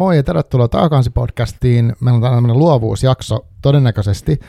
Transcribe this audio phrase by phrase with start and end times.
[0.00, 1.92] Moi ja tervetuloa takaisin podcastiin.
[2.00, 4.40] Meillä on tämmöinen luovuusjakso todennäköisesti.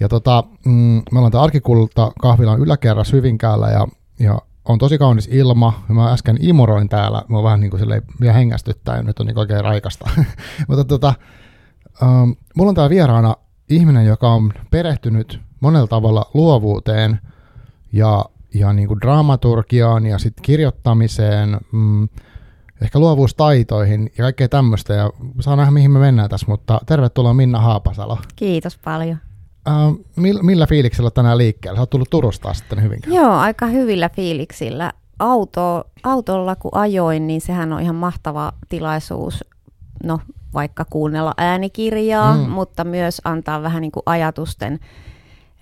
[0.00, 5.28] Ja tota, mm, me ollaan tämä Arkikulta kahvilan yläkerras Hyvinkäällä ja, ja on tosi kaunis
[5.32, 5.84] ilma.
[5.88, 9.38] Mä äsken imuroin täällä, mä vähän niin kuin silleen vielä hengästyttää ja nyt on niin
[9.38, 10.10] oikein raikasta.
[10.68, 11.14] Mutta tota,
[12.02, 13.36] um, mulla on täällä vieraana
[13.68, 17.18] ihminen, joka on perehtynyt monella tavalla luovuuteen
[17.92, 22.08] ja, ja niin kuin dramaturgiaan ja sitten kirjoittamiseen, mm,
[22.82, 24.94] ehkä luovuustaitoihin ja kaikkea tämmöistä.
[24.94, 25.10] Ja
[25.40, 28.18] saa nähdä, mihin me mennään tässä, mutta tervetuloa Minna Haapasalo.
[28.36, 29.18] Kiitos paljon.
[29.68, 31.76] Uh, millä, millä fiiliksellä tänään liikkeellä?
[31.76, 33.16] Sä oot tullut Turusta sitten hyvinkään.
[33.16, 34.92] Joo, aika hyvillä fiiliksillä.
[35.18, 39.44] Auto, autolla kun ajoin, niin sehän on ihan mahtava tilaisuus,
[40.04, 40.18] no
[40.54, 42.50] vaikka kuunnella äänikirjaa, mm.
[42.50, 44.78] mutta myös antaa vähän niin kuin ajatusten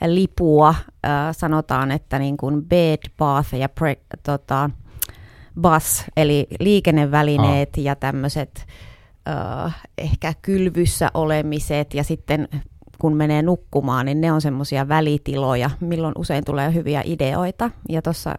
[0.06, 0.68] lipua.
[1.06, 4.70] Äh, sanotaan, että niin kuin bed, bath ja pre, tota,
[5.60, 8.66] bus, eli liikennevälineet ja tämmöiset
[9.28, 12.48] äh, ehkä kylvyssä olemiset ja sitten
[12.98, 17.70] kun menee nukkumaan, niin ne on semmoisia välitiloja, milloin usein tulee hyviä ideoita.
[17.88, 18.34] Ja tuossa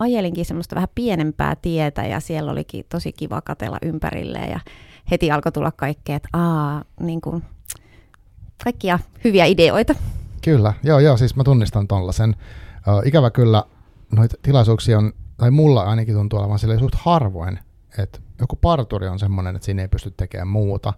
[0.00, 4.60] ajelinkin semmoista vähän pienempää tietä ja siellä olikin tosi kiva katella ympärille ja
[5.10, 7.42] heti alkoi tulla kaikkea, että aa, niin kuin,
[8.64, 9.94] kaikkia hyviä ideoita.
[10.44, 12.36] Kyllä, joo, joo, siis mä tunnistan tollasen.
[12.88, 13.64] Uh, ikävä kyllä,
[14.12, 17.58] noita tilaisuuksia on, tai mulla ainakin tuntuu olevan sille suht harvoin,
[17.98, 20.92] että joku parturi on semmoinen, että siinä ei pysty tekemään muuta,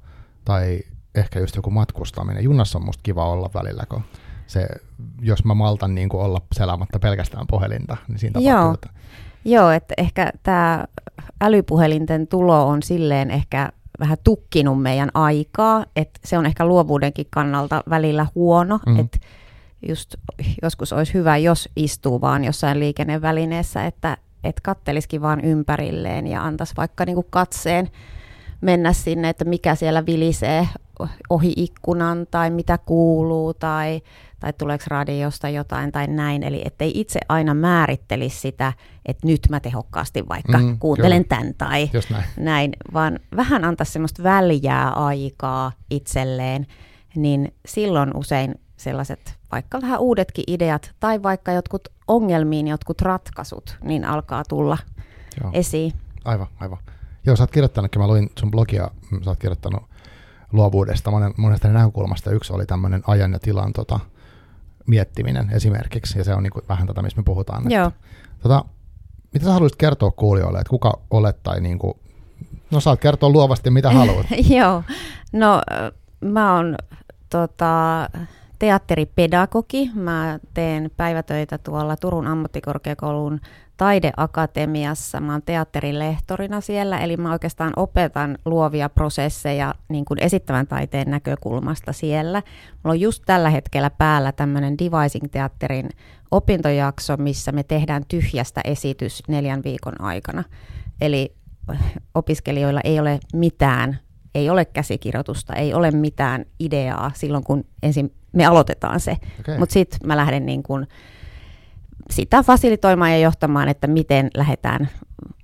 [0.44, 0.80] tai
[1.14, 2.44] ehkä just joku matkustaminen.
[2.44, 4.02] Junassa on musta kiva olla välillä, kun
[4.46, 4.68] se,
[5.22, 8.60] jos mä maltan niin kuin olla selaamatta pelkästään puhelinta, niin siinä tapahtuu.
[8.60, 8.88] Joo, että...
[9.44, 10.84] Joo että ehkä tämä
[11.40, 17.82] älypuhelinten tulo on silleen ehkä vähän tukkinut meidän aikaa, että se on ehkä luovuudenkin kannalta
[17.90, 18.98] välillä huono, mm.
[18.98, 19.18] että
[19.88, 20.14] just
[20.62, 26.74] joskus olisi hyvä, jos istuu vaan jossain liikennevälineessä, että et kattelisikin vaan ympärilleen ja antaisi
[26.76, 27.88] vaikka niinku katseen
[28.60, 30.68] mennä sinne, että mikä siellä vilisee
[31.30, 34.00] ohi ikkunan tai mitä kuuluu tai,
[34.40, 36.42] tai tuleeko radiosta jotain tai näin.
[36.42, 38.72] Eli ettei itse aina määrittelisi sitä,
[39.06, 41.38] että nyt mä tehokkaasti vaikka mm, kuuntelen kyllä.
[41.38, 42.24] tämän tai näin.
[42.36, 46.66] näin, vaan vähän antaa semmoista väljää aikaa itselleen,
[47.16, 54.04] niin silloin usein sellaiset vaikka vähän uudetkin ideat tai vaikka jotkut ongelmiin jotkut ratkaisut, niin
[54.04, 54.78] alkaa tulla
[55.40, 55.50] Joo.
[55.52, 55.92] esiin.
[56.24, 56.78] Aivan, aivan.
[57.26, 58.90] Joo, sä oot kirjoittanutkin, mä luin sun blogia,
[59.24, 59.82] sä oot kirjoittanut
[60.52, 62.30] luovuudesta monen, monesta näkökulmasta.
[62.30, 64.00] Yksi oli tämmöinen ajan ja tilan tota,
[64.86, 67.70] miettiminen esimerkiksi, ja se on niin kuin vähän tätä, mistä me puhutaan.
[67.70, 67.86] Joo.
[67.86, 67.98] Että,
[68.42, 68.64] tota,
[69.34, 71.94] mitä sä haluaisit kertoa kuulijoille, että kuka olet tai niin kuin,
[72.70, 74.26] no saat kertoa luovasti mitä haluat.
[74.58, 74.82] Joo,
[75.32, 75.62] no
[76.20, 76.76] mä oon
[77.30, 78.08] tota,
[78.58, 79.90] teatteripedagogi.
[79.94, 83.40] Mä teen päivätöitä tuolla Turun ammattikorkeakoulun
[83.76, 85.20] taideakatemiassa.
[85.20, 91.10] Mä oon teatterin lehtorina siellä, eli mä oikeastaan opetan luovia prosesseja niin kuin esittävän taiteen
[91.10, 92.42] näkökulmasta siellä.
[92.72, 95.88] Mulla on just tällä hetkellä päällä tämmöinen Devising-teatterin
[96.30, 100.44] opintojakso, missä me tehdään tyhjästä esitys neljän viikon aikana.
[101.00, 101.36] Eli
[102.14, 103.98] opiskelijoilla ei ole mitään,
[104.34, 109.16] ei ole käsikirjoitusta, ei ole mitään ideaa silloin, kun ensin me aloitetaan se.
[109.40, 109.58] Okay.
[109.58, 110.86] Mutta sitten mä lähden niin kuin
[112.10, 114.88] sitä fasilitoimaan ja johtamaan, että miten lähdetään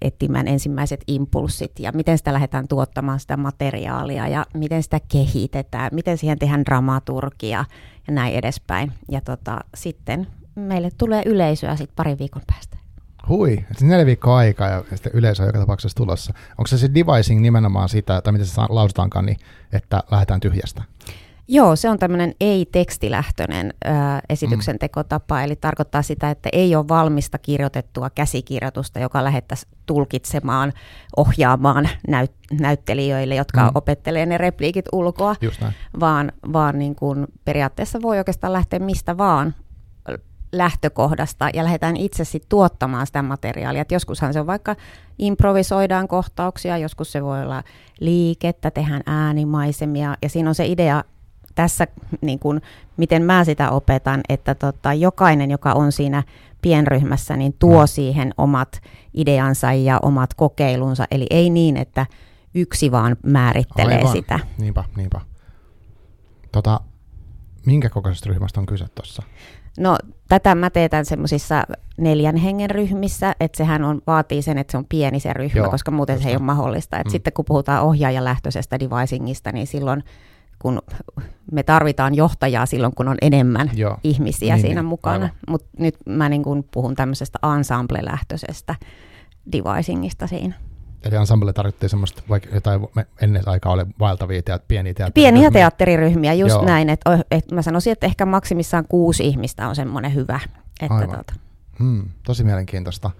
[0.02, 6.18] etsimään ensimmäiset impulssit ja miten sitä lähdetään tuottamaan sitä materiaalia ja miten sitä kehitetään, miten
[6.18, 7.64] siihen tehdään dramaturgia
[8.08, 8.92] ja näin edespäin.
[9.10, 12.76] Ja tota, sitten meille tulee yleisöä sitten parin viikon päästä.
[13.28, 16.34] Hui, siis neljä viikkoa aikaa ja sitten yleisö on joka tapauksessa tulossa.
[16.50, 19.36] Onko se se devising nimenomaan sitä, tai miten se lausutaankaan, niin,
[19.72, 20.82] että lähdetään tyhjästä?
[21.48, 23.88] Joo, se on tämmöinen ei-tekstilähtöinen ö,
[24.28, 24.78] esityksen mm.
[24.78, 30.72] tekotapa, eli tarkoittaa sitä, että ei ole valmista kirjoitettua käsikirjoitusta, joka lähettäisiin tulkitsemaan,
[31.16, 33.70] ohjaamaan näyt- näyttelijöille, jotka mm.
[33.74, 35.36] opettelee ne repliikit ulkoa,
[36.00, 39.54] vaan, vaan niin kuin periaatteessa voi oikeastaan lähteä mistä vaan
[40.52, 43.82] lähtökohdasta ja lähdetään itse sitten tuottamaan sitä materiaalia.
[43.82, 44.76] Et joskushan se on vaikka
[45.18, 47.62] improvisoidaan kohtauksia, joskus se voi olla
[48.00, 51.04] liikettä, tehdään äänimaisemia ja siinä on se idea
[51.54, 51.86] tässä,
[52.20, 52.62] niin kuin,
[52.96, 56.22] miten mä sitä opetan, että tota, jokainen, joka on siinä
[56.62, 57.86] pienryhmässä, niin tuo mm.
[57.86, 58.80] siihen omat
[59.14, 61.04] ideansa ja omat kokeilunsa.
[61.10, 62.06] Eli ei niin, että
[62.54, 64.12] yksi vaan määrittelee Aivan.
[64.12, 64.40] sitä.
[64.58, 65.20] Niinpä, niinpä.
[66.52, 66.80] Tota,
[67.66, 69.22] minkä kokoisesta ryhmästä on kyse tuossa?
[69.78, 69.98] No
[70.28, 71.62] tätä mä teetän semmoisissa
[71.96, 75.70] neljän hengen ryhmissä, että sehän on, vaatii sen, että se on pieni se ryhmä, Joo,
[75.70, 76.98] koska muuten se ei ole mahdollista.
[76.98, 77.10] Et mm.
[77.10, 80.04] Sitten kun puhutaan ohjaajalähtöisestä devisingista, niin silloin
[80.62, 80.82] kun
[81.52, 83.96] me tarvitaan johtajaa silloin, kun on enemmän Joo.
[84.04, 85.28] ihmisiä niin, siinä niin, mukana.
[85.48, 88.74] Mutta nyt mä niin kun puhun tämmöisestä ensemble-lähtöisestä
[89.52, 90.54] devisingista siinä.
[91.04, 92.80] Eli ensemble tarvittiin semmoista, vaikka jotain
[93.20, 95.40] ennen aikaa oli vaeltavia teat, pieniä teatteriryhmiä.
[95.40, 96.64] Pieniä teatteriryhmiä, just Joo.
[96.64, 96.90] näin.
[96.90, 100.40] Että, että mä sanoisin, että ehkä maksimissaan kuusi ihmistä on semmoinen hyvä.
[100.80, 101.14] Että Aivan.
[101.14, 101.34] Tuota.
[101.78, 103.10] Hmm, tosi mielenkiintoista.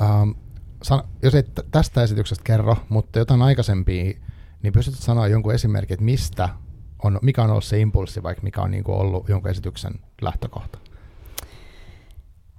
[0.00, 0.34] Um,
[0.82, 4.12] san, jos et tästä esityksestä kerro, mutta jotain aikaisempia,
[4.62, 6.48] niin pystytkö sanoa jonkun esimerkin, että mistä
[7.02, 10.78] on, mikä on ollut se impulssi, vaikka mikä on niin kuin ollut jonkun esityksen lähtökohta?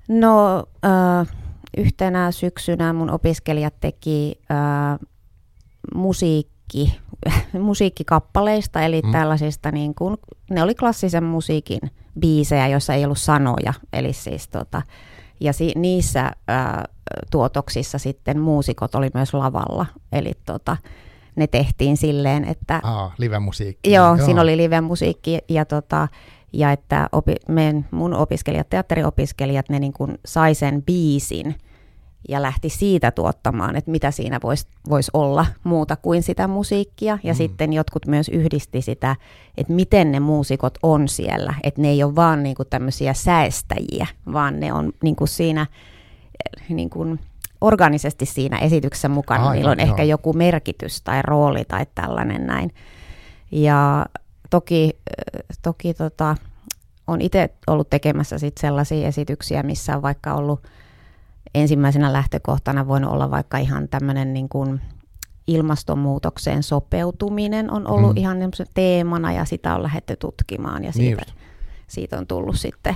[0.07, 1.27] No, äh,
[1.77, 4.99] yhtenä syksynä mun opiskelijat teki äh,
[5.95, 6.99] musiikki,
[7.59, 9.11] musiikkikappaleista, eli mm.
[9.11, 10.17] tällaisista, niin kuin,
[10.49, 11.79] ne oli klassisen musiikin
[12.19, 14.81] biisejä, joissa ei ollut sanoja, eli siis tota,
[15.39, 16.33] ja si- niissä äh,
[17.31, 20.77] tuotoksissa sitten muusikot oli myös lavalla, eli tota,
[21.39, 22.79] ne tehtiin silleen, että...
[22.83, 23.91] Aa, live-musiikki.
[23.91, 26.07] Joo, joo, siinä oli live-musiikki ja, tota,
[26.53, 31.55] ja että opi, men, mun opiskelijat, teatteriopiskelijat, ne niin kuin sai sen biisin
[32.29, 37.17] ja lähti siitä tuottamaan, että mitä siinä voisi vois olla muuta kuin sitä musiikkia.
[37.23, 37.37] Ja mm.
[37.37, 39.15] sitten jotkut myös yhdisti sitä,
[39.57, 41.53] että miten ne muusikot on siellä.
[41.63, 45.65] Että ne ei ole vaan niin kuin tämmöisiä säästäjiä, vaan ne on niin kuin siinä
[46.69, 47.19] niin kuin
[47.61, 49.43] organisesti siinä esityksessä mukana.
[49.43, 49.87] Aivan, Niillä on joo.
[49.87, 52.73] ehkä joku merkitys tai rooli tai tällainen näin.
[53.51, 54.05] Ja
[54.49, 54.97] toki,
[55.61, 56.35] toki tota,
[57.07, 60.67] on itse ollut tekemässä sit sellaisia esityksiä, missä on vaikka ollut
[61.55, 64.81] ensimmäisenä lähtökohtana voinut olla vaikka ihan tämmöinen niin kuin
[65.47, 68.17] ilmastonmuutokseen sopeutuminen on ollut mm.
[68.17, 68.37] ihan
[68.73, 71.35] teemana ja sitä on lähdetty tutkimaan ja siitä, niin
[71.87, 72.95] siitä on tullut sitten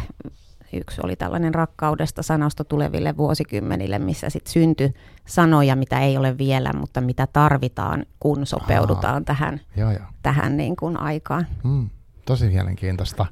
[0.74, 4.94] Yksi oli tällainen rakkaudesta sanasta tuleville vuosikymmenille, missä sitten syntyi
[5.28, 10.06] sanoja, mitä ei ole vielä, mutta mitä tarvitaan, kun sopeudutaan Aa, tähän, joo, joo.
[10.24, 11.48] tähän niin kuin aikaan.
[11.64, 11.90] Mm,
[12.26, 13.26] tosi mielenkiintoista.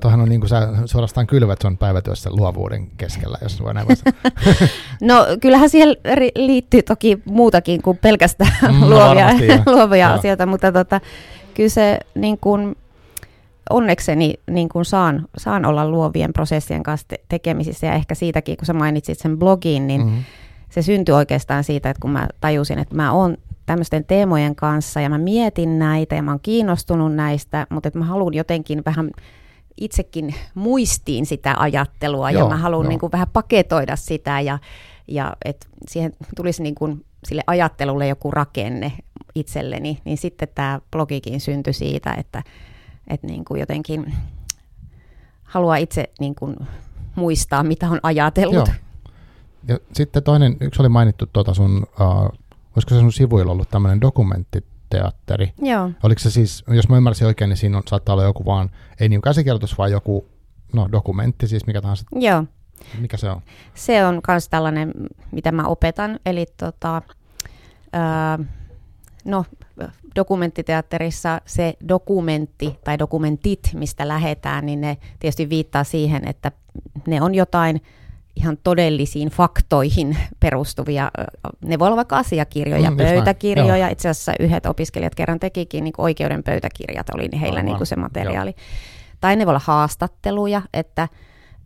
[0.00, 3.86] Tuohan on niin kuin sä suorastaan kylvät sun päivätyössä luovuuden keskellä, jos voi näin
[5.00, 5.88] No kyllähän siihen
[6.36, 9.28] liittyy toki muutakin kuin pelkästään mm, no luovia,
[9.76, 11.00] luovia asioita, mutta tota,
[11.54, 12.76] kyllä se niin kuin,
[13.70, 18.66] onnekseni niin kuin saan, saan olla luovien prosessien kanssa te- tekemisissä ja ehkä siitäkin, kun
[18.66, 20.24] sä mainitsit sen blogiin, niin mm-hmm.
[20.68, 23.36] se syntyi oikeastaan siitä, että kun mä tajusin, että mä oon
[23.66, 28.04] tämmöisten teemojen kanssa ja mä mietin näitä ja mä oon kiinnostunut näistä, mutta että mä
[28.04, 29.10] haluan jotenkin vähän
[29.80, 34.58] itsekin muistiin sitä ajattelua joo, ja mä haluan niin kuin vähän paketoida sitä ja,
[35.08, 38.92] ja että siihen tulisi niin kuin sille ajattelulle joku rakenne
[39.34, 42.42] itselleni, niin sitten tämä blogikin syntyi siitä, että
[43.08, 44.14] että niin kuin jotenkin
[45.42, 46.56] haluaa itse niin kuin
[47.14, 48.54] muistaa, mitä on ajatellut.
[48.54, 48.76] Joo.
[49.68, 52.06] Ja sitten toinen, yksi oli mainittu tuota sun, uh,
[52.76, 55.52] olisiko se sun sivuilla ollut tämmöinen dokumenttiteatteri?
[55.62, 55.90] Joo.
[56.02, 58.70] Oliko se siis, jos mä ymmärsin oikein, niin siinä on, saattaa olla joku vaan,
[59.00, 60.26] ei niin käsikirjoitus, vaan joku
[60.72, 62.04] no, dokumentti, siis mikä tahansa.
[62.14, 62.44] Joo.
[62.98, 63.42] Mikä se on?
[63.74, 64.92] Se on myös tällainen,
[65.32, 67.02] mitä mä opetan, eli tota,
[68.38, 68.46] uh,
[69.26, 69.44] no
[70.16, 76.52] dokumenttiteatterissa se dokumentti tai dokumentit, mistä lähetään, niin ne tietysti viittaa siihen, että
[77.06, 77.82] ne on jotain
[78.36, 81.10] ihan todellisiin faktoihin perustuvia.
[81.64, 83.88] Ne voi olla vaikka asiakirjoja, mm, pöytäkirjoja.
[83.88, 88.50] Itse asiassa yhdet opiskelijat kerran tekikin niin oikeuden pöytäkirjat, oli heillä niin kuin se materiaali.
[88.50, 88.66] Joo.
[89.20, 91.08] Tai ne voi olla haastatteluja, että,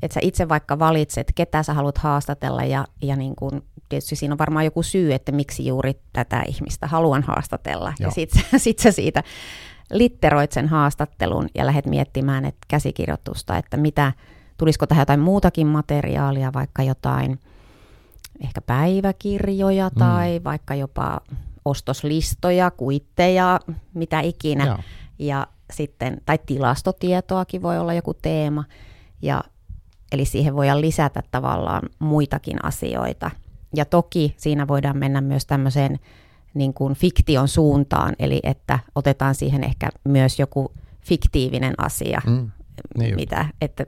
[0.02, 4.34] että sä itse vaikka valitset, ketä sä haluat haastatella ja, ja niin kuin tietysti siinä
[4.34, 7.92] on varmaan joku syy, että miksi juuri tätä ihmistä haluan haastatella.
[8.00, 8.08] Joo.
[8.08, 9.22] Ja sitten sit sä siitä
[9.92, 14.12] litteroit sen haastattelun ja lähdet miettimään että käsikirjoitusta, että mitä,
[14.58, 17.38] tulisiko tähän jotain muutakin materiaalia, vaikka jotain
[18.44, 19.98] ehkä päiväkirjoja mm.
[19.98, 21.20] tai vaikka jopa
[21.64, 23.60] ostoslistoja, kuitteja,
[23.94, 24.66] mitä ikinä.
[24.66, 24.78] Joo.
[25.18, 28.64] Ja sitten, tai tilastotietoakin voi olla joku teema.
[29.22, 29.44] Ja,
[30.12, 33.30] eli siihen voidaan lisätä tavallaan muitakin asioita.
[33.76, 35.98] Ja toki siinä voidaan mennä myös tämmöiseen
[36.54, 42.50] niin kuin fiktion suuntaan, eli että otetaan siihen ehkä myös joku fiktiivinen asia, mm,
[42.98, 43.86] niin mitä, että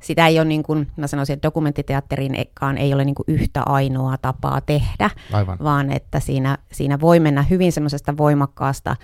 [0.00, 4.16] sitä ei ole niin kuin, mä sanoisin, että dokumenttiteatteriinkaan ei ole niin kuin yhtä ainoa
[4.18, 5.58] tapaa tehdä, Aivan.
[5.62, 8.96] vaan että siinä, siinä voi mennä hyvin semmoisesta voimakkaasta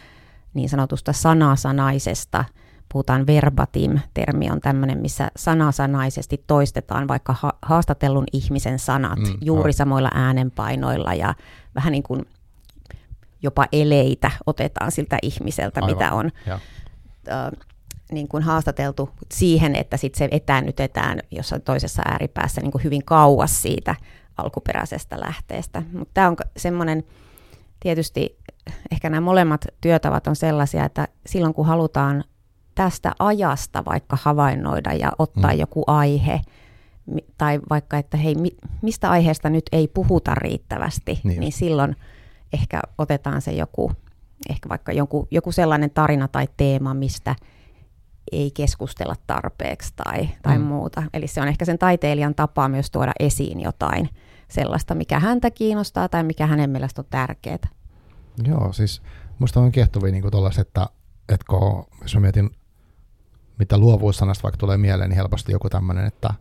[0.54, 2.44] niin sanotusta sanasanaisesta
[2.92, 9.73] puhutaan verbatim-termi on tämmöinen, missä sanasanaisesti toistetaan vaikka ha- haastatellun ihmisen sanat mm, juuri no.
[9.73, 11.35] samoilla äänenpainoilla ja
[11.75, 12.26] vähän niin kuin
[13.42, 15.97] jopa eleitä otetaan siltä ihmiseltä, Aivan.
[15.97, 16.54] mitä on ja.
[17.28, 17.50] äh,
[18.12, 23.62] niin kuin haastateltu siihen, että sitten se etäännytetään jossain toisessa ääripäässä niin kuin hyvin kauas
[23.62, 23.95] siitä
[24.37, 25.83] alkuperäisestä lähteestä.
[25.92, 27.04] Mutta tämä on semmoinen,
[27.80, 28.38] tietysti
[28.90, 32.25] ehkä nämä molemmat työtavat on sellaisia, että silloin kun halutaan
[32.78, 35.58] tästä ajasta vaikka havainnoida ja ottaa mm.
[35.58, 36.40] joku aihe,
[37.38, 38.35] tai vaikka, että hei,
[38.82, 41.97] mistä aiheesta nyt ei puhuta riittävästi, niin, niin silloin
[42.52, 43.92] ehkä otetaan se joku,
[44.50, 47.37] ehkä vaikka joku, joku sellainen tarina tai teema, mistä
[48.32, 50.64] ei keskustella tarpeeksi tai, tai mm.
[50.64, 51.02] muuta.
[51.14, 54.08] Eli se on ehkä sen taiteilijan tapa myös tuoda esiin jotain
[54.49, 57.68] sellaista, mikä häntä kiinnostaa tai mikä hänen mielestä on tärkeää.
[58.44, 59.02] Joo, siis
[59.38, 60.87] musta on kiehtovia niin tuollaiset, että,
[61.28, 62.50] että kun, jos mä mietin,
[63.59, 66.35] mitä luovuussanasta vaikka tulee mieleen, niin helposti joku tämmöinen, että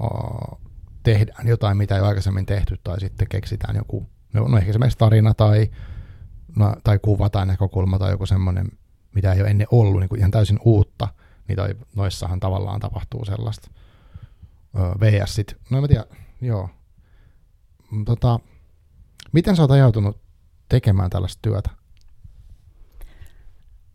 [0.00, 0.60] o,
[1.02, 4.98] tehdään jotain, mitä ei ole aikaisemmin tehty, tai sitten keksitään joku, no, no ehkä esimerkiksi
[4.98, 5.70] tarina tai,
[6.56, 8.68] no, tai kuva tai näkökulma tai joku semmoinen,
[9.14, 11.08] mitä ei ole ennen ollut, niin kuin ihan täysin uutta,
[11.48, 13.70] niin toi, noissahan tavallaan tapahtuu sellaista.
[15.00, 16.04] VS sit, no en mä tiedä,
[16.40, 16.68] joo.
[18.04, 18.40] Tota,
[19.32, 20.20] miten sä oot ajautunut
[20.68, 21.70] tekemään tällaista työtä?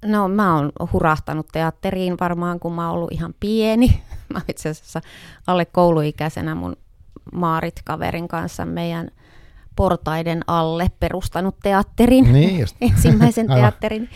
[0.05, 4.01] No mä oon hurahtanut teatteriin varmaan, kun mä oon ollut ihan pieni.
[4.33, 5.01] Mä itse asiassa
[5.47, 6.75] alle kouluikäisenä mun
[7.33, 9.09] Maarit-kaverin kanssa meidän
[9.75, 12.75] portaiden alle perustanut teatterin, niin just.
[12.91, 14.09] ensimmäisen teatterin.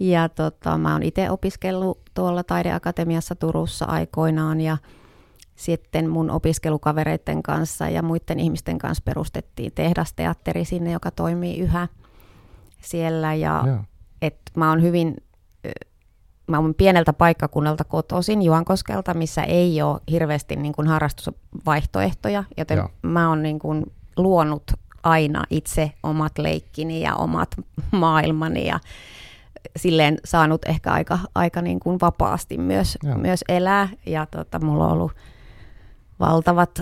[0.00, 4.76] Ja tota, mä oon itse opiskellut tuolla Taideakatemiassa Turussa aikoinaan ja
[5.56, 11.88] sitten mun opiskelukavereiden kanssa ja muiden ihmisten kanssa perustettiin tehdasteatteri sinne, joka toimii yhä
[12.80, 13.34] siellä.
[13.34, 13.84] Ja.
[14.26, 15.16] Et mä oon hyvin,
[16.46, 22.90] mä oon pieneltä paikkakunnalta kotoisin Juankoskelta, missä ei ole hirveästi niin kuin harrastusvaihtoehtoja, joten yeah.
[23.02, 24.62] mä oon niin kuin luonut
[25.02, 27.48] aina itse omat leikkini ja omat
[27.92, 28.80] maailmani ja
[29.76, 33.88] silleen saanut ehkä aika, aika niin kuin vapaasti myös, myös elää.
[34.06, 35.12] Ja tota, mulla on ollut
[36.20, 36.80] valtavat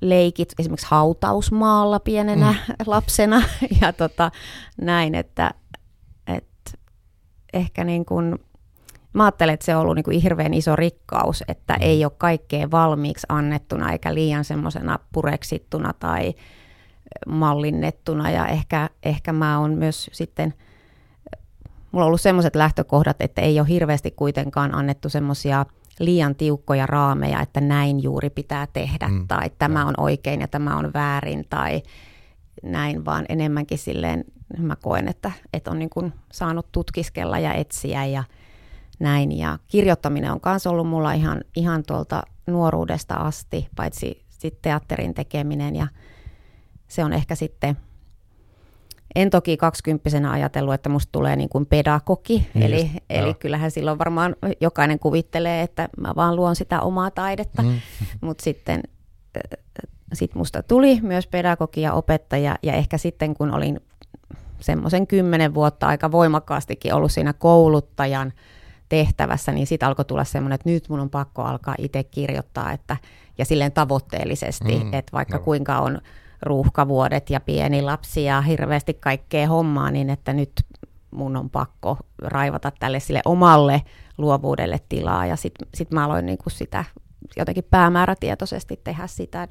[0.00, 2.74] leikit esimerkiksi hautausmaalla pienenä mm.
[2.86, 3.42] lapsena
[3.80, 4.30] ja tota,
[4.80, 5.65] näin, että, että
[7.56, 8.38] ehkä niin kuin,
[9.12, 11.82] mä ajattelen, että se on ollut niin kuin hirveän iso rikkaus, että mm.
[11.82, 16.34] ei ole kaikkea valmiiksi annettuna eikä liian semmoisena pureksittuna tai
[17.26, 18.30] mallinnettuna.
[18.30, 20.54] Ja ehkä, ehkä mä oon myös sitten–
[21.96, 25.66] mulla on ollut semmoiset lähtökohdat, että ei ole hirveästi kuitenkaan annettu semmoisia
[25.98, 30.76] liian tiukkoja raameja, että näin juuri pitää tehdä, mm, tai tämä on oikein ja tämä
[30.76, 31.82] on väärin, tai
[32.62, 34.24] näin, vaan enemmänkin silleen
[34.58, 38.24] mä koen, että, että on niin kuin saanut tutkiskella ja etsiä ja
[38.98, 39.38] näin.
[39.38, 45.76] Ja kirjoittaminen on myös ollut mulla ihan, ihan tuolta nuoruudesta asti, paitsi sitten teatterin tekeminen.
[45.76, 45.86] Ja
[46.88, 47.76] se on ehkä sitten
[49.14, 53.70] en toki kaksikymppisenä ajatellut, että musta tulee niin kuin pedagogi, niin eli, just, eli kyllähän
[53.70, 57.80] silloin varmaan jokainen kuvittelee, että mä vaan luon sitä omaa taidetta, mm.
[58.20, 58.82] mutta sitten
[60.12, 63.80] sit musta tuli myös pedagogi ja opettaja, ja ehkä sitten kun olin
[64.60, 68.32] semmoisen kymmenen vuotta aika voimakkaastikin ollut siinä kouluttajan
[68.88, 72.96] tehtävässä, niin sitten alkoi tulla semmoinen, että nyt mun on pakko alkaa itse kirjoittaa, että,
[73.38, 75.42] ja silleen tavoitteellisesti, mm, että vaikka no.
[75.42, 76.00] kuinka on
[76.42, 80.52] ruuhkavuodet ja pieni lapsi ja hirveästi kaikkea hommaa, niin että nyt
[81.10, 83.82] mun on pakko raivata tälle sille omalle
[84.18, 85.26] luovuudelle tilaa.
[85.26, 86.84] Ja sitten sit mä aloin niinku sitä
[87.36, 89.48] jotenkin päämäärätietoisesti tehdä sitä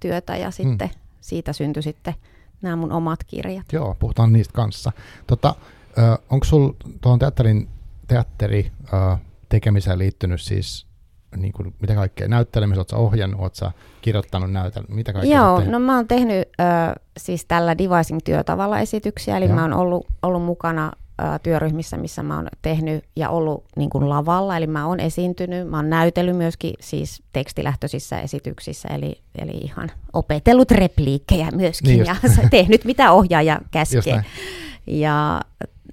[0.00, 1.00] työtä ja sitten hmm.
[1.20, 2.14] siitä syntyi sitten
[2.62, 3.72] nämä mun omat kirjat.
[3.72, 4.92] Joo, puhutaan niistä kanssa.
[5.26, 5.54] Tota,
[6.30, 7.68] onko sulla tuohon teatterin
[8.08, 8.72] teatteri
[9.48, 10.86] tekemiseen liittynyt siis
[11.36, 13.70] niin kuin, mitä kaikkea, näyttelemis, oletko ohjannut, oletko
[14.02, 19.44] kirjoittanut näytellä, mitä kaikkea Joo, no mä oon tehnyt äh, siis tällä devising-työtavalla esityksiä, eli
[19.44, 19.54] Joo.
[19.54, 20.92] mä oon ollut, ollut mukana
[21.42, 25.76] työryhmissä, missä mä oon tehnyt ja ollut niin kuin lavalla, eli mä oon esiintynyt, mä
[25.76, 32.16] oon näytellyt myöskin siis tekstilähtöisissä esityksissä, eli, eli ihan opetellut repliikkejä myöskin niin ja
[32.50, 34.24] tehnyt mitä ohjaaja käskee.
[34.86, 35.40] Ja,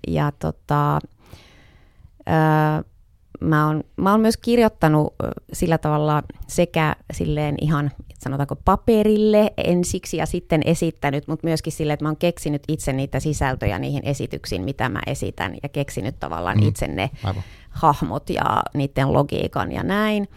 [0.07, 0.95] ja tota,
[2.29, 2.83] äh,
[3.41, 5.15] mä oon, mä oon myös kirjoittanut
[5.53, 12.05] sillä tavalla sekä silleen ihan sanotaanko paperille ensiksi ja sitten esittänyt, mutta myöskin sille, että
[12.05, 16.67] mä oon keksinyt itse niitä sisältöjä niihin esityksiin, mitä mä esitän ja keksinyt tavallaan mm.
[16.67, 17.43] itse ne Aivan.
[17.69, 20.27] hahmot ja niiden logiikan ja näin.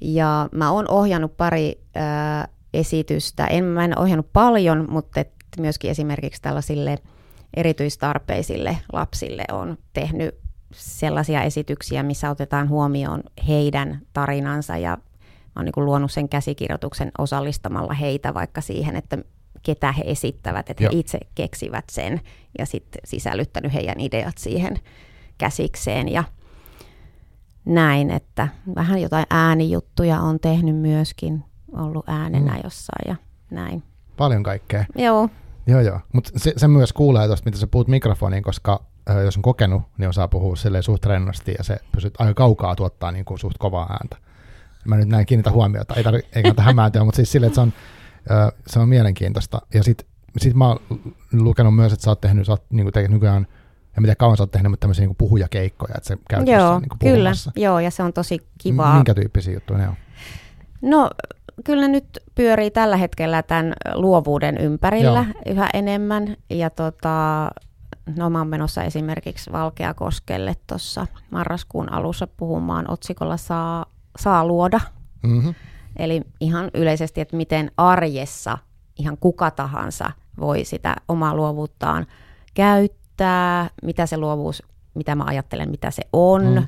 [0.00, 5.90] Ja mä oon ohjannut pari äh, esitystä, en mä en ohjannut paljon, mutta et myöskin
[5.90, 6.98] esimerkiksi tällaisille
[7.56, 10.34] erityistarpeisille lapsille on tehnyt
[10.72, 14.98] sellaisia esityksiä, missä otetaan huomioon heidän tarinansa ja
[15.56, 19.18] mä oon niin luonut sen käsikirjoituksen osallistamalla heitä vaikka siihen, että
[19.62, 20.92] ketä he esittävät, että Joo.
[20.92, 22.20] he itse keksivät sen
[22.58, 24.78] ja sitten sisällyttänyt heidän ideat siihen
[25.38, 26.24] käsikseen ja
[27.64, 32.60] näin, että vähän jotain äänijuttuja on tehnyt myöskin, ollut äänenä mm.
[32.64, 33.16] jossain ja
[33.50, 33.82] näin.
[34.16, 34.84] Paljon kaikkea.
[34.96, 35.28] Joo.
[35.66, 36.00] Joo, joo.
[36.12, 38.84] Mutta se, se myös kuulee tuosta, mitä sä puhut mikrofoniin, koska
[39.24, 43.12] jos on kokenut, niin osaa puhua silleen suht rennosti ja se pystyt aika kaukaa tuottaa
[43.12, 44.16] niin kuin suht kovaa ääntä.
[44.86, 47.60] Mä nyt näin kiinnitä huomiota, ei tarvitse, ei kannata hämääntyä, mutta siis silleen, että se
[47.60, 47.72] on,
[48.66, 49.62] se on mielenkiintoista.
[49.74, 50.78] Ja sitten sit mä oon
[51.32, 53.46] lukenut myös, että sä oot tehnyt, sä oot niin tehnyt nykyään
[53.96, 57.32] ja miten kauan sä oot tehnyt tämmöisiä niin puhujakeikkoja, että se käyt Joo, niin kyllä,
[57.56, 58.94] joo, ja se on tosi kivaa.
[58.94, 59.94] Minkä tyyppisiä juttuja ne on?
[60.82, 61.10] No,
[61.64, 65.54] kyllä nyt pyörii tällä hetkellä tämän luovuuden ympärillä Joo.
[65.54, 67.48] yhä enemmän, ja tota,
[68.16, 73.86] no mä oon menossa esimerkiksi Valkeakoskelle tuossa marraskuun alussa puhumaan otsikolla Saa,
[74.18, 74.80] saa luoda.
[75.22, 75.54] Mm-hmm.
[75.96, 78.58] Eli ihan yleisesti, että miten arjessa
[78.98, 82.06] ihan kuka tahansa voi sitä omaa luovuuttaan
[82.54, 84.62] käyttää, mitä se luovuus,
[84.94, 86.44] mitä mä ajattelen, mitä se on.
[86.44, 86.66] Mm.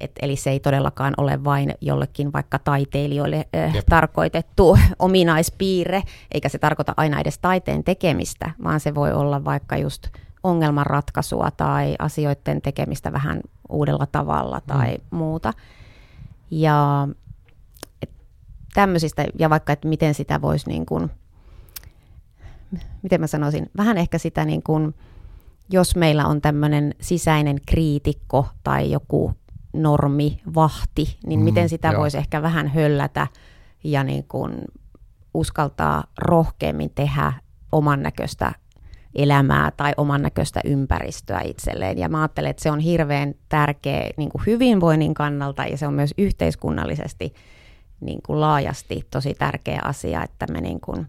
[0.00, 6.02] Et, eli se ei todellakaan ole vain jollekin vaikka taiteilijoille äh, tarkoitettu ominaispiirre,
[6.34, 10.08] eikä se tarkoita aina edes taiteen tekemistä, vaan se voi olla vaikka just
[10.42, 15.18] ongelmanratkaisua tai asioiden tekemistä vähän uudella tavalla tai mm.
[15.18, 15.52] muuta.
[16.50, 17.08] Ja
[18.74, 21.10] tämmöisistä, ja vaikka, että miten sitä voisi niin kuin,
[23.02, 24.94] miten mä sanoisin, vähän ehkä sitä niin kuin,
[25.70, 29.34] jos meillä on tämmöinen sisäinen kriitikko tai joku
[29.72, 33.26] normi, vahti, niin mm, miten sitä voisi ehkä vähän höllätä
[33.84, 34.54] ja niin kuin
[35.34, 37.32] uskaltaa rohkeammin tehdä
[37.72, 38.52] oman näköistä
[39.14, 41.98] elämää tai oman näköistä ympäristöä itselleen.
[41.98, 45.94] Ja mä ajattelen, että se on hirveän tärkeä niin kuin hyvinvoinnin kannalta ja se on
[45.94, 47.34] myös yhteiskunnallisesti
[48.00, 51.06] niin kuin laajasti tosi tärkeä asia, että me niin kuin,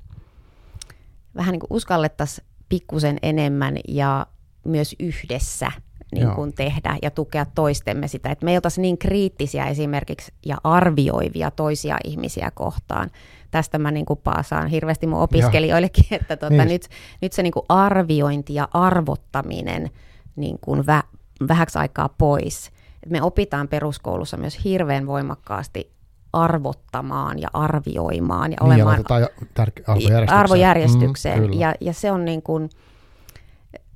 [1.35, 4.27] vähän niin kuin uskallettaisiin pikkusen enemmän ja
[4.65, 5.71] myös yhdessä
[6.13, 10.57] niin kuin tehdä ja tukea toistemme sitä, että me ei oltaisi niin kriittisiä esimerkiksi ja
[10.63, 13.11] arvioivia toisia ihmisiä kohtaan.
[13.55, 16.19] Tästä mä niin kuin paasaan hirveästi mun opiskelijoillekin, Joo.
[16.21, 16.67] että tota, niin.
[16.67, 16.87] nyt,
[17.21, 19.89] nyt se niin kuin arviointi ja arvottaminen
[20.35, 21.03] niin kuin vä,
[21.47, 22.71] vähäksi aikaa pois.
[23.09, 25.91] Me opitaan peruskoulussa myös hirveän voimakkaasti
[26.33, 30.39] arvottamaan ja arvioimaan ja niin, olemaan ja tärke- arvojärjestykseen.
[30.39, 31.41] arvojärjestykseen.
[31.41, 32.69] Mm, ja, ja se on niin kuin,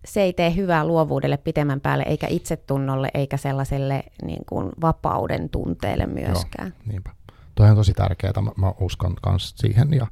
[0.06, 6.06] se ei tee hyvää luovuudelle pitemmän päälle, eikä itsetunnolle, eikä sellaiselle niin kuin vapauden tunteelle
[6.06, 6.68] myöskään.
[6.78, 7.10] Joo, niinpä.
[7.60, 9.94] Toi on tosi tärkeää, mä, mä uskon myös siihen.
[9.94, 10.08] Ja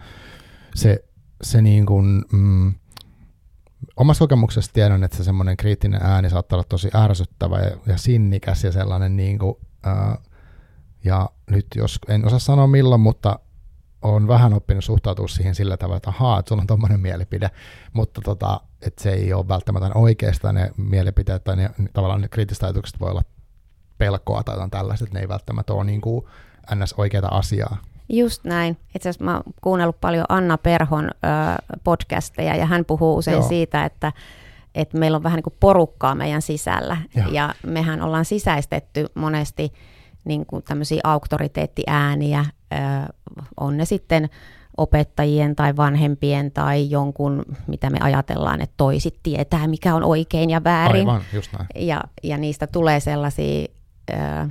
[0.75, 1.03] se,
[1.41, 2.73] se niin kuin, mm,
[3.97, 8.63] omassa kokemuksessa tiedän, että se semmoinen kriittinen ääni saattaa olla tosi ärsyttävä ja, ja sinnikäs
[8.63, 10.17] ja sellainen niin kuin, ää,
[11.03, 13.39] ja nyt jos, en osaa sanoa milloin, mutta
[14.01, 17.51] on vähän oppinut suhtautua siihen sillä tavalla, että ahaa, että sulla on tuommoinen mielipide,
[17.93, 22.63] mutta tota, että se ei ole välttämättä oikeastaan ne mielipiteet tai ne, tavallaan ne kriittiset
[22.63, 23.23] ajatukset voi olla
[23.97, 26.25] pelkoa tai jotain tällaista, että ne ei välttämättä ole niin kuin
[26.75, 26.93] ns.
[26.97, 27.77] oikeita asiaa.
[28.10, 28.77] Just näin.
[28.95, 31.10] Itse asiassa mä oon kuunnellut paljon Anna Perhon ö,
[31.84, 33.47] podcasteja ja hän puhuu usein Joo.
[33.47, 34.12] siitä, että
[34.75, 39.73] että meillä on vähän niin kuin porukkaa meidän sisällä ja, ja mehän ollaan sisäistetty monesti
[40.25, 42.45] niin kuin tämmöisiä auktoriteettiääniä,
[43.60, 44.30] on ne sitten
[44.77, 50.63] opettajien tai vanhempien tai jonkun, mitä me ajatellaan, että toisit tietää, mikä on oikein ja
[50.63, 51.10] väärin.
[51.10, 51.88] Aivan, just näin.
[51.88, 53.67] Ja, ja niistä tulee sellaisia,
[54.12, 54.49] ää,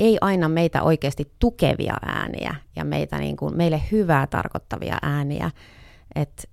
[0.00, 5.50] ei aina meitä oikeasti tukevia ääniä ja meitä niin kuin, meille hyvää tarkoittavia ääniä.
[6.14, 6.50] Et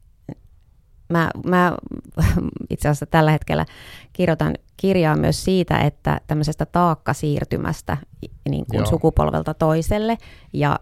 [1.09, 1.77] mä, mä
[2.69, 3.65] itse asiassa tällä hetkellä
[4.13, 7.97] kirjoitan kirjaa myös siitä, että tämmöisestä taakkasiirtymästä
[8.49, 10.17] niin kuin sukupolvelta toiselle
[10.53, 10.79] ja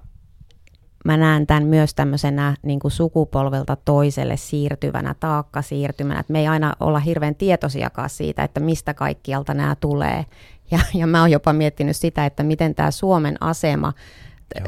[1.06, 6.75] mä näen tämän myös tämmöisenä niin kuin sukupolvelta toiselle siirtyvänä taakkasiirtymänä, että me ei aina
[6.80, 10.25] olla hirveän tietoisiakaan siitä, että mistä kaikkialta nämä tulee.
[10.71, 13.93] Ja, ja mä oon jopa miettinyt sitä, että miten tämä Suomen asema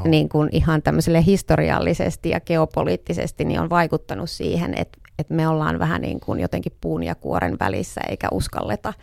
[0.04, 5.80] niin kuin ihan tämmöiselle historiallisesti ja geopoliittisesti niin on vaikuttanut siihen, että, että me ollaan
[5.80, 8.94] vähän niin kuin jotenkin puun ja kuoren välissä eikä uskalleta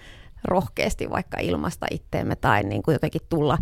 [0.45, 3.59] rohkeasti vaikka ilmasta itteemme tai niin kuin jotenkin tulla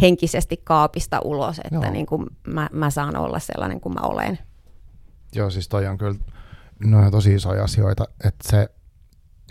[0.00, 4.38] henkisesti kaapista ulos, että niin kuin mä, mä saan olla sellainen kuin mä olen.
[5.34, 6.16] Joo, siis toi on kyllä
[6.84, 8.68] no on tosi isoja asioita, että se,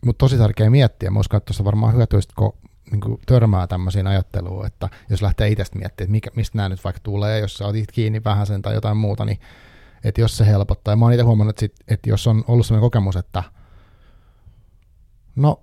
[0.06, 1.12] mutta tosi tärkeä miettiä.
[1.12, 2.54] Mä uskon, että tuossa varmaan hyötyistä, kun
[2.91, 6.84] niin kuin törmää tämmöisiin ajatteluun, että jos lähtee itsestä miettimään, että mikä, mistä nämä nyt
[6.84, 9.39] vaikka tulee, jos sä otit kiinni vähän sen tai jotain muuta, niin
[10.04, 10.91] että jos se helpottaa.
[10.91, 13.43] Ja mä oon itse huomannut, että, sit, että jos on ollut sellainen kokemus, että
[15.36, 15.62] no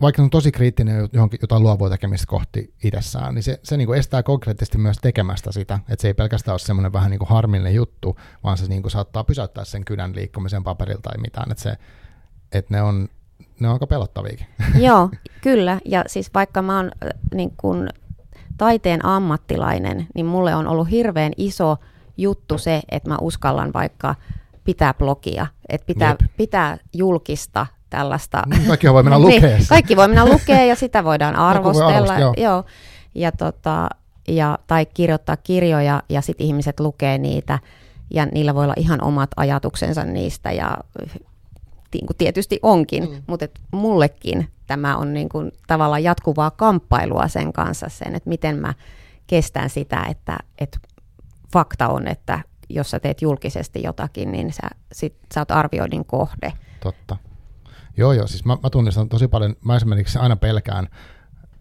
[0.00, 3.98] vaikka on tosi kriittinen johonkin jotain luovua tekemistä kohti itsessään, niin se, se niin kuin
[3.98, 7.74] estää konkreettisesti myös tekemästä sitä, että se ei pelkästään ole semmoinen vähän niin kuin harmillinen
[7.74, 11.76] juttu, vaan se niin kuin saattaa pysäyttää sen kynän liikkumisen paperilla tai mitään, että, se,
[12.52, 13.08] että ne on
[13.60, 14.46] ne on aika pelottaviakin.
[14.86, 15.80] Joo, kyllä.
[15.84, 16.90] Ja siis vaikka mä oon
[17.34, 17.88] niin kun,
[18.58, 21.76] taiteen ammattilainen, niin mulle on ollut hirveän iso
[22.16, 24.14] juttu se, että mä uskallan vaikka
[24.64, 28.42] pitää blogia, että pitää, pitää julkista tällaista.
[28.46, 29.58] Mm, kaikki voi mennä niin, lukea.
[29.68, 32.14] kaikki voi mennä lukea ja sitä voidaan arvostella.
[32.14, 32.34] Voi joo.
[32.36, 32.64] joo.
[33.14, 33.88] Ja, tota,
[34.28, 37.58] ja, tai kirjoittaa kirjoja ja sitten ihmiset lukee niitä
[38.10, 40.76] ja niillä voi olla ihan omat ajatuksensa niistä ja
[41.92, 43.22] niin kuin tietysti onkin, mm.
[43.26, 48.56] mutta et mullekin tämä on niin kuin tavallaan jatkuvaa kamppailua sen kanssa sen, että miten
[48.56, 48.74] mä
[49.26, 50.78] kestän sitä, että, että
[51.52, 56.52] fakta on, että jos sä teet julkisesti jotakin, niin sä, sit, sä oot arvioinnin kohde.
[56.82, 57.16] Totta.
[57.96, 60.88] Joo, joo, siis mä, mä tunnistan tosi paljon, mä esimerkiksi aina pelkään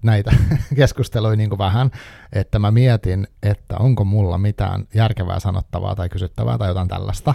[0.04, 0.32] näitä
[0.76, 1.92] keskusteluja niin kuin vähän,
[2.34, 7.34] että mä mietin, että onko mulla mitään järkevää sanottavaa tai kysyttävää tai jotain tällaista.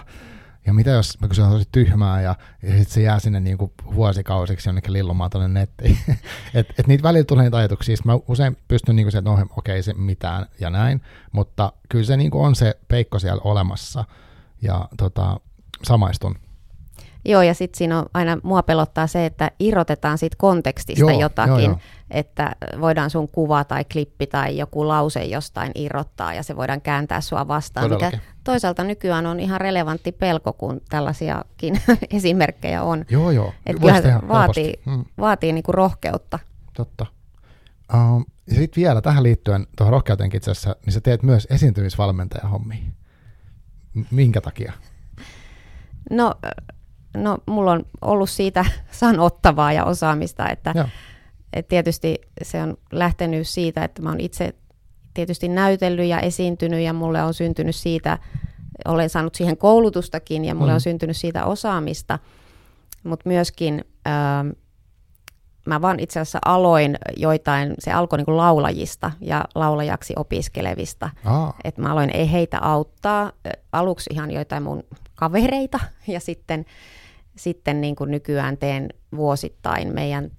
[0.67, 3.73] Ja mitä jos mä kysyn tosi tyhmää ja, ja sitten se jää sinne niin kuin
[3.95, 5.99] vuosikausiksi jonnekin lillumaan tuonne nettiin.
[6.55, 7.97] että et niitä välillä tulee niitä ajatuksia.
[8.05, 11.01] Mä usein pystyn niin kuin se, että no okei okay, se mitään ja näin,
[11.33, 14.05] mutta kyllä se niin kuin on se peikko siellä olemassa
[14.63, 15.41] ja tota,
[15.83, 16.44] samaistun.
[17.25, 21.53] Joo, ja sitten siinä on aina, mua pelottaa se, että irrotetaan siitä kontekstista joo, jotakin,
[21.53, 21.79] joo, joo.
[22.11, 27.21] että voidaan sun kuva tai klippi tai joku lause jostain irrottaa ja se voidaan kääntää
[27.21, 28.19] sua vastaan, Todellakin.
[28.19, 33.05] mikä toisaalta nykyään on ihan relevantti pelko, kun tällaisiakin esimerkkejä on.
[33.11, 33.53] Joo, joo.
[33.67, 35.05] Että kyllä se vaatii, hmm.
[35.19, 36.39] vaatii niinku rohkeutta.
[36.73, 37.07] Totta.
[37.95, 42.79] Um, ja sitten vielä tähän liittyen, tuohon rohkeutenkin itse asiassa, niin sä teet myös esiintymisvalmentajahommia.
[44.11, 44.73] Minkä takia?
[46.11, 46.35] No
[47.15, 50.75] no mulla on ollut siitä sanottavaa ja osaamista, että
[51.53, 54.55] et tietysti se on lähtenyt siitä, että mä oon itse
[55.15, 58.19] tietysti näytellyt ja esiintynyt ja mulle on syntynyt siitä,
[58.85, 60.75] olen saanut siihen koulutustakin ja mulle mm.
[60.75, 62.19] on syntynyt siitä osaamista,
[63.05, 64.49] mutta myöskin ähm,
[65.67, 71.11] mä vaan itse asiassa aloin joitain, se alkoi niin laulajista ja laulajaksi opiskelevista.
[71.25, 71.55] Ah.
[71.65, 73.33] Että mä aloin ei heitä auttaa,
[73.73, 76.65] aluksi ihan joitain mun kavereita ja sitten
[77.37, 80.31] sitten niin kuin nykyään teen vuosittain meidän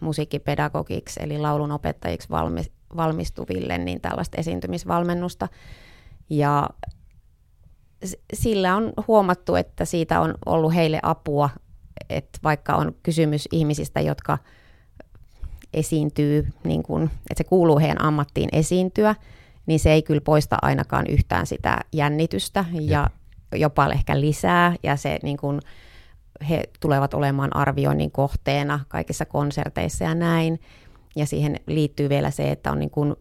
[0.00, 2.28] musiikkipedagogiksi eli laulun opettajiksi
[2.96, 5.48] valmistuville niin tällaista esiintymisvalmennusta.
[6.30, 6.68] Ja
[8.34, 11.50] sillä on huomattu, että siitä on ollut heille apua,
[12.10, 14.38] että vaikka on kysymys ihmisistä, jotka
[15.74, 19.14] esiintyy, niin kuin, että se kuuluu heidän ammattiin esiintyä,
[19.66, 23.10] niin se ei kyllä poista ainakaan yhtään sitä jännitystä ja,
[23.52, 25.60] ja jopa ehkä lisää ja se niin kuin,
[26.48, 30.60] he tulevat olemaan arvioinnin kohteena kaikissa konserteissa ja näin.
[31.16, 33.14] Ja siihen liittyy vielä se, että on niin kuin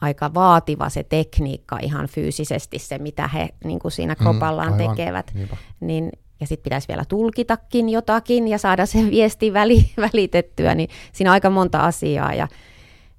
[0.00, 5.34] aika vaativa se tekniikka ihan fyysisesti, se mitä he niin kuin siinä kropallaan mm, tekevät.
[5.80, 11.30] Niin, ja sitten pitäisi vielä tulkitakin jotakin ja saada se viesti väli, välitettyä, niin siinä
[11.30, 12.34] on aika monta asiaa.
[12.34, 12.48] Ja,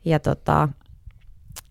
[0.05, 0.69] ja tota,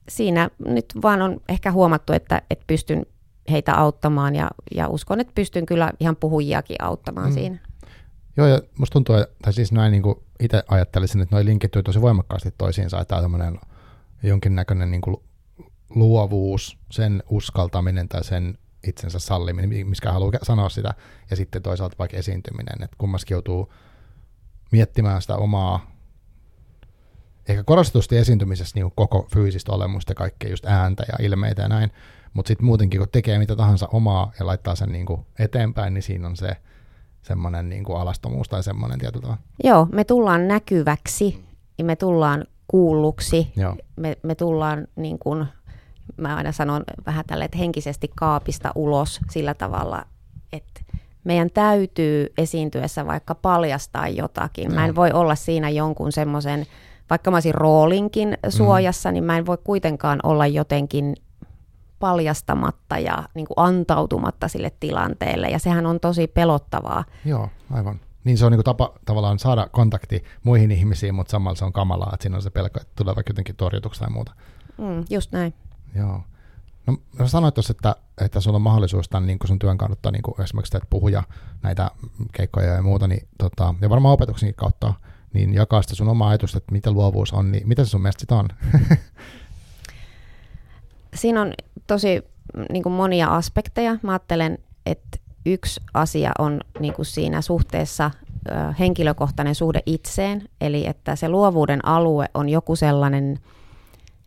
[0.09, 3.07] siinä nyt vaan on ehkä huomattu, että, että pystyn
[3.51, 7.35] heitä auttamaan ja, ja uskon, että pystyn kyllä ihan puhujiakin auttamaan mm.
[7.35, 7.59] siinä.
[8.37, 12.01] Joo, ja musta tuntuu, tai siis näin niin kuin itse ajattelisin, että noin linkittyy tosi
[12.01, 13.61] voimakkaasti toisiinsa, että tämmöinen
[14.23, 15.17] jonkinnäköinen niin kuin
[15.91, 20.95] luovuus, sen uskaltaminen tai sen itsensä salliminen, miskä haluaa sanoa sitä,
[21.31, 23.73] ja sitten toisaalta vaikka esiintyminen, että kummaskin joutuu
[24.73, 25.91] miettimään sitä omaa,
[27.49, 31.91] ehkä korostetusti esiintymisessä niin koko fyysistä olemusta, ja kaikkea just ääntä ja ilmeitä ja näin,
[32.35, 36.03] mutta sitten muutenkin, kun tekee mitä tahansa omaa ja laittaa sen niin kuin eteenpäin, niin
[36.03, 36.57] siinä on se
[37.23, 39.43] semmoinen niin kuin alastomuus tai semmoinen tietyllä tavalla.
[39.65, 41.45] Joo, me tullaan näkyväksi
[41.79, 43.53] ja me tullaan kuulluksi.
[43.57, 43.77] Joo.
[43.97, 45.47] Me, me tullaan, niin kuin,
[46.17, 50.05] mä aina sanon vähän tälle, että henkisesti kaapista ulos sillä tavalla,
[50.53, 50.81] että
[51.25, 54.65] meidän täytyy esiintyessä vaikka paljastaa jotakin.
[54.65, 54.75] Joo.
[54.75, 56.67] Mä en voi olla siinä jonkun semmoisen,
[57.11, 59.13] vaikka mä olisin roolinkin suojassa, mm.
[59.13, 61.15] niin mä en voi kuitenkaan olla jotenkin
[62.05, 67.05] paljastamatta ja niin kuin antautumatta sille tilanteelle, ja sehän on tosi pelottavaa.
[67.25, 68.01] Joo, aivan.
[68.25, 71.73] Niin se on niin kuin tapa tavallaan saada kontakti muihin ihmisiin, mutta samalla se on
[71.73, 74.33] kamalaa, että siinä on se pelko, että tulee vaikka jotenkin torjutuksi tai muuta.
[74.79, 75.55] Mm, just näin.
[75.95, 76.21] Joo.
[76.87, 80.23] No, no sanoit tuossa, että, että sulla on mahdollisuus tämän niin sun työn kannattaa niin
[80.23, 81.23] kuin esimerkiksi teet puhuja
[81.63, 81.91] näitä
[82.33, 84.95] keikkoja ja muuta, niin, tota, ja varmaan opetuksenkin kautta,
[85.33, 88.35] niin jakaa sitä sun omaa ajatusta, että mitä luovuus on, niin mitä se sun mielestä
[88.35, 88.49] on?
[91.15, 91.53] Siinä on
[91.87, 92.23] tosi
[92.73, 93.97] niin kuin monia aspekteja.
[94.03, 98.11] Mä ajattelen, että yksi asia on niin kuin siinä suhteessa
[98.79, 103.39] henkilökohtainen suhde itseen, eli että se luovuuden alue on joku sellainen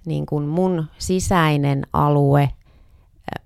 [0.05, 2.49] niin kuin mun sisäinen alue,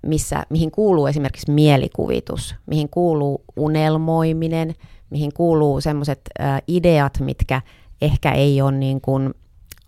[0.02, 4.74] missä, mihin kuuluu esimerkiksi mielikuvitus, mihin kuuluu unelmoiminen,
[5.10, 6.20] mihin kuuluu semmoiset
[6.68, 7.62] ideat, mitkä
[8.02, 9.34] ehkä ei ole niin kuin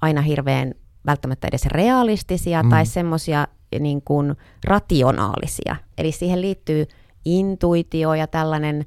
[0.00, 0.74] aina hirveän
[1.06, 2.70] välttämättä edes realistisia mm.
[2.70, 3.46] tai semmoisia
[3.80, 5.76] niin kuin rationaalisia.
[5.98, 6.86] Eli siihen liittyy
[7.24, 8.86] intuitio ja tällainen,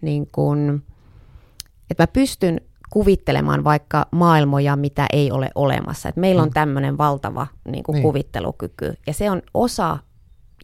[0.00, 0.82] niin kuin,
[1.90, 6.08] että mä pystyn kuvittelemaan vaikka maailmoja, mitä ei ole olemassa.
[6.08, 6.54] Et meillä on mm.
[6.54, 8.02] tämmöinen valtava niin kuin niin.
[8.02, 9.98] kuvittelukyky, ja se on osa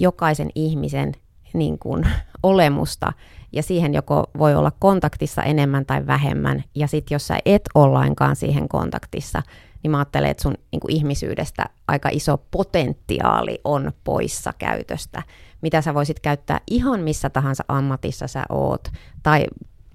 [0.00, 1.12] jokaisen ihmisen
[1.54, 2.04] niin kuin,
[2.42, 3.12] olemusta,
[3.52, 7.92] ja siihen joko voi olla kontaktissa enemmän tai vähemmän, ja sitten jos sä et ole
[7.92, 9.42] lainkaan siihen kontaktissa,
[9.82, 15.22] niin mä ajattelen, että sun niin kuin ihmisyydestä aika iso potentiaali on poissa käytöstä,
[15.62, 18.88] mitä sä voisit käyttää ihan missä tahansa ammatissa sä oot,
[19.22, 19.46] tai,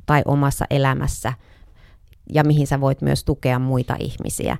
[0.06, 1.34] tai omassa elämässä,
[2.34, 4.58] ja mihin sä voit myös tukea muita ihmisiä.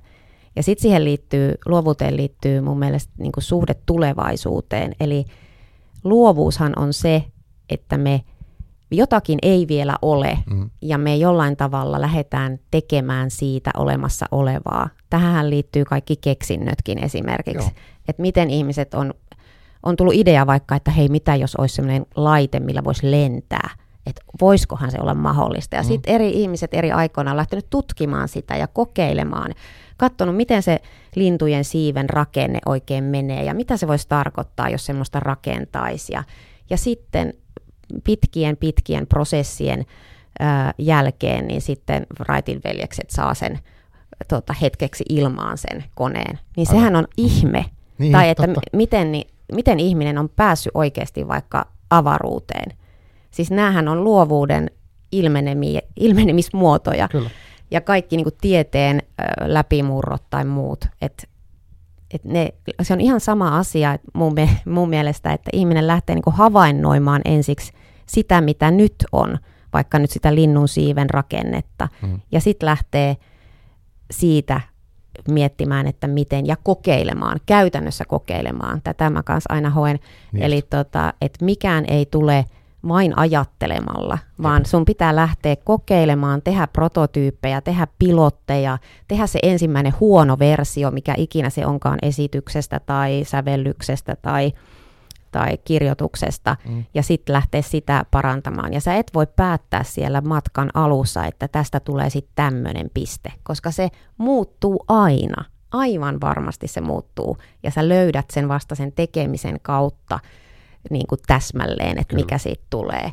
[0.56, 5.26] Ja sitten siihen liittyy, luovuuteen liittyy mun mielestä niin kuin suhde tulevaisuuteen, eli
[6.04, 7.24] luovuushan on se,
[7.70, 8.24] että me
[8.92, 10.70] jotakin ei vielä ole mm.
[10.82, 14.90] ja me jollain tavalla lähdetään tekemään siitä olemassa olevaa.
[15.10, 17.72] Tähän liittyy kaikki keksinnötkin esimerkiksi,
[18.08, 19.14] että miten ihmiset on,
[19.84, 23.70] on tullut idea vaikka, että hei mitä jos olisi sellainen laite, millä voisi lentää,
[24.06, 25.76] että voisikohan se olla mahdollista.
[25.76, 25.88] Ja mm.
[25.88, 29.54] sitten eri ihmiset eri aikoina on lähtenyt tutkimaan sitä ja kokeilemaan,
[29.98, 30.82] katsonut miten se
[31.16, 36.14] lintujen siiven rakenne oikein menee ja mitä se voisi tarkoittaa, jos semmoista rakentaisi.
[36.14, 36.24] Ja,
[36.70, 37.34] ja sitten
[38.04, 39.86] pitkien pitkien prosessien
[40.40, 43.60] ää, jälkeen, niin sitten Wrightin veljekset saa sen
[44.28, 46.40] tota, hetkeksi ilmaan sen koneen.
[46.58, 46.82] Niin Aivan.
[46.82, 47.66] sehän on ihme.
[47.98, 48.62] Niin, tai että totta.
[48.74, 52.78] miten, niin, miten ihminen on päässyt oikeasti vaikka avaruuteen.
[53.32, 54.72] Siis näähän on luovuuden
[55.12, 57.08] ilmenemi, ilmenemismuotoja.
[57.08, 57.30] Kyllä.
[57.72, 59.24] Ja kaikki niin kuin tieteen ö,
[59.54, 60.86] läpimurrot tai muut.
[61.02, 61.28] Että
[62.14, 67.22] et ne, se on ihan sama asia mun, mun mielestä, että ihminen lähtee niin havainnoimaan
[67.26, 67.72] ensiksi
[68.06, 69.38] sitä, mitä nyt on,
[69.74, 72.20] vaikka nyt sitä linnun siiven rakennetta, mm.
[72.32, 73.18] ja sitten lähtee
[74.12, 74.62] siitä
[75.28, 78.82] miettimään, että miten, ja kokeilemaan, käytännössä kokeilemaan.
[78.84, 80.00] Tätä mä kanssa aina hoen.
[80.32, 80.44] Niin.
[80.44, 82.46] Eli tota, että mikään ei tule
[82.88, 90.40] vain ajattelemalla, vaan sun pitää lähteä kokeilemaan, tehdä prototyyppejä, tehdä pilotteja, tehdä se ensimmäinen huono
[90.40, 94.54] versio, mikä ikinä se onkaan esityksestä tai sävellyksestä tai,
[95.32, 96.86] tai kirjoituksesta, mm.
[96.94, 98.74] ja sitten lähteä sitä parantamaan.
[98.74, 103.72] Ja sä et voi päättää siellä matkan alussa, että tästä tulee sitten tämmöinen piste, koska
[103.72, 105.46] se muuttuu aina.
[105.72, 110.20] Aivan varmasti se muuttuu, ja sä löydät sen vasta sen tekemisen kautta,
[110.90, 112.24] niin kuin täsmälleen, että Kyllä.
[112.24, 113.12] mikä siitä tulee.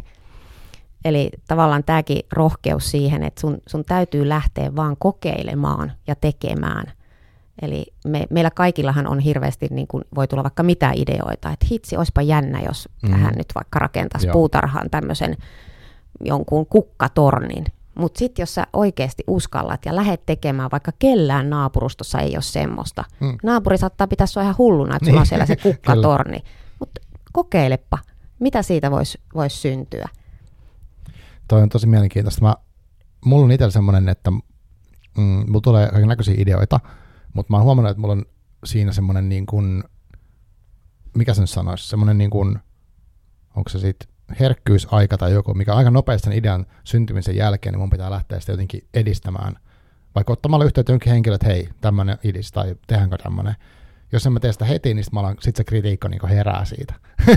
[1.04, 6.92] Eli tavallaan tämäkin rohkeus siihen, että sun, sun täytyy lähteä vaan kokeilemaan ja tekemään.
[7.62, 11.96] Eli me, meillä kaikillahan on hirveästi, niin kuin voi tulla vaikka mitä ideoita, että hitsi,
[11.96, 13.10] olisipa jännä, jos mm.
[13.10, 15.36] tähän nyt vaikka rakentaisi puutarhaan tämmöisen
[16.20, 17.64] jonkun kukkatornin.
[17.94, 23.04] Mutta sitten jos sä oikeasti uskallat ja lähdet tekemään, vaikka kellään naapurustossa ei ole semmoista.
[23.20, 23.38] Mm.
[23.42, 25.28] Naapuri saattaa pitää sua ihan hulluna, että sulla on niin.
[25.30, 26.38] siellä se kukkatorni.
[27.34, 27.98] Kokeilepa,
[28.38, 30.08] mitä siitä voisi vois syntyä.
[31.48, 32.44] Toi on tosi mielenkiintoista.
[32.44, 32.54] Mä,
[33.24, 34.42] mulla on itsellä semmoinen, että mm,
[35.46, 36.80] mulla tulee näköisiä ideoita,
[37.32, 38.24] mutta mä oon huomannut, että mulla on
[38.64, 39.84] siinä semmoinen niin kuin,
[41.16, 42.58] mikä sen sanoisi, semmoinen niin kuin,
[43.56, 44.08] onko se sitten
[44.40, 48.52] herkkyysaika tai joku, mikä aika nopeasti sen idean syntymisen jälkeen, niin mun pitää lähteä sitä
[48.52, 49.58] jotenkin edistämään.
[50.14, 53.54] Vaikka ottamalla yhteyttä jonkin henkilö, että hei, tämmöinen idis tai tehdäänkö tämmöinen
[54.12, 56.94] jos en mä tee sitä heti, niin sitten sit se kritiikko niin herää siitä.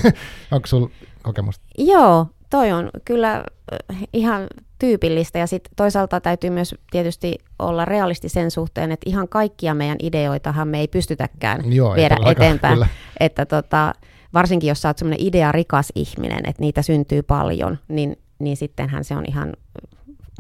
[0.51, 0.89] Onko sulla
[1.23, 1.65] kokemusta?
[1.77, 4.47] Joo, toi on kyllä äh, ihan
[4.80, 9.97] tyypillistä ja sitten toisaalta täytyy myös tietysti olla realisti sen suhteen, että ihan kaikkia meidän
[10.01, 12.73] ideoitahan me ei pystytäkään Joo, viedä ei eteenpäin.
[12.73, 12.88] Kyllä.
[13.19, 13.93] Että tota,
[14.34, 19.15] varsinkin jos sä oot semmoinen idea-rikas ihminen, että niitä syntyy paljon, niin, niin sittenhän se
[19.15, 19.53] on ihan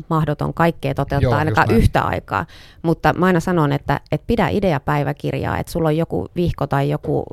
[0.09, 2.45] mahdoton kaikkea toteuttaa Joo, ainakaan yhtä aikaa.
[2.81, 7.25] Mutta mä aina sanon, että, että pidä ideapäiväkirjaa, että sulla on joku vihko tai joku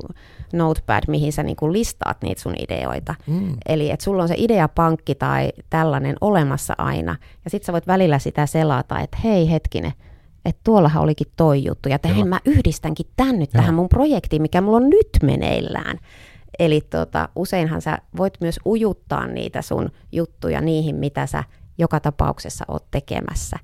[0.53, 3.15] notepad, mihin sä niin listaat niitä sun ideoita.
[3.27, 3.57] Mm.
[3.69, 7.17] Eli että sulla on se ideapankki tai tällainen olemassa aina.
[7.45, 9.93] Ja sitten sä voit välillä sitä selata, että hei hetkinen,
[10.45, 11.89] että tuollahan olikin toi juttu.
[11.89, 13.61] Ja hei, mä yhdistänkin tän nyt Joo.
[13.61, 15.99] tähän mun projektiin, mikä mulla on nyt meneillään.
[16.59, 21.45] Eli tota, useinhan sä voit myös ujuttaa niitä sun juttuja niihin, mitä sä
[21.79, 23.57] joka tapauksessa oot tekemässä.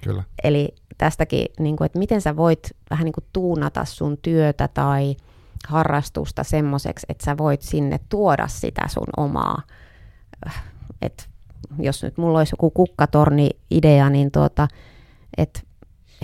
[0.00, 0.22] Kyllä.
[0.44, 5.16] Eli tästäkin, niin kuin, että miten sä voit vähän niin kuin tuunata sun työtä tai
[5.68, 9.62] harrastusta semmoiseksi, että sä voit sinne tuoda sitä sun omaa.
[11.02, 11.28] Et
[11.78, 14.68] jos nyt mulla olisi joku kukkatorni-idea, niin tuota,
[15.36, 15.60] että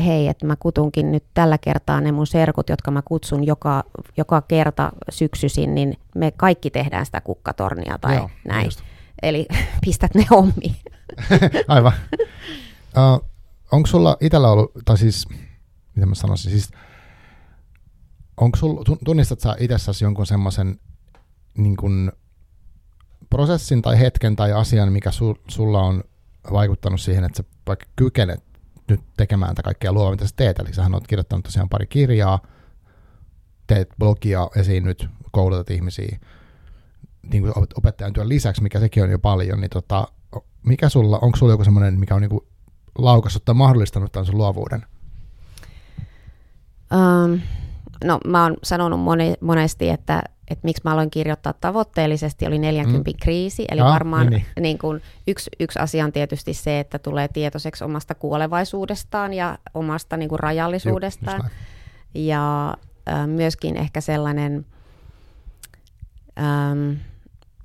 [0.04, 3.84] hei, että mä kutunkin nyt tällä kertaa ne mun serkut, jotka mä kutsun joka,
[4.16, 8.64] joka kerta syksysin, niin me kaikki tehdään sitä kukkatornia tai Joo, näin.
[8.64, 8.80] Just.
[9.22, 9.46] Eli
[9.84, 10.76] pistät ne hommiin.
[11.68, 11.92] Aivan.
[12.96, 13.30] Uh,
[13.72, 15.28] onko sulla itsellä ollut, tai siis,
[15.94, 16.70] miten mä sanoisin, siis
[18.36, 20.80] onko sulla, tunnistat sä itsessäsi jonkun semmoisen
[21.58, 22.12] niin
[23.30, 26.04] prosessin tai hetken tai asian, mikä su, sulla on
[26.52, 28.44] vaikuttanut siihen, että sä vaikka kykenet
[28.88, 30.58] nyt tekemään tätä kaikkea luovaa, mitä sä teet.
[30.58, 32.38] Eli sähän oot kirjoittanut tosiaan pari kirjaa,
[33.66, 36.18] teet blogia, esiinnyt, koulutat ihmisiä
[37.32, 40.08] niin kuin opettajan työn lisäksi, mikä sekin on jo paljon, niin tota,
[40.62, 42.44] mikä sulla, onko sulla joku semmoinen, mikä on niin kuin
[42.98, 44.86] laukassut tai mahdollistanut tämän sun luovuuden?
[46.92, 47.40] Um,
[48.04, 53.10] no mä oon sanonut moni, monesti, että, että miksi mä aloin kirjoittaa tavoitteellisesti, oli 40
[53.10, 53.16] mm.
[53.22, 54.62] kriisi, eli ja, varmaan niin, niin.
[54.62, 60.16] Niin kun, yksi, yksi asia on tietysti se, että tulee tietoiseksi omasta kuolevaisuudestaan ja omasta
[60.16, 61.40] niin kuin rajallisuudestaan.
[61.44, 61.50] Juh,
[62.14, 62.76] ja
[63.08, 64.66] äh, myöskin ehkä sellainen...
[66.38, 66.92] Ähm,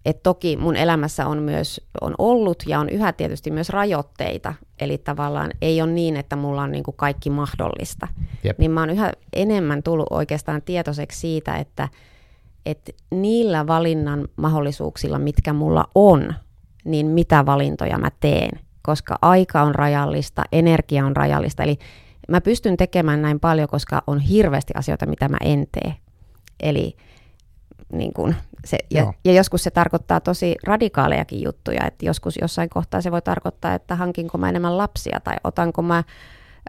[0.05, 4.97] et toki mun elämässä on myös on ollut ja on yhä tietysti myös rajoitteita, eli
[4.97, 8.07] tavallaan ei ole niin, että mulla on niin kuin kaikki mahdollista.
[8.43, 8.59] Jep.
[8.59, 11.89] Niin mä oon yhä enemmän tullut oikeastaan tietoiseksi siitä, että,
[12.65, 16.33] että niillä valinnan mahdollisuuksilla, mitkä mulla on,
[16.83, 21.77] niin mitä valintoja mä teen, koska aika on rajallista, energia on rajallista, eli
[22.29, 25.95] mä pystyn tekemään näin paljon, koska on hirveästi asioita, mitä mä en tee.
[26.59, 26.95] Eli
[27.93, 28.35] niin kuin
[28.65, 33.21] se, ja, ja joskus se tarkoittaa tosi radikaalejakin juttuja, että joskus jossain kohtaa se voi
[33.21, 36.03] tarkoittaa, että hankinko mä enemmän lapsia tai otanko mä,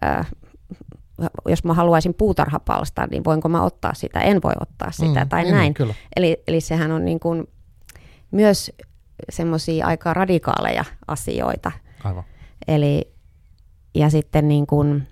[0.04, 0.30] äh,
[1.48, 5.42] jos mä haluaisin puutarhapalstaa, niin voinko mä ottaa sitä, en voi ottaa sitä mm, tai
[5.42, 5.74] niin, näin.
[5.74, 5.94] Kyllä.
[6.16, 7.48] Eli, eli sehän on niin kuin
[8.30, 8.72] myös
[9.30, 11.72] semmoisia aika radikaaleja asioita.
[12.04, 12.24] Aivan.
[12.68, 13.12] Eli,
[13.94, 15.08] ja sitten niin kuin,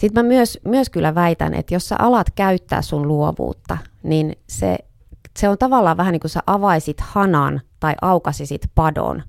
[0.00, 4.78] sitten mä myös, myös kyllä väitän, että jos sä alat käyttää sun luovuutta, niin se,
[5.38, 9.22] se on tavallaan vähän niin kuin sä avaisit hanan tai aukasisit padon.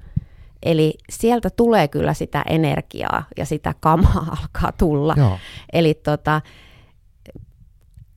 [0.63, 5.13] Eli sieltä tulee kyllä sitä energiaa ja sitä kamaa alkaa tulla.
[5.17, 5.37] Joo.
[5.73, 6.41] Eli tota,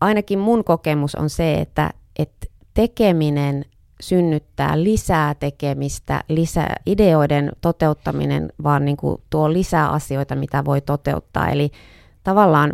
[0.00, 3.64] ainakin mun kokemus on se, että, että tekeminen
[4.00, 11.48] synnyttää lisää tekemistä, lisää ideoiden toteuttaminen, vaan niin kuin tuo lisää asioita, mitä voi toteuttaa.
[11.48, 11.70] Eli
[12.24, 12.72] tavallaan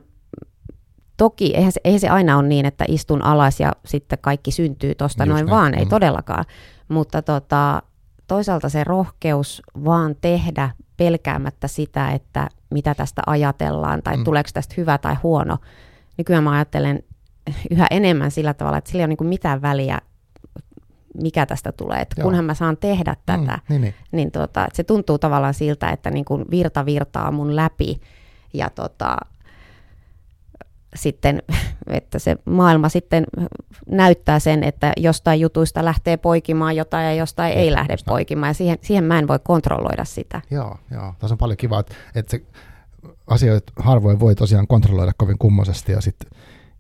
[1.17, 4.95] toki eihän se, eihän se aina ole niin, että istun alas ja sitten kaikki syntyy
[4.95, 5.51] tuosta noin näin.
[5.51, 5.89] vaan, ei mm.
[5.89, 6.45] todellakaan.
[6.89, 7.83] Mutta tota,
[8.27, 14.25] toisaalta se rohkeus vaan tehdä pelkäämättä sitä, että mitä tästä ajatellaan tai mm.
[14.25, 15.59] tuleeko tästä hyvä tai huono.
[16.19, 17.03] Nykyään mä ajattelen
[17.71, 19.99] yhä enemmän sillä tavalla, että sillä ei ole niin mitään väliä,
[21.23, 22.01] mikä tästä tulee.
[22.01, 23.95] Että kunhan mä saan tehdä mm, tätä, mm, niin, niin.
[24.13, 28.01] niin tota, että se tuntuu tavallaan siltä, että niin kuin virta virtaa mun läpi
[28.55, 29.17] ja tota,
[30.97, 31.43] sitten,
[31.87, 33.25] että se maailma sitten
[33.87, 38.79] näyttää sen, että jostain jutuista lähtee poikimaan jotain ja jostain ei lähde poikimaan, ja siihen,
[38.83, 40.41] siihen mä en voi kontrolloida sitä.
[40.51, 41.15] Joo, joo.
[41.19, 42.43] Tässä on paljon kivaa, että, että se
[43.27, 46.31] asioita harvoin voi tosiaan kontrolloida kovin kummoisesti, ja sitten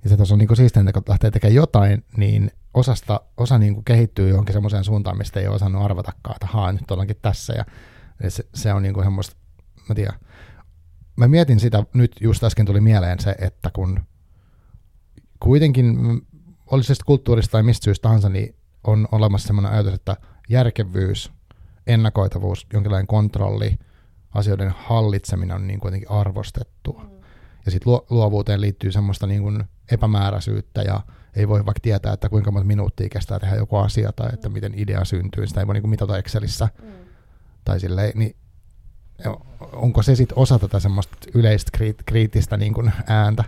[0.04, 3.74] ja se tuossa on niin siistiä, että kun lähtee tekemään jotain, niin osasta, osa niin
[3.74, 7.52] kuin kehittyy johonkin semmoiseen suuntaan, mistä ei ole osannut arvatakaan, että haa, nyt ollaankin tässä,
[7.52, 7.64] ja
[8.30, 9.36] se, se on niin kuin semmoista,
[9.88, 10.14] mä tiedän,
[11.20, 14.00] mä mietin sitä, nyt just äsken tuli mieleen se, että kun
[15.40, 15.96] kuitenkin,
[16.66, 18.54] olisi se kulttuurista tai mistä syystä tahansa, niin
[18.84, 20.16] on olemassa sellainen ajatus, että
[20.48, 21.32] järkevyys,
[21.86, 23.78] ennakoitavuus, jonkinlainen kontrolli,
[24.34, 27.02] asioiden hallitseminen on niin kuitenkin arvostettua.
[27.02, 27.20] Mm.
[27.64, 31.00] Ja sitten luovuuteen liittyy semmoista niin kuin epämääräisyyttä ja
[31.36, 34.52] ei voi vaikka tietää, että kuinka monta minuuttia kestää tehdä joku asia tai että mm.
[34.52, 35.46] miten idea syntyy.
[35.46, 36.68] Sitä ei voi niin kuin mitata Excelissä.
[36.82, 36.88] Mm.
[37.64, 38.36] Tai silleen, niin
[39.72, 41.70] onko se sitten osa tätä semmoista yleistä
[42.06, 43.44] kriittistä niin kuin ääntä?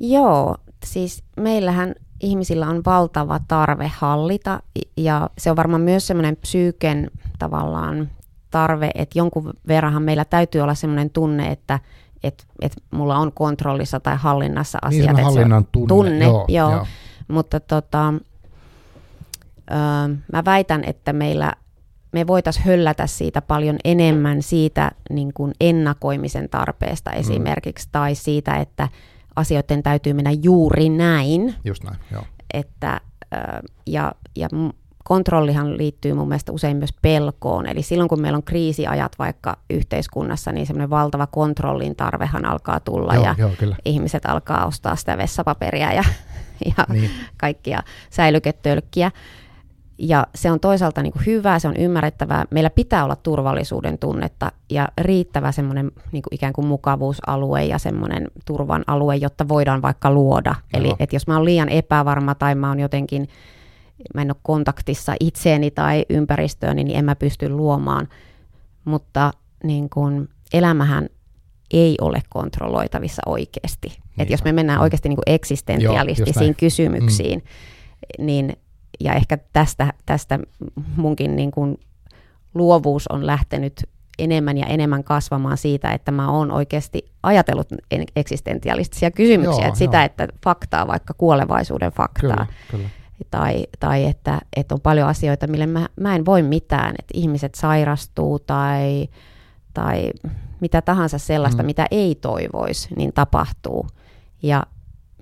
[0.00, 4.62] Joo, siis meillähän ihmisillä on valtava tarve hallita
[4.96, 8.10] ja se on varmaan myös semmoinen psyyken tavallaan
[8.50, 11.80] tarve, että jonkun verranhan meillä täytyy olla semmoinen tunne, että
[12.22, 15.16] et, et mulla on kontrollissa tai hallinnassa niin, asiat.
[15.16, 15.88] Niin, hallinnan tunne.
[15.88, 16.70] tunne joo, joo.
[16.70, 16.86] joo.
[17.28, 18.14] Mutta tota,
[19.70, 19.74] ö,
[20.32, 21.52] mä väitän, että meillä
[22.14, 27.20] me voitaisiin höllätä siitä paljon enemmän siitä niin kuin ennakoimisen tarpeesta mm.
[27.20, 27.92] esimerkiksi, mm.
[27.92, 28.88] tai siitä, että
[29.36, 31.54] asioiden täytyy mennä juuri näin.
[31.64, 32.22] Just näin, joo.
[32.54, 33.00] Että,
[33.86, 34.48] ja, ja
[35.04, 37.66] kontrollihan liittyy mun mielestä usein myös pelkoon.
[37.66, 43.14] Eli silloin kun meillä on kriisiajat vaikka yhteiskunnassa, niin semmoinen valtava kontrollin tarvehan alkaa tulla
[43.14, 43.76] joo, ja joo, kyllä.
[43.84, 46.04] ihmiset alkaa ostaa sitä vessapaperia ja,
[46.76, 47.10] ja niin.
[47.36, 49.10] kaikkia säilyketölkkiä
[49.98, 52.44] ja se on toisaalta niin kuin hyvä, se on ymmärrettävää.
[52.50, 58.28] Meillä pitää olla turvallisuuden tunnetta ja riittävä semmoinen niin kuin ikään kuin mukavuusalue ja semmoinen
[58.44, 60.54] turvan alue, jotta voidaan vaikka luoda.
[60.72, 60.80] Joo.
[60.80, 63.28] Eli että jos mä oon liian epävarma tai mä oon jotenkin,
[64.14, 68.08] mä en ole kontaktissa itseeni tai ympäristööni, niin en mä pysty luomaan.
[68.84, 69.30] Mutta
[69.64, 71.08] niin kuin, elämähän
[71.70, 73.88] ei ole kontrolloitavissa oikeasti.
[73.88, 74.02] Niin.
[74.18, 77.44] Että jos me mennään oikeasti niin kuin eksistentialistisiin Joo, kysymyksiin,
[78.18, 78.26] mm.
[78.26, 78.56] niin
[79.00, 80.38] ja ehkä tästä, tästä
[80.96, 81.80] munkin niin kuin
[82.54, 83.88] luovuus on lähtenyt
[84.18, 87.68] enemmän ja enemmän kasvamaan siitä, että mä oon oikeasti ajatellut
[88.16, 90.04] eksistentialistisia kysymyksiä, joo, että sitä, joo.
[90.04, 92.30] että faktaa, vaikka kuolevaisuuden faktaa.
[92.30, 92.88] Kyllä, kyllä.
[93.30, 97.54] Tai, tai että, että on paljon asioita, mille mä, mä en voi mitään, että ihmiset
[97.54, 99.08] sairastuu tai,
[99.74, 100.10] tai
[100.60, 101.66] mitä tahansa sellaista, mm.
[101.66, 103.86] mitä ei toivoisi, niin tapahtuu.
[104.42, 104.62] Ja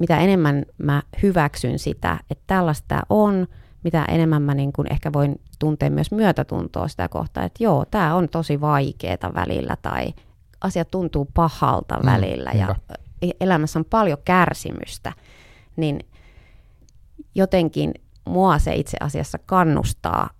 [0.00, 3.46] mitä enemmän mä hyväksyn sitä, että tällaista on,
[3.84, 8.14] mitä enemmän mä niin kuin ehkä voin tuntea myös myötätuntoa sitä kohtaa, että joo, tämä
[8.14, 10.14] on tosi vaikeaa välillä tai
[10.60, 12.76] asiat tuntuu pahalta mm, välillä ja
[13.22, 15.12] e-, elämässä on paljon kärsimystä,
[15.76, 16.00] niin
[17.34, 20.30] jotenkin mua se itse asiassa kannustaa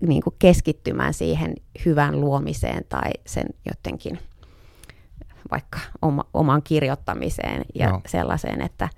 [0.00, 1.54] niin kuin keskittymään siihen
[1.84, 4.18] hyvän luomiseen tai sen jotenkin
[5.50, 8.00] vaikka oma, oman kirjoittamiseen ja no.
[8.06, 8.88] sellaiseen, että,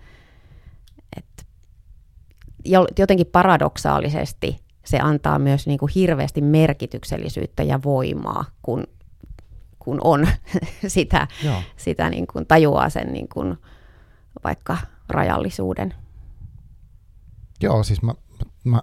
[1.16, 1.43] että
[2.98, 8.84] jotenkin paradoksaalisesti se antaa myös niin kuin hirveästi merkityksellisyyttä ja voimaa, kun,
[9.78, 10.28] kun on
[10.86, 11.28] sitä,
[11.76, 13.58] sitä niin kuin tajuaa sen niin kuin
[14.44, 14.76] vaikka
[15.08, 15.94] rajallisuuden.
[17.60, 18.14] Joo, siis mä,
[18.64, 18.82] mä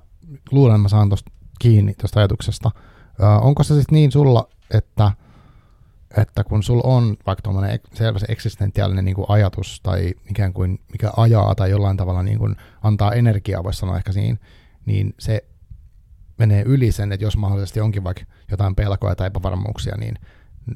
[0.52, 2.72] luulen, että mä saan tuosta kiinni tuosta ajatuksesta.
[3.20, 5.12] Ö, onko se sitten niin sulla, että,
[6.18, 11.12] että kun sulla on vaikka tuommoinen selvästi eksistentiaalinen niin kuin ajatus tai ikään kuin mikä
[11.18, 14.38] ajaa tai jollain tavalla niin kuin antaa energiaa, voisi sanoa ehkä siinä,
[14.86, 15.44] niin se
[16.38, 20.16] menee yli sen, että jos mahdollisesti onkin vaikka jotain pelkoja tai epävarmuuksia, niin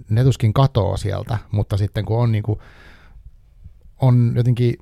[0.10, 2.60] ne tuskin katoo sieltä, mutta sitten kun on, niin kuin,
[4.02, 4.76] on jotenkin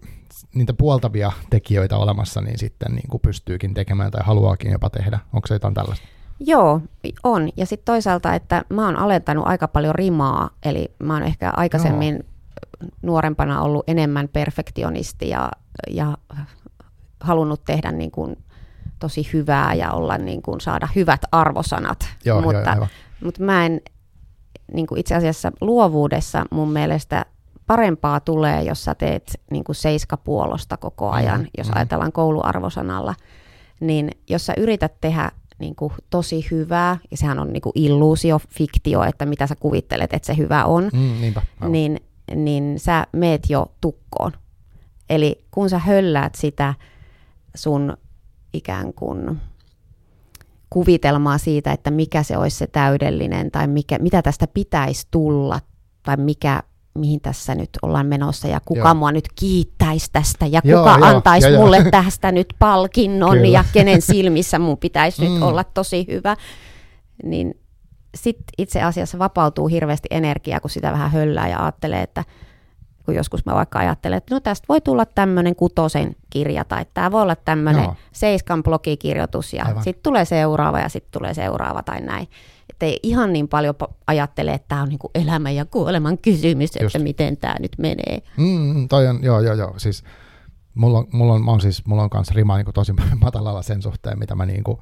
[0.55, 5.19] niitä puoltavia tekijöitä olemassa, niin sitten niin kuin pystyykin tekemään tai haluaakin jopa tehdä.
[5.33, 6.07] Onko se jotain tällaista?
[6.39, 6.81] Joo,
[7.23, 7.49] on.
[7.57, 12.13] Ja sitten toisaalta, että mä oon alentanut aika paljon rimaa, eli mä oon ehkä aikaisemmin
[12.13, 12.89] Joo.
[13.01, 15.51] nuorempana ollut enemmän perfektionisti ja,
[15.89, 16.17] ja
[17.19, 18.37] halunnut tehdä niin kuin
[18.99, 22.09] tosi hyvää ja olla niin kuin saada hyvät arvosanat.
[22.25, 22.87] Joo, mutta, joo,
[23.23, 23.81] mutta mä en
[24.73, 27.25] niin kuin itse asiassa luovuudessa mun mielestä
[27.67, 31.73] parempaa tulee, jos sä teet niin kuin seiskapuolosta koko mm-hmm, ajan, mm, jos mm.
[31.75, 33.15] ajatellaan kouluarvosanalla,
[33.79, 38.39] niin jos sä yrität tehdä niin kuin tosi hyvää, ja sehän on niin kuin illuusio,
[38.49, 41.99] fiktio, että mitä sä kuvittelet, että se hyvä on, mm, niinpä, niin,
[42.35, 44.31] niin sä meet jo tukkoon.
[45.09, 46.73] Eli kun sä hölläät sitä
[47.55, 47.97] sun
[48.53, 49.41] ikään kuin
[50.69, 55.59] kuvitelmaa siitä, että mikä se olisi se täydellinen tai mikä, mitä tästä pitäisi tulla
[56.03, 56.63] tai mikä,
[56.95, 58.93] mihin tässä nyt ollaan menossa ja kuka joo.
[58.93, 61.91] mua nyt kiittäisi tästä ja joo, kuka joo, antaisi joo, mulle joo.
[61.91, 63.47] tästä nyt palkinnon Kyllä.
[63.47, 65.33] ja kenen silmissä mun pitäisi mm.
[65.33, 66.35] nyt olla tosi hyvä,
[67.23, 67.59] niin
[68.15, 72.23] sitten itse asiassa vapautuu hirveästi energiaa, kun sitä vähän höllää ja ajattelee, että–
[73.05, 77.11] kun joskus mä vaikka ajattelen, että no tästä voi tulla tämmöinen kutosen kirja tai tämä
[77.11, 82.27] voi olla tämmöinen seiskan blogikirjoitus ja sitten tulee seuraava ja sitten tulee seuraava tai näin.
[82.83, 83.75] Että ei ihan niin paljon
[84.07, 86.95] ajattele, että tämä on niinku elämän ja kuoleman kysymys, Just.
[86.95, 88.21] että miten tämä nyt menee.
[88.37, 89.73] Mm, mm, toi on, joo, joo, joo.
[89.77, 90.03] Siis
[90.75, 93.81] mulla on, mulla on, mä on siis, mulla on kanssa rima niin tosi matalalla sen
[93.81, 94.79] suhteen, mitä mä niin kuin,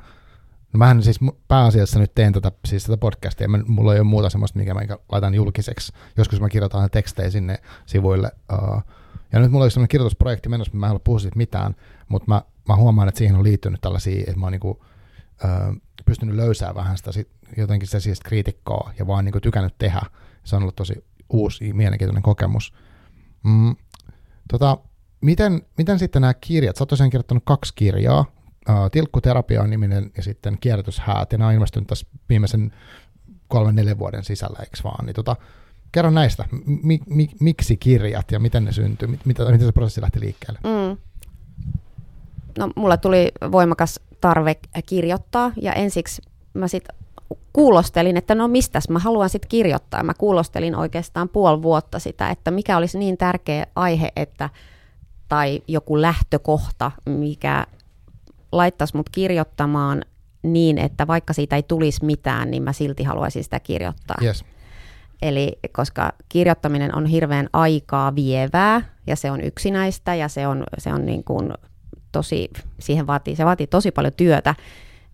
[0.73, 4.29] No mähän siis pääasiassa nyt teen tätä, siis tätä podcastia, mä, mulla ei ole muuta
[4.29, 4.81] semmoista, mikä mä
[5.11, 5.93] laitan julkiseksi.
[6.17, 8.31] Joskus mä kirjoitan tekstejä sinne sivuille.
[8.53, 8.81] Uh,
[9.31, 11.75] ja nyt mulla on semmoinen kirjoitusprojekti menossa, mä en halua puhua siitä mitään,
[12.07, 15.75] mutta mä, mä huomaan, että siihen on liittynyt tällaisia, että mä oon niinku, uh,
[16.05, 20.01] pystynyt löysää vähän sitä sit, jotenkin se siis kriitikkoa ja vaan niinku tykännyt tehdä.
[20.43, 22.73] Se on ollut tosi uusi, mielenkiintoinen kokemus.
[23.43, 23.75] Mm,
[24.51, 24.77] tota,
[25.21, 28.25] miten, miten sitten nämä kirjat, sä oot tosiaan kirjoittanut kaksi kirjaa,
[28.69, 32.73] uh, Tilkkuterapia on niminen ja sitten Kierrätyshäät, ja nämä on ilmestynyt tässä viimeisen
[33.47, 35.05] kolmen, neljän vuoden sisällä, eikö vaan?
[35.05, 35.35] Niin tota,
[35.91, 36.45] kerro näistä,
[36.83, 40.59] mi, mi, miksi kirjat ja miten ne syntyi, mitä, miten se prosessi lähti liikkeelle?
[40.63, 40.97] Mm.
[42.57, 46.21] No, mulla tuli voimakas tarve kirjoittaa, ja ensiksi
[46.53, 46.95] mä sitten
[47.53, 50.03] kuulostelin, että no mistäs mä haluan sitten kirjoittaa.
[50.03, 54.49] Mä kuulostelin oikeastaan puoli vuotta sitä, että mikä olisi niin tärkeä aihe, että
[55.29, 57.65] tai joku lähtökohta, mikä
[58.51, 60.05] laittaisi mut kirjoittamaan
[60.43, 64.17] niin, että vaikka siitä ei tulisi mitään, niin mä silti haluaisin sitä kirjoittaa.
[64.21, 64.45] Yes.
[65.21, 70.93] Eli koska kirjoittaminen on hirveän aikaa vievää ja se on yksinäistä ja se on, se
[70.93, 71.53] on niin kuin
[72.11, 72.49] tosi,
[72.79, 74.55] siihen vaatii, se vaatii tosi paljon työtä,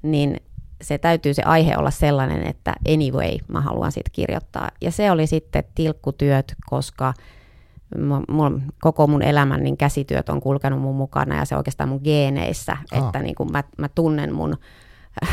[0.02, 0.42] niin
[0.82, 4.70] se täytyy se aihe olla sellainen, että anyway, mä haluan sitten kirjoittaa.
[4.82, 7.14] Ja se oli sitten tilkkutyöt, koska
[8.30, 12.78] mun, koko mun elämän niin käsityöt on kulkenut mun mukana ja se oikeastaan mun geeneissä,
[12.94, 13.06] oh.
[13.06, 14.58] että niin kun mä, mä tunnen mun
[15.24, 15.30] äh,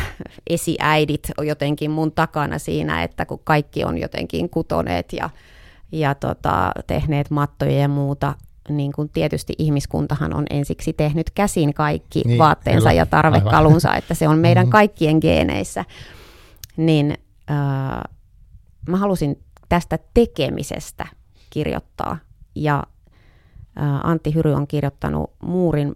[0.47, 5.29] esiäidit jotenkin mun takana siinä, että kun kaikki on jotenkin kutoneet ja,
[5.91, 8.33] ja tota, tehneet mattoja ja muuta,
[8.69, 12.93] niin kuin tietysti ihmiskuntahan on ensiksi tehnyt käsin kaikki niin, vaatteensa kyllä.
[12.93, 13.97] ja tarvekalunsa, Aivan.
[13.97, 14.71] että se on meidän mm-hmm.
[14.71, 15.85] kaikkien geeneissä,
[16.77, 17.17] niin
[17.51, 18.01] äh,
[18.89, 19.39] mä halusin
[19.69, 21.07] tästä tekemisestä
[21.49, 22.17] kirjoittaa.
[22.55, 22.83] Ja
[23.75, 25.95] ää, Antti Hyry on kirjoittanut muurin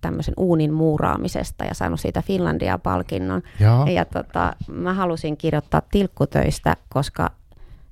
[0.00, 3.42] tämmöisen uunin muuraamisesta ja saanut siitä Finlandia-palkinnon.
[3.60, 3.86] Joo.
[3.86, 7.30] Ja tota, mä halusin kirjoittaa tilkkutöistä, koska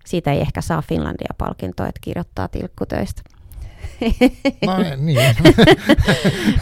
[0.05, 3.23] siitä ei ehkä saa Finlandia-palkintoa, että kirjoittaa tilkkutöistä.
[4.67, 5.37] No niin.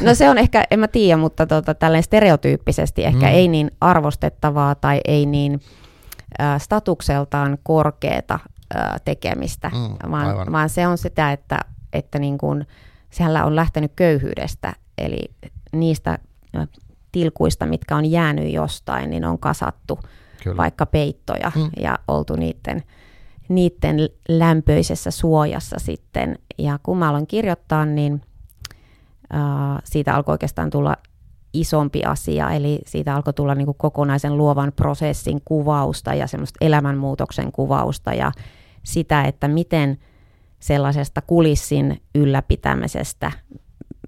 [0.01, 3.33] No se on ehkä, en mä tiedä, mutta tota, tälleen stereotyyppisesti ehkä Mm.
[3.33, 5.61] ei niin arvostettavaa tai ei niin
[6.41, 8.39] ä, statukseltaan korkeata
[8.77, 10.53] ä, tekemistä, Mm, vaan, aivan.
[10.53, 11.59] vaan se on sitä, että,
[11.93, 12.65] että niin kun,
[13.11, 15.19] sehän on lähtenyt köyhyydestä, eli
[15.73, 16.19] niistä
[16.57, 16.67] ä,
[17.13, 19.99] tilkuista, mitkä on jäänyt jostain, niin on kasattu
[20.45, 20.57] Kyllä.
[20.57, 21.71] vaikka peittoja mm.
[21.81, 22.83] ja oltu niiden,
[23.49, 26.39] niiden lämpöisessä suojassa sitten.
[26.59, 28.21] Ja kun mä aloin kirjoittaa, niin
[29.85, 30.97] siitä alkoi oikeastaan tulla
[31.53, 37.53] isompi asia, eli siitä alkoi tulla niin kuin kokonaisen luovan prosessin kuvausta ja semmoista elämänmuutoksen
[37.53, 38.33] kuvausta ja
[38.83, 39.99] sitä, että miten
[40.61, 43.33] sellaisesta kulissin ylläpitämisestä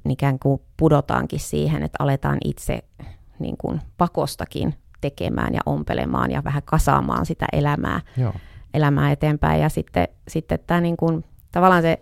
[0.08, 2.82] ikään kuin pudotaankin siihen, että aletaan itse
[3.38, 8.32] niin kuin pakostakin tekemään ja ompelemaan ja vähän kasaamaan sitä elämää, Joo.
[8.76, 9.60] Elämää eteenpäin.
[9.60, 12.00] Ja sitten, sitten tämä niin kuin, tavallaan se,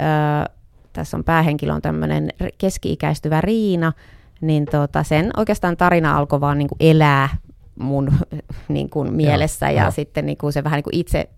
[0.00, 0.50] ö,
[0.92, 2.28] tässä on päähenkilö on tämmöinen
[2.58, 3.92] keski-ikäistyvä Riina,
[4.40, 7.28] niin tota, sen oikeastaan tarina alkoi vaan niin kuin elää
[7.78, 8.12] mun
[8.68, 9.90] niin kuin mielessä Joo, ja joo.
[9.90, 11.28] sitten niin kuin se vähän niin kuin itse,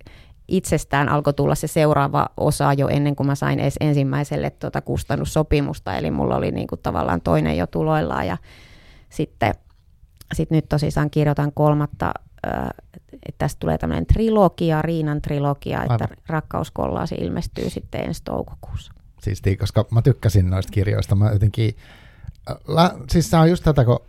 [0.48, 5.96] itsestään alkoi tulla se seuraava osa jo ennen kuin mä sain edes ensimmäiselle tuota kustannussopimusta,
[5.96, 8.36] eli mulla oli niin kuin tavallaan toinen jo tuloillaan ja
[9.08, 9.54] sitten
[10.34, 12.12] sit nyt tosissaan kirjoitan kolmatta,
[12.46, 12.68] äh,
[13.12, 16.16] että tästä tulee tämmöinen trilogia, Riinan trilogia, että Aivan.
[16.26, 18.92] rakkauskollaasi ilmestyy sitten ensi toukokuussa.
[19.22, 21.14] Siistiä, koska mä tykkäsin noista kirjoista.
[21.14, 21.76] Mä jotenkin,
[22.50, 24.00] äh, lä, siis tämä on just tätä, kun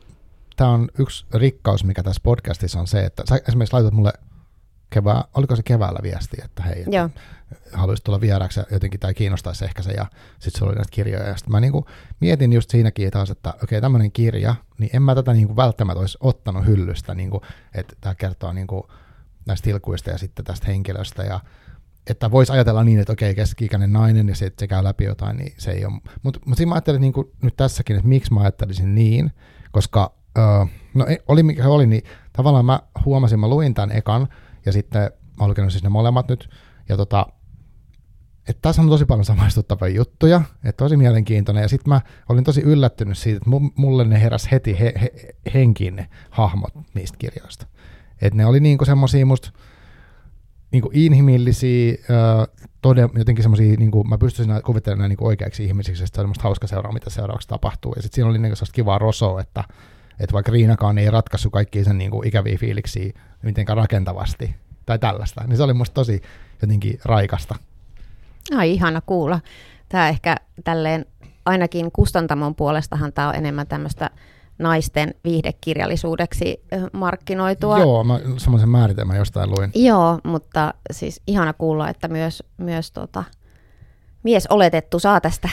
[0.55, 4.13] tämä on yksi rikkaus, mikä tässä podcastissa on se, että sä esimerkiksi laitat mulle
[4.89, 7.09] kevää, oliko se keväällä viesti, että hei, että Joo,
[7.74, 10.06] haluaisit tulla vieraaksi jotenkin tai kiinnostaisi ehkä se ja
[10.39, 11.28] sitten sulla oli näitä kirjoja.
[11.28, 11.86] Ja sitten mä niinku
[12.20, 16.18] mietin just siinäkin taas, että okei tämmöinen kirja, niin en mä tätä niinku välttämättä olisi
[16.22, 17.41] ottanut hyllystä, niinku,
[17.76, 18.88] että tämä kertoo niinku
[19.45, 21.24] näistä tilkuista ja sitten tästä henkilöstä.
[21.24, 21.39] Ja
[22.08, 25.54] että voisi ajatella niin, että okei, keski-ikäinen nainen ja sitten se käy läpi jotain, niin
[25.58, 26.02] se ei ole.
[26.24, 29.32] Mutta mut siinä mä ajattelin niin nyt tässäkin, että miksi mä ajattelisin niin,
[29.72, 30.43] koska öö,
[30.93, 34.28] no ei- oli mikä se oli, niin tavallaan mä huomasin, mä luin tämän ekan
[34.66, 36.49] ja sitten mä olen siis ne molemmat nyt.
[36.89, 37.28] Ja tota,
[38.52, 42.62] että tässä on tosi paljon samaistuttavia juttuja, että tosi mielenkiintoinen, ja sitten mä olin tosi
[42.62, 45.12] yllättynyt siitä, että mu- mulle ne heräs heti he, he,
[45.54, 47.68] henkiin ne hahmot niistä kirjoista.
[48.22, 49.52] Että ne oli niinku semmosia musta
[50.72, 51.95] niinku inhimillisiä,
[52.82, 56.91] toden, jotenkin semmosia, niinku, mä pystyisin kuvittelemaan niinku oikeaksi ihmisiksi, että se oli hauska seuraa,
[56.91, 57.93] mitä seuraavaksi tapahtuu.
[57.95, 59.64] Ja sitten siinä oli niinku sellaista kivaa rosoa, että,
[60.20, 65.58] että vaikka Riinakaan ei ratkaissut kaikkia sen niinku ikäviä fiiliksiä mitenkään rakentavasti tai tällaista, niin
[65.58, 66.22] se oli musta tosi
[66.62, 67.56] jotenkin raikasta.
[68.56, 69.39] Ai ihana kuulla.
[69.89, 71.06] Tämä ehkä tälleen,
[71.46, 74.10] ainakin kustantamon puolestahan tämä on enemmän tämmöistä
[74.60, 76.64] naisten viihdekirjallisuudeksi
[76.94, 77.80] markkinoitua.
[77.80, 79.72] Joo, mä semmoisen määritelmän jostain luin.
[79.76, 83.24] Joo, mutta siis ihana kuulla, että myös, myös tota,
[84.24, 85.50] mies oletettu saa tästä.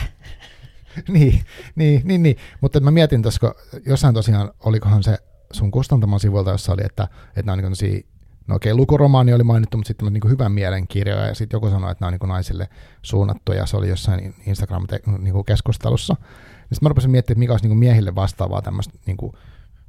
[1.09, 1.41] niin,
[1.75, 3.55] niin, niin, niin, mutta mä mietin tuossa,
[3.87, 5.19] jossain tosiaan, olikohan se
[5.53, 8.07] sun kustantamon sivuilta, jossa oli, että, että nämä on niin
[8.49, 11.91] no okei, lukuromaani oli mainittu, mutta sitten niin hyvän mielen kirjoja, ja sitten joku sanoi,
[11.91, 12.69] että nämä on niin naisille
[13.03, 16.15] suunnattuja, se oli jossain Instagram-keskustelussa.
[16.15, 19.33] Niin sitten mä rupesin miettimään, että mikä olisi niin miehille vastaavaa tämmöistä, niin kuin,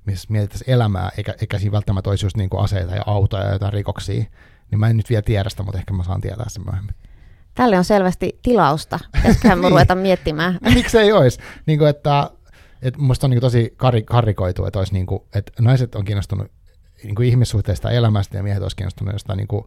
[0.06, 3.54] missä mietittäisiin elämää, eikä, eikä siinä välttämättä olisi just niin kuin aseita ja autoja ja
[3.54, 4.24] jotain rikoksia.
[4.72, 6.96] Niin mä en nyt vielä tiedä sitä, mutta ehkä mä saan tietää sen myöhemmin.
[7.56, 9.00] Tälle on selvästi tilausta.
[9.12, 9.72] Pitäisiköhän me Niin.
[9.72, 10.60] ruveta miettimään.
[10.74, 11.40] Miksi ei olisi?
[11.66, 12.32] Niin kuin, että,
[12.82, 16.06] että musta on niin kuin tosi kari, karikoitu, että, olisi niin kuin, että naiset on
[16.06, 16.52] kiinnostunut
[17.04, 19.66] niin kuin ihmissuhteista elämästä ja miehet olisi kiinnostunut jostain niin kuin,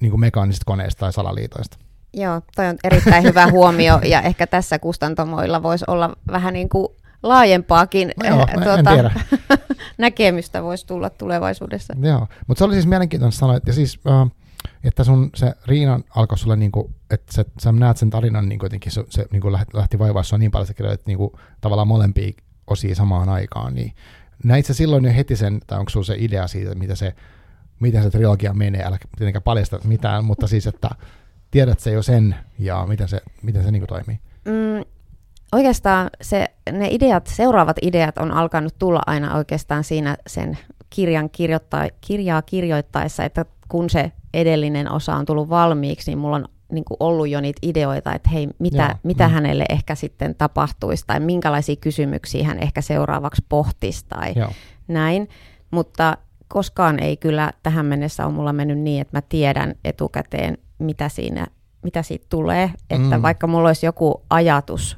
[0.00, 1.78] niin kuin mekaanisista koneista tai salaliitoista.
[2.14, 6.88] Joo, toi on erittäin hyvä huomio ja ehkä tässä kustantamoilla voisi olla vähän niin kuin
[7.22, 8.46] laajempaakin No joo,
[8.78, 9.10] en tiedä.
[9.98, 11.94] näkemystä voisi tulla tulevaisuudessa.
[12.00, 14.30] Joo, mutta se oli siis mielenkiintoista sanoa, että, siis, äh,
[14.84, 18.58] että sun se Riinan alkoi sulle, niin kuin, että sä, sä näet sen tarinan niin
[18.58, 21.06] kuin jotenkin, se, se niin kuin lähti, lähti vaivaa sua niin paljon, että sä kirjoitit
[21.06, 21.30] niin kuin,
[21.60, 22.32] tavallaan molempia
[22.66, 23.92] osia samaan aikaan, niin
[24.44, 27.14] näit sä silloin jo heti sen, tai onko sulla se idea siitä, mitä se,
[27.80, 30.90] miten se trilogia menee, älä tietenkään paljasta mitään, mutta siis, että
[31.50, 34.20] tiedät se jo sen, ja miten se, miten se niin kuin toimii.
[34.44, 34.84] Mm,
[35.52, 40.58] oikeastaan se, ne ideat, seuraavat ideat on alkanut tulla aina oikeastaan siinä sen
[40.90, 46.48] kirjan kirjoittaa, kirjaa kirjoittaessa, että kun se edellinen osa on tullut valmiiksi, niin mulla on
[46.72, 49.34] niin kuin ollut jo niitä ideoita, että hei, mitä, Joo, mitä mm.
[49.34, 54.50] hänelle ehkä sitten tapahtuisi tai minkälaisia kysymyksiä hän ehkä seuraavaksi pohtisi tai Joo.
[54.88, 55.28] näin.
[55.70, 56.16] Mutta
[56.48, 61.46] koskaan ei kyllä tähän mennessä ole mulla mennyt niin, että mä tiedän etukäteen, mitä, siinä,
[61.82, 62.70] mitä siitä tulee.
[62.90, 63.22] Että mm.
[63.22, 64.96] vaikka mulla olisi joku ajatus,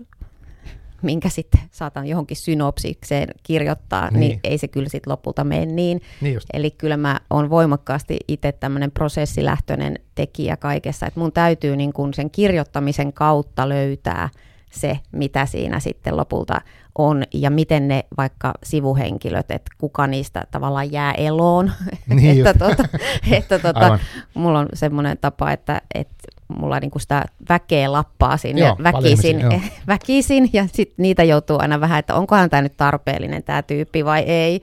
[1.02, 6.02] minkä sitten saatan johonkin synopsikseen kirjoittaa, niin, niin ei se kyllä sitten lopulta mene niin.
[6.20, 11.92] niin Eli kyllä mä oon voimakkaasti itse tämmöinen prosessilähtöinen tekijä kaikessa, että mun täytyy niin
[11.92, 14.28] kun sen kirjoittamisen kautta löytää
[14.70, 16.60] se, mitä siinä sitten lopulta
[16.98, 21.72] on ja miten ne vaikka sivuhenkilöt, että kuka niistä tavallaan jää eloon.
[22.14, 22.84] Niin että tota,
[23.30, 23.98] että tota,
[24.34, 26.14] mulla on semmoinen tapa, että, että
[26.58, 29.36] mulla niinku sitä väkeä lappaa sinne joo, väkisin,
[29.86, 34.20] väkisin ja sitten niitä joutuu aina vähän, että onkohan tämä nyt tarpeellinen tämä tyyppi vai
[34.20, 34.62] ei.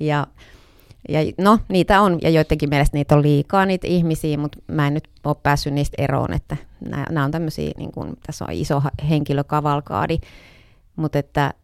[0.00, 0.26] Ja,
[1.08, 4.94] ja no, niitä on, ja joidenkin mielestä niitä on liikaa niitä ihmisiä, mutta mä en
[4.94, 6.56] nyt ole päässyt niistä eroon, että
[7.10, 10.18] nämä on tämmöisiä, niin kuin, tässä on iso henkilökavalkaadi,
[10.96, 11.54] mutta että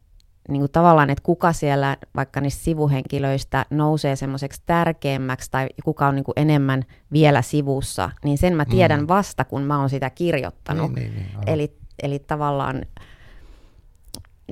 [0.49, 6.15] niin kuin tavallaan, että kuka siellä vaikka niistä sivuhenkilöistä nousee semmoiseksi tärkeämmäksi tai kuka on
[6.15, 6.83] niin kuin enemmän
[7.13, 9.09] vielä sivussa, niin sen mä tiedän mm.
[9.09, 10.95] vasta, kun mä oon sitä kirjoittanut.
[10.95, 12.83] Niin, niin, niin, eli, eli tavallaan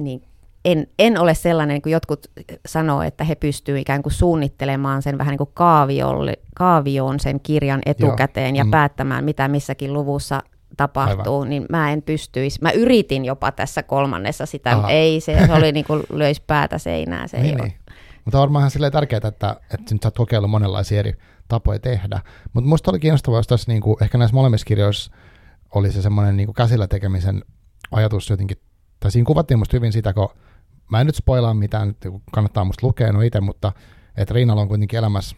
[0.01, 0.23] niin
[0.65, 2.27] en, en ole sellainen, niin kuin jotkut
[2.67, 7.81] sanoo, että he pystyvät ikään kuin suunnittelemaan sen vähän niin kuin kaaviolle, kaavioon sen kirjan
[7.87, 8.61] etukäteen Joo.
[8.61, 8.71] ja mm.
[8.71, 10.43] päättämään, mitä missäkin luvussa
[10.77, 11.51] tapahtuu, Aivan.
[11.51, 12.59] niin mä en pystyisi.
[12.62, 14.91] Mä yritin jopa tässä kolmannessa sitä, Aha.
[14.91, 17.79] ei se, se oli niin kuin löisi päätä seinään, se niin, ei niin.
[18.24, 21.14] Mutta varmaan silleen tärkeää, että, että nyt sä oot kokeillut monenlaisia eri
[21.49, 22.20] tapoja tehdä.
[22.53, 25.12] Mutta musta oli kiinnostavaa, jos tässä niin kuin, ehkä näissä molemmissa kirjoissa
[25.74, 27.45] oli se semmoinen niin käsillä tekemisen
[27.91, 28.57] ajatus jotenkin,
[29.01, 30.29] tai siinä kuvattiin musta hyvin sitä, kun
[30.91, 33.72] mä en nyt spoilaa mitään, nyt kannattaa musta lukea no itse, mutta
[34.16, 35.37] että Riinalla on kuitenkin elämässä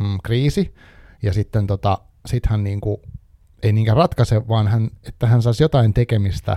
[0.00, 0.74] mm, kriisi,
[1.22, 2.96] ja sitten tota, sit hän niin kuin
[3.64, 6.56] ei niinkään ratkaise, vaan hän, että hän saisi jotain tekemistä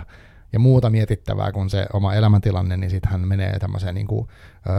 [0.54, 4.28] ja muuta mietittävää kuin se oma elämäntilanne, niin sitten hän menee tämmöiseen niin kuin,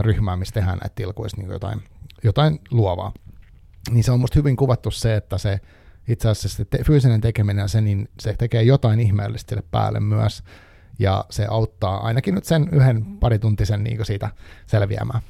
[0.01, 1.83] ryhmään, missä tehdään näitä tilkuista niin jotain,
[2.23, 3.11] jotain luovaa.
[3.91, 5.59] Niin se on musta hyvin kuvattu se, että se
[6.07, 10.43] itse asiassa se te- fyysinen tekeminen, se, niin se tekee jotain ihmeellistä sille päälle myös,
[10.99, 14.29] ja se auttaa ainakin nyt sen yhden parituntisen niin siitä
[14.67, 15.21] selviämään.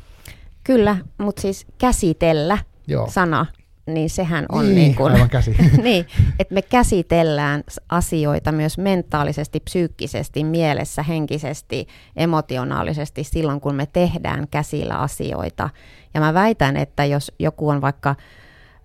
[0.63, 3.09] Kyllä, mutta siis käsitellä Joo.
[3.09, 3.45] sana
[3.93, 5.55] niin sehän on niin, niin kuin, aivan käsi.
[5.83, 6.05] niin,
[6.39, 14.99] että me käsitellään asioita myös mentaalisesti, psyykkisesti, mielessä, henkisesti, emotionaalisesti silloin, kun me tehdään käsillä
[14.99, 15.69] asioita.
[16.13, 18.15] Ja mä väitän, että jos joku on vaikka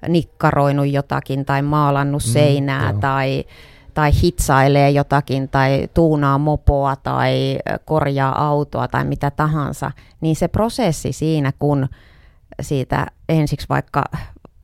[0.09, 3.45] nikkaroinut jotakin tai maalannut mm, seinää mm, tai,
[3.95, 9.91] tai hitsailee jotakin tai tuunaa mopoa tai korjaa autoa tai mitä tahansa,
[10.21, 11.89] niin se prosessi siinä, kun
[12.61, 14.05] siitä ensiksi vaikka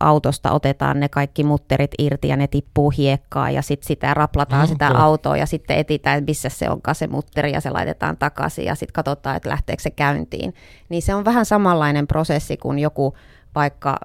[0.01, 4.69] autosta otetaan ne kaikki mutterit irti ja ne tippuu hiekkaa ja sitten sitä raplataan mm,
[4.69, 8.65] sitä autoa ja sitten etitään, että missä se onkaan se mutteri ja se laitetaan takaisin
[8.65, 10.55] ja sitten katsotaan, että lähteekö se käyntiin.
[10.89, 13.15] Niin se on vähän samanlainen prosessi kuin joku
[13.55, 13.97] vaikka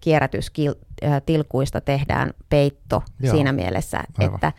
[0.00, 4.52] kierrätystilkuista tehdään peitto Joo, siinä mielessä, että,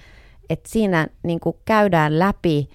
[0.49, 2.69] että siinä niin kuin käydään läpi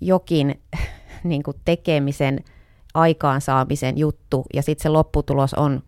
[0.00, 0.60] jokin
[1.24, 2.44] niin kuin tekemisen
[2.94, 5.82] aikaansaamisen juttu ja sitten se lopputulos on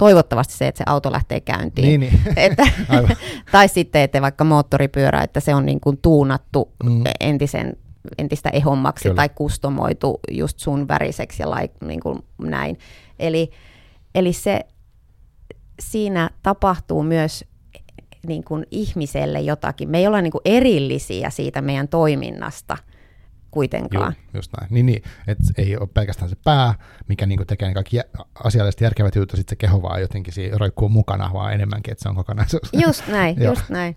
[0.00, 2.00] toivottavasti se, että se auto lähtee käyntiin.
[2.00, 2.20] Niin, niin.
[2.36, 2.62] Että,
[3.52, 7.02] tai sitten, että vaikka moottoripyörä, että se on niin kuin tuunattu mm.
[7.20, 7.76] entisen,
[8.18, 9.16] entistä ehommaksi Kyllä.
[9.16, 12.78] tai kustomoitu just sun väriseksi ja like, niin kuin näin.
[13.18, 13.50] Eli,
[14.14, 14.60] eli se,
[15.80, 17.44] siinä tapahtuu myös
[18.26, 19.90] niin kuin ihmiselle jotakin.
[19.90, 22.76] Me ei olla niin kuin erillisiä siitä meidän toiminnasta–
[23.50, 24.14] kuitenkaan.
[24.16, 24.74] Joo, just näin.
[24.74, 26.74] Niin, niin että ei ole pelkästään se pää,
[27.08, 28.00] mikä niin tekee ne kaikki
[28.44, 32.14] asiallisesti järkevät jutut, sitten se keho vaan jotenkin roikkuu mukana, vaan enemmänkin, että se on
[32.14, 32.72] kokonaisuus.
[32.86, 33.96] Just näin, just näin.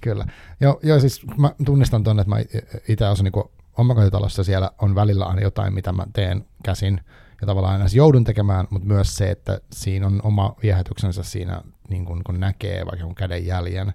[0.00, 0.26] Kyllä.
[0.60, 2.42] Joo, joo, siis mä tunnistan tuonne, että mä
[2.88, 3.44] itse asun niin
[3.78, 7.00] omakotitalossa, siellä on välillä aina jotain, mitä mä teen käsin,
[7.40, 12.04] ja tavallaan aina joudun tekemään, mutta myös se, että siinä on oma viehätyksensä siinä, niin
[12.04, 13.92] kun, kun näkee vaikka kun käden jäljen.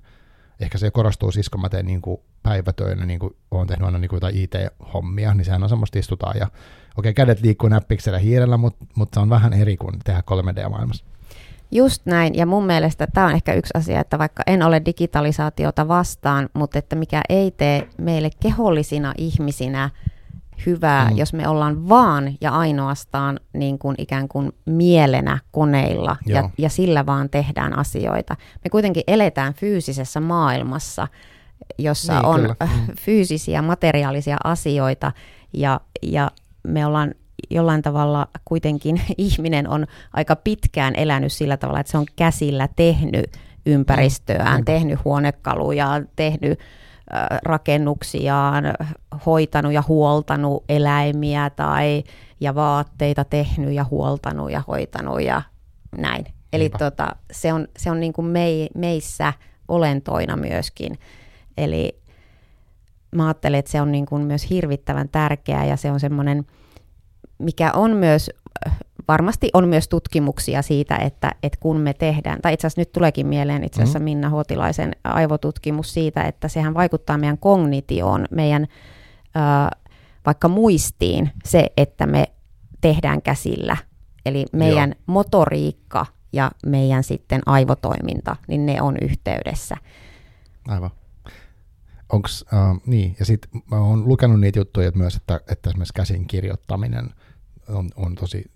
[0.60, 3.98] Ehkä se korostuu siis, kun mä teen niin kuin päivätöinä, niin kuin olen tehnyt aina
[3.98, 6.60] niin kuin jotain IT-hommia, niin sehän on semmoista istutaan ja okei,
[6.98, 11.06] okay, kädet liikkuu näppiksellä hiirellä, mutta, mutta se on vähän eri kuin tehdä 3D-maailmassa.
[11.72, 15.88] Just näin, ja mun mielestä tämä on ehkä yksi asia, että vaikka en ole digitalisaatiota
[15.88, 19.90] vastaan, mutta että mikä ei tee meille kehollisina ihmisinä
[20.66, 21.18] hyvää, mm.
[21.18, 27.06] jos me ollaan vaan ja ainoastaan niin kuin ikään kuin mielenä koneilla ja, ja sillä
[27.06, 28.36] vaan tehdään asioita.
[28.64, 31.08] Me kuitenkin eletään fyysisessä maailmassa,
[31.78, 32.56] jossa niin, on kyllä.
[32.62, 32.96] Mm.
[33.06, 35.12] fyysisiä, materiaalisia asioita
[35.54, 36.32] ja, ja
[36.64, 37.14] me ollaan
[37.50, 43.26] jollain tavalla kuitenkin ihminen on aika pitkään elänyt sillä tavalla, että se on käsillä tehnyt
[43.66, 44.66] ympäristöään, mm.
[44.66, 46.60] tehnyt huonekaluja, tehnyt
[47.44, 48.64] rakennuksiaan,
[49.26, 52.04] hoitanut ja huoltanut eläimiä tai
[52.40, 55.42] ja vaatteita tehnyt ja huoltanut ja hoitanut ja
[55.98, 56.26] näin.
[56.54, 59.34] Eli tota, se on, se on niin kuin mei, meissä
[59.68, 61.00] olentoina myöskin.
[61.58, 62.02] Eli
[63.16, 66.46] mä ajattelen, että se on niin kuin myös hirvittävän tärkeää ja se on semmoinen,
[67.38, 68.32] mikä on myös,
[69.08, 73.28] varmasti on myös tutkimuksia siitä, että, että kun me tehdään, tai itse asiassa nyt tuleekin
[73.28, 74.04] mieleen itse asiassa mm-hmm.
[74.04, 78.68] Minna Huotilaisen aivotutkimus siitä, että sehän vaikuttaa meidän kognitioon, meidän
[79.38, 79.82] äh,
[80.26, 82.26] vaikka muistiin se, että me
[82.82, 83.78] tehdään käsillä.
[84.26, 85.04] Eli meidän Joo.
[85.06, 89.78] motoriikka ja meidän sitten aivotoiminta, niin ne on yhteydessä.
[90.68, 90.92] Aivan.
[92.14, 95.94] Onks, uh, niin, ja sitten mä oon lukenut niitä juttuja että myös, että, että esimerkiksi
[95.94, 97.10] käsin kirjoittaminen
[97.70, 98.52] on, on tosi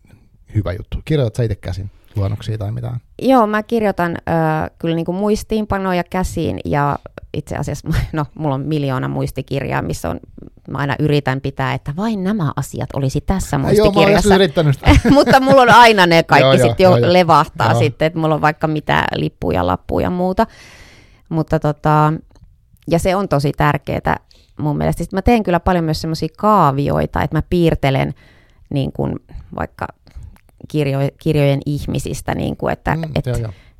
[0.55, 0.97] hyvä juttu.
[1.05, 2.99] Kirjoitat sä itse käsin luonnoksia tai mitään?
[3.21, 6.99] Joo, mä kirjoitan äh, kyllä niin kuin muistiinpanoja käsiin ja
[7.33, 10.19] itse asiassa, no, mulla on miljoona muistikirjaa, missä on,
[10.69, 14.35] mä aina yritän pitää, että vain nämä asiat olisi tässä muistikirjassa.
[14.35, 17.79] Joo, Mutta mulla on aina ne kaikki sitten jo, jo levahtaa joo.
[17.79, 20.47] sitten, että mulla on vaikka mitä lippuja, lappuja ja muuta.
[21.29, 22.13] Mutta tota,
[22.91, 24.19] ja se on tosi tärkeää
[24.59, 25.03] mun mielestä.
[25.03, 28.13] Sitten mä teen kyllä paljon myös semmoisia kaavioita, että mä piirtelen
[28.69, 29.15] niin kuin
[29.55, 29.87] vaikka
[30.67, 33.25] kirjo, kirjojen ihmisistä, niin kuin, että mm, et,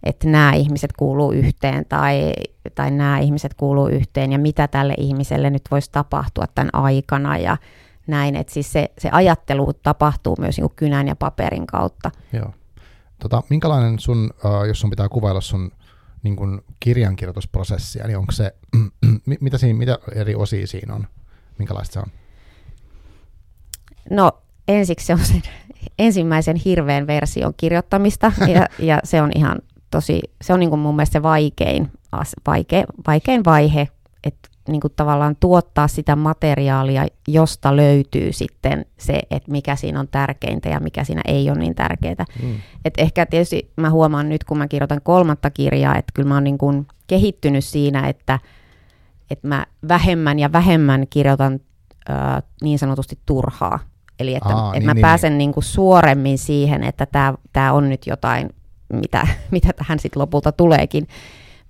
[0.04, 2.34] että nämä ihmiset kuuluu yhteen tai,
[2.76, 7.58] tai nämä ihmiset kuuluu yhteen ja mitä tälle ihmiselle nyt voisi tapahtua tämän aikana ja
[8.08, 8.36] näin.
[8.36, 12.12] Että siis se, se ajattelu tapahtuu myös niin kynän ja paperin kautta.
[12.34, 12.54] Joo.
[13.20, 15.72] Tota, minkälainen sun, uh, jos sun pitää kuvailla sun
[16.24, 18.56] niin kuin kirjankirjoitusprosessia, niin onko se,
[19.42, 21.08] mitä, siinä, mitä eri osia siinä on?
[21.58, 22.12] Minkälaista se on?
[24.10, 24.32] No
[24.68, 25.42] ensiksi se on sen
[26.00, 29.60] ensimmäisen hirveän version kirjoittamista ja, ja se on ihan
[29.92, 31.92] tosi, se on niin kuin mun mielestä se vaikein,
[32.48, 33.88] vaike, vaikein vaihe,
[34.70, 40.70] niin kuin tavallaan tuottaa sitä materiaalia, josta löytyy sitten se, että mikä siinä on tärkeintä
[40.70, 42.26] ja mikä siinä ei ole niin tärkeää.
[42.44, 42.56] Mm.
[42.86, 46.44] Et ehkä tietysti mä huomaan nyt, kun mä kirjoitan kolmatta kirjaa, että kyllä mä oon
[46.44, 48.40] niin kuin kehittynyt siinä, että,
[49.32, 51.60] että mä vähemmän ja vähemmän kirjoitan
[52.10, 52.14] ö,
[52.62, 53.80] niin sanotusti turhaa.
[54.20, 55.38] Eli että, Aa, että niin, mä niin, pääsen niin.
[55.38, 57.08] Niin kuin suoremmin siihen, että
[57.54, 58.50] tämä on nyt jotain
[58.94, 61.08] mitä, mitä tähän sitten lopulta tuleekin.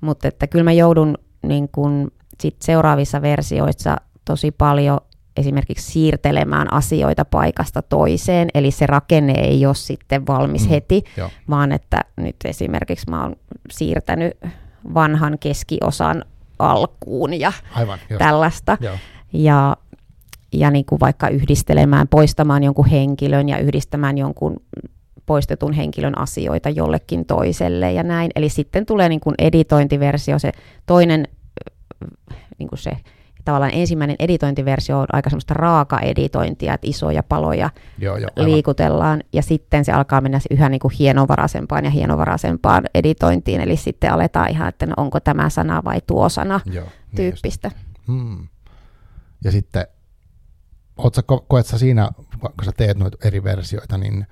[0.01, 2.11] Mutta että kyllä mä joudun niin kun
[2.41, 4.99] sit seuraavissa versioissa tosi paljon
[5.37, 11.29] esimerkiksi siirtelemään asioita paikasta toiseen, eli se rakenne ei ole sitten valmis mm, heti, jo.
[11.49, 13.35] vaan että nyt esimerkiksi mä oon
[13.71, 14.37] siirtänyt
[14.93, 16.25] vanhan keskiosan
[16.59, 18.77] alkuun ja Aivan, tällaista.
[18.81, 18.95] Joo.
[19.33, 19.77] Ja,
[20.53, 24.57] ja niin kuin vaikka yhdistelemään, poistamaan jonkun henkilön ja yhdistämään jonkun
[25.25, 28.31] poistetun henkilön asioita jollekin toiselle ja näin.
[28.35, 30.51] Eli sitten tulee niin kuin editointiversio, se
[30.85, 31.27] toinen,
[32.57, 32.91] niin kuin se
[33.45, 39.85] tavallaan ensimmäinen editointiversio on aika semmoista raaka-editointia, että isoja paloja joo, joo, liikutellaan, ja sitten
[39.85, 44.85] se alkaa mennä yhä niin kuin hienovaraisempaan ja hienovaraisempaan editointiin, eli sitten aletaan ihan, että
[44.85, 47.71] no onko tämä sana vai tuo sana joo, niin tyyppistä.
[48.07, 48.47] Niin hmm.
[49.43, 49.87] Ja sitten,
[51.01, 54.27] ko- koet sä siinä, kun sä teet noita eri versioita, niin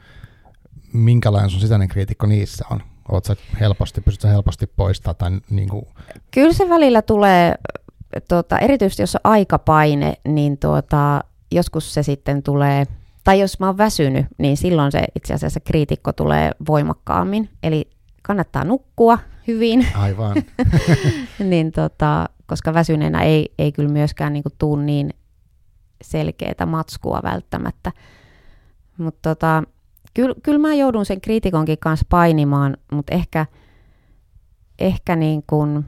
[0.93, 2.81] minkälainen sun sisäinen kriitikko niissä on?
[3.09, 5.13] Oletko helposti, pystytkö helposti poistaa?
[5.13, 5.85] Tai niin kuin...
[6.31, 7.55] Kyllä se välillä tulee,
[8.29, 12.85] tuota, erityisesti jos on aikapaine, niin tuota, joskus se sitten tulee,
[13.23, 17.49] tai jos mä oon väsynyt, niin silloin se itse asiassa kriitikko tulee voimakkaammin.
[17.63, 17.89] Eli
[18.21, 19.87] kannattaa nukkua hyvin.
[19.95, 20.35] Aivan.
[21.49, 25.13] niin tota, koska väsyneenä ei, ei kyllä myöskään niin tuu niin
[26.01, 27.91] selkeää matskua välttämättä.
[28.97, 29.63] Mutta tota,
[30.17, 33.45] kyllä, kyllä mä joudun sen kriitikonkin kanssa painimaan, mutta ehkä,
[34.79, 35.85] ehkä niin kuin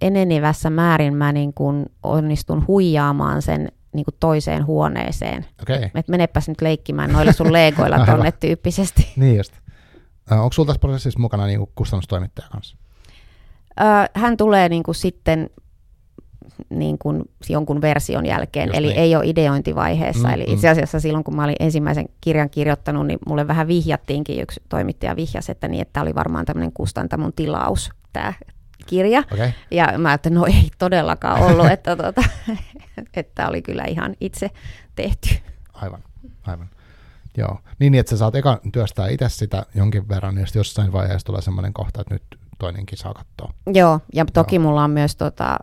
[0.00, 5.46] enenevässä määrin mä niin kuin onnistun huijaamaan sen niin kuin toiseen huoneeseen.
[5.62, 5.82] Okay.
[5.82, 9.12] Että menepäs nyt leikkimään noilla sun legoilla tonne tyyppisesti.
[9.16, 9.52] niin just.
[10.30, 12.76] Onko sulla tässä prosessissa mukana niin kuin kustannustoimittaja kanssa?
[14.14, 15.50] hän tulee niin kuin sitten
[16.70, 18.98] niin kuin jonkun version jälkeen, Just eli niin.
[18.98, 20.28] ei ole ideointivaiheessa.
[20.28, 20.52] Mm, eli mm.
[20.52, 25.16] itse asiassa silloin, kun mä olin ensimmäisen kirjan kirjoittanut, niin mulle vähän vihjattiinkin, yksi toimittaja
[25.16, 28.32] vihjasi, että niin, että oli varmaan tämmöinen kustantamon tilaus, tämä
[28.86, 29.22] kirja.
[29.32, 29.50] Okay.
[29.70, 32.22] Ja mä että no ei todellakaan ollut, että, tuota,
[33.16, 34.50] että oli kyllä ihan itse
[34.94, 35.28] tehty.
[35.72, 36.02] Aivan,
[36.42, 36.70] aivan.
[37.36, 40.92] Joo, niin, niin että sä saat eka työstää itse sitä jonkin verran, ja sitten jossain
[40.92, 42.22] vaiheessa tulee semmoinen kohta, että nyt
[42.58, 43.54] toinenkin saa katsoa.
[43.74, 44.62] Joo, ja toki Joo.
[44.62, 45.56] mulla on myös tota,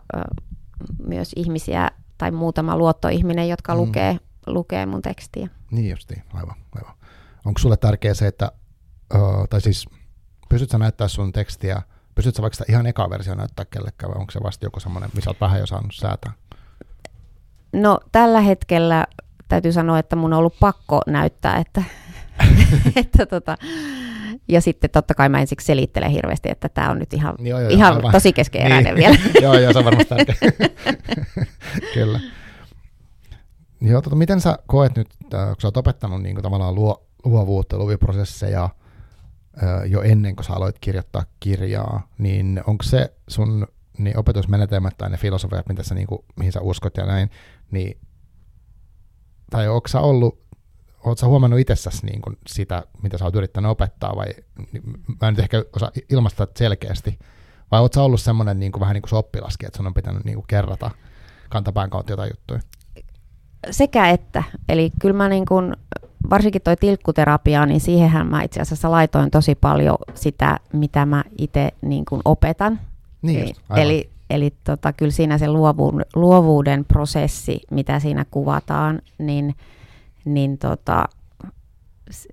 [1.07, 3.79] myös ihmisiä tai muutama luottoihminen, jotka mm.
[3.79, 5.47] lukee, lukee mun tekstiä.
[5.71, 6.93] Niin justiin, aivan, aivan.
[7.45, 8.51] Onko sulle tärkeää se, että,
[9.13, 9.17] ö,
[9.49, 9.86] tai siis
[10.49, 11.81] pystytkö sä näyttää sun tekstiä,
[12.15, 15.29] pystytkö vaikka sitä ihan eka versio näyttää kellekään, vai onko se vasta joku semmoinen, missä
[15.29, 16.33] olet vähän jo saanut säätää?
[17.73, 19.07] No tällä hetkellä
[19.47, 21.83] täytyy sanoa, että mun on ollut pakko näyttää, että
[22.95, 23.57] että tota,
[24.47, 27.69] ja sitten totta kai mä ensiksi selittelen hirveästi, että tämä on nyt ihan, joo, joo,
[27.69, 28.11] ihan aivan.
[28.11, 28.95] tosi keskeeräinen niin.
[28.95, 29.17] vielä.
[29.45, 30.36] joo, joo, se on varmasti tärkeä.
[31.93, 32.19] Kyllä.
[33.81, 37.07] Joo, tota, miten sä koet nyt, äh, kun sä oot opettanut niin kuin, tavallaan luo,
[37.25, 43.67] luovuutta, luviprosesseja äh, jo ennen kuin sä aloit kirjoittaa kirjaa, niin onko se sun
[43.97, 47.29] niin opetusmenetelmät tai ne filosofiat, mitä sä, niin kuin, mihin sä uskot ja näin,
[47.71, 47.97] niin,
[49.49, 50.45] tai onko sä ollut
[51.10, 54.28] oletko huomannut itsessäsi niin kuin sitä, mitä sä oot yrittänyt opettaa, vai
[54.72, 54.84] niin,
[55.22, 57.20] mä en nyt ehkä osaa ilmaista selkeästi,
[57.72, 60.36] vai oletko ollut semmoinen niin kuin, vähän niin kuin oppilaskin, että sun on pitänyt niin
[60.36, 60.91] kuin kerrata
[61.49, 62.60] kantapään kautta jotain juttuja?
[63.72, 64.43] Sekä että.
[64.70, 65.76] Eli kyllä mä niin kuin,
[66.30, 71.72] varsinkin toi tilkkuterapia, niin siihenhän mä itse asiassa laitoin tosi paljon sitä, mitä mä itse
[71.82, 72.80] niin kuin opetan.
[73.22, 79.56] Niin just, eli eli tota, kyllä siinä se luovuuden, luovuuden prosessi, mitä siinä kuvataan, niin–
[80.26, 81.05] niin tota,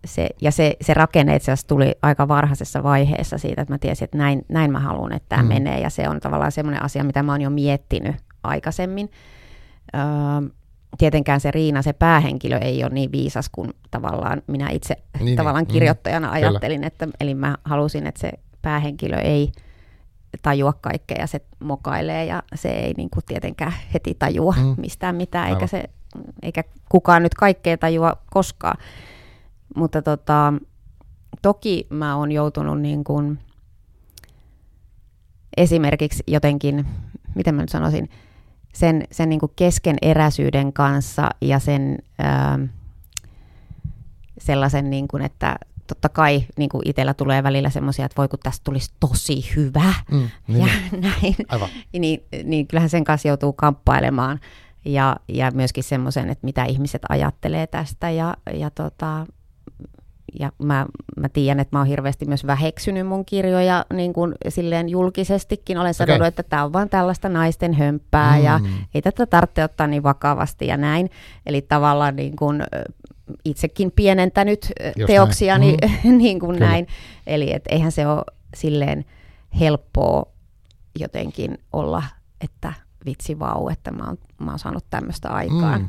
[0.04, 4.04] se, ja se, se rakenne itse asiassa tuli aika varhaisessa vaiheessa siitä, että mä tiesin,
[4.04, 5.48] että näin, näin mä haluan, että tämä mm.
[5.48, 9.10] menee, ja se on tavallaan semmoinen asia, mitä mä oon jo miettinyt aikaisemmin.
[9.94, 10.02] Öö,
[10.98, 15.36] tietenkään se Riina, se päähenkilö, ei ole niin viisas kuin tavallaan minä itse niin, niin.
[15.36, 18.32] tavallaan niin, kirjoittajana mm, ajattelin, että eli mä halusin, että se
[18.62, 19.52] päähenkilö ei
[20.42, 24.74] tajua kaikkea ja se mokailee ja se ei niin kuin tietenkään heti tajua mm.
[24.76, 25.84] mistään mitään, eikä se
[26.42, 28.78] eikä kukaan nyt kaikkea tajua koskaan.
[29.76, 30.52] Mutta tota,
[31.42, 33.38] toki mä oon joutunut niin kuin
[35.56, 36.86] esimerkiksi jotenkin,
[37.34, 38.10] miten mä nyt sanoisin,
[38.72, 42.58] sen, sen niin kuin keskeneräisyyden kanssa ja sen ää,
[44.38, 45.56] sellaisen, niin kuin, että
[45.86, 49.94] totta kai niin kuin itsellä tulee välillä semmoisia, että voi kun tästä tulisi tosi hyvä
[50.10, 50.66] mm, niin.
[50.66, 51.68] ja näin, Aivan.
[51.92, 54.40] niin, niin kyllähän sen kanssa joutuu kamppailemaan
[54.84, 59.26] ja, ja myöskin semmoisen, että mitä ihmiset ajattelee tästä ja, ja, tota,
[60.40, 64.88] ja mä, mä tiedän, että mä oon hirveästi myös väheksynyt mun kirjoja niin kuin silleen
[64.88, 65.78] julkisestikin.
[65.78, 66.28] Olen sanonut, okay.
[66.28, 68.44] että tämä on vaan tällaista naisten hömppää mm.
[68.44, 68.60] ja
[68.94, 71.10] ei tätä tarvitse ottaa niin vakavasti ja näin.
[71.46, 72.62] Eli tavallaan niin kuin,
[73.44, 76.00] itsekin pienentänyt Just teoksiani näin.
[76.04, 76.18] Mm.
[76.22, 76.86] niin kuin näin.
[77.26, 78.24] Eli et eihän se ole
[78.54, 79.04] silleen
[79.60, 80.32] helppoa
[80.98, 82.02] jotenkin olla,
[82.40, 82.72] että
[83.06, 85.80] vitsi vau, että mä oon, mä oon saanut tämmöistä aikaan.
[85.80, 85.88] Mm.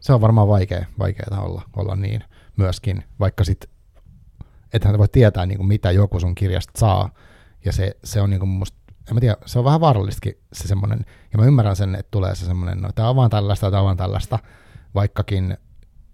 [0.00, 2.24] Se on varmaan vaikea, vaikeaa olla, olla niin
[2.56, 3.70] myöskin, vaikka sit,
[4.72, 7.10] ethän voi tietää niin kuin mitä joku sun kirjasta saa,
[7.64, 8.78] ja se, se on niin kuin musta,
[9.08, 12.34] en mä tiedä, se on vähän vaarallistakin se semmoinen, ja mä ymmärrän sen, että tulee
[12.34, 14.38] se semmoinen, no tämä on vaan tällaista, tämä on vaan tällaista,
[14.94, 15.56] vaikkakin,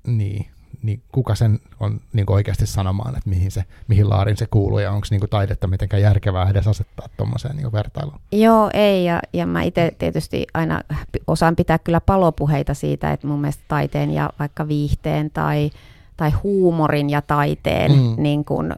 [0.06, 0.46] niin,
[0.86, 4.92] niin kuka sen on niin oikeasti sanomaan, että mihin, se, mihin laarin se kuuluu ja
[4.92, 8.20] onko niin taidetta mitenkään järkevää edes asettaa tuommoiseen niin vertailuun?
[8.32, 10.80] Joo, ei ja, ja mä itse tietysti aina
[11.26, 15.70] osaan pitää kyllä palopuheita siitä, että mun mielestä taiteen ja vaikka viihteen tai,
[16.16, 18.14] tai huumorin ja taiteen mm.
[18.16, 18.74] niin kun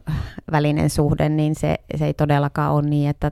[0.51, 3.31] välinen suhde, niin se, se ei todellakaan ole niin, että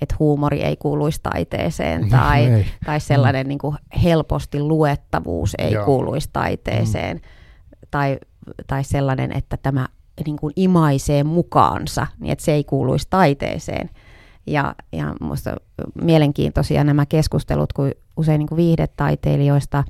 [0.00, 3.48] että huumori ei kuuluisi taiteeseen tai, tai sellainen mm.
[3.48, 5.84] niin kuin helposti luettavuus ei Joo.
[5.84, 7.16] kuuluisi taiteeseen.
[7.16, 7.22] Mm
[7.94, 8.18] tai,
[8.66, 9.88] tai sellainen, että tämä
[10.26, 13.90] niin kuin imaisee mukaansa, niin että se ei kuuluisi taiteeseen.
[14.46, 15.56] Ja, ja minusta
[16.02, 19.84] mielenkiintoisia nämä keskustelut, kun usein niin kuin viihdetaiteilijoista,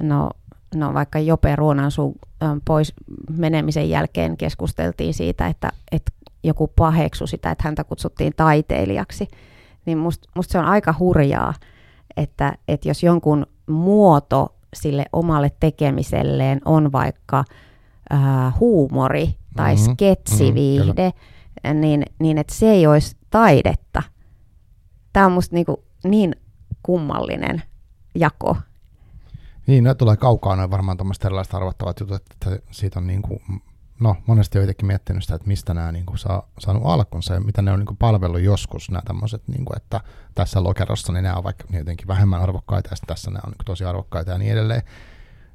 [0.00, 0.30] no,
[0.74, 2.14] no vaikka Jope Ruonansu
[2.64, 2.92] pois
[3.30, 6.12] menemisen jälkeen keskusteltiin siitä, että, että
[6.44, 9.28] joku paheksu sitä, että häntä kutsuttiin taiteilijaksi,
[9.86, 11.54] niin musta must se on aika hurjaa,
[12.16, 17.44] että, että jos jonkun muoto sille omalle tekemiselleen on vaikka
[18.12, 21.12] äh, huumori tai mm-hmm, sketsiviihde,
[21.64, 24.02] mm-hmm, niin, niin että se ei olisi taidetta.
[25.12, 26.36] Tämä on musta niinku niin
[26.82, 27.62] kummallinen
[28.14, 28.56] jako.
[29.66, 33.40] Niin, ne tulee kaukaa noin varmaan tuommoista erilaiset arvottavat jutut, että siitä on niin kuin
[34.00, 37.40] no monesti olen itsekin miettinyt sitä, että mistä nämä niin kuin, saa saanut alkunsa ja
[37.40, 40.00] mitä ne on niin kuin, palvellut joskus, nämä tämmöiset, niin kuin, että
[40.34, 43.66] tässä lokerossa niin nämä on vaikka jotenkin vähemmän arvokkaita ja tässä nämä on niin kuin,
[43.66, 44.82] tosi arvokkaita ja niin edelleen.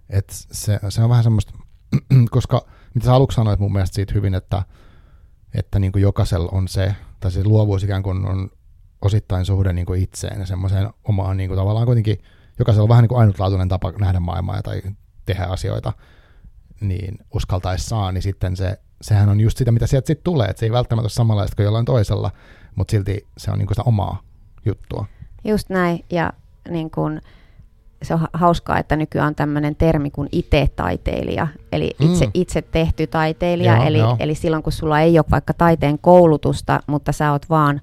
[0.10, 1.54] Et se, se on vähän semmoista,
[2.32, 4.64] koska mitä sä aluksi sanoit mun mielestä siitä hyvin, että,
[5.54, 8.50] että niin kuin jokaisella on se, tai se luovuus ikään kuin on
[9.02, 12.18] osittain suhde niin kuin itseen ja semmoiseen omaan niin kuin, tavallaan kuitenkin,
[12.60, 14.82] jokaisella on vähän niin kuin ainutlaatuinen tapa nähdä maailmaa tai
[15.26, 15.94] tehdä asioita,
[16.82, 20.66] niin uskaltaessaan, niin sitten se, sehän on just sitä, mitä sieltä sitten tulee, että se
[20.66, 22.32] ei välttämättä ole samanlaista kuin jollain toisella,
[22.76, 24.22] mutta silti se on niin kuin sitä omaa
[24.66, 25.06] juttua.
[25.44, 26.34] Just näin, ja
[26.70, 27.22] niin kuin,
[28.04, 32.32] se on hauskaa, että nykyään on tämmöinen termi kuin itse-taiteilija, eli itse, mm.
[32.34, 34.18] itse tehty taiteilija, joo, eli, joo.
[34.20, 37.82] eli silloin kun sulla ei ole vaikka taiteen koulutusta, mutta sä oot vaan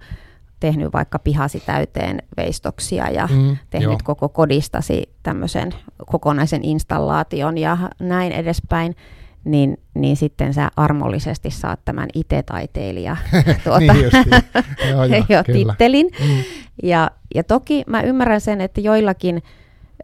[0.60, 3.98] tehnyt vaikka pihasi täyteen veistoksia ja mm, tehnyt joo.
[4.04, 5.72] koko kodistasi tämmöisen
[6.06, 8.96] kokonaisen installaation ja näin edespäin,
[9.44, 13.16] niin, niin sitten sä armollisesti saat tämän itse-taiteilija
[13.64, 14.10] tuota, niin
[14.90, 16.06] joo, joo, jo tittelin.
[16.20, 16.42] Mm.
[16.82, 19.42] Ja, ja toki mä ymmärrän sen, että joillakin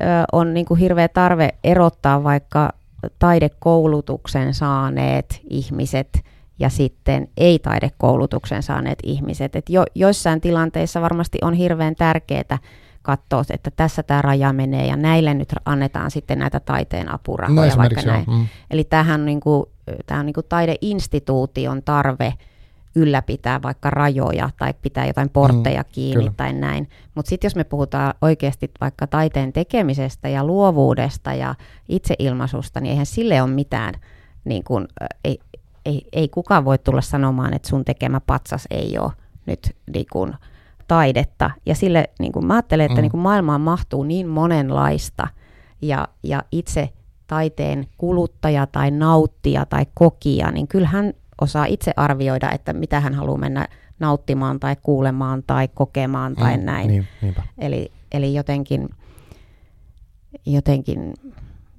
[0.03, 2.72] ö, on niin kuin hirveä tarve erottaa vaikka
[3.18, 6.24] taidekoulutuksen saaneet ihmiset
[6.62, 9.56] ja sitten ei-taidekoulutuksen saaneet ihmiset.
[9.56, 12.58] Et jo, joissain tilanteissa varmasti on hirveän tärkeää
[13.02, 17.56] katsoa, että tässä tämä raja menee ja näille nyt annetaan sitten näitä taiteen No apurahoja.
[17.56, 18.14] vaikka esimerkiksi joo.
[18.16, 18.24] näin.
[18.28, 18.46] Mm.
[18.70, 19.66] Eli tämähän on, niin kuin,
[20.06, 22.34] tämä on niin kuin taideinstituution tarve
[22.94, 26.32] ylläpitää vaikka rajoja tai pitää jotain portteja Mm, kiinni kyllä.
[26.36, 26.88] tai näin.
[27.14, 31.54] Mutta sitten jos me puhutaan oikeasti vaikka taiteen tekemisestä ja luovuudesta ja
[31.88, 33.94] itseilmaisusta, niin eihän sille ole mitään,
[34.44, 35.38] niin kuin, ö, ei,
[35.86, 39.12] ei, ei kukaan voi tulla sanomaan, että sun tekemä patsas ei ole
[39.46, 40.32] nyt niin kuin,
[40.88, 41.50] taidetta.
[41.66, 43.02] Ja sille niin kuin, mä ajattelen, että Mm.
[43.02, 45.28] niin kuin maailmaan mahtuu niin monenlaista
[45.82, 46.88] ja, ja itse
[47.26, 53.14] taiteen kuluttaja tai nauttija tai kokija, niin kyllä hän osaa itse arvioida, että mitä hän
[53.14, 53.68] haluaa mennä
[53.98, 56.88] nauttimaan tai kuulemaan tai kokemaan tai Mm, näin.
[56.88, 57.42] Niin, niinpä.
[57.58, 58.88] Eli, eli jotenkin,
[60.46, 61.14] jotenkin,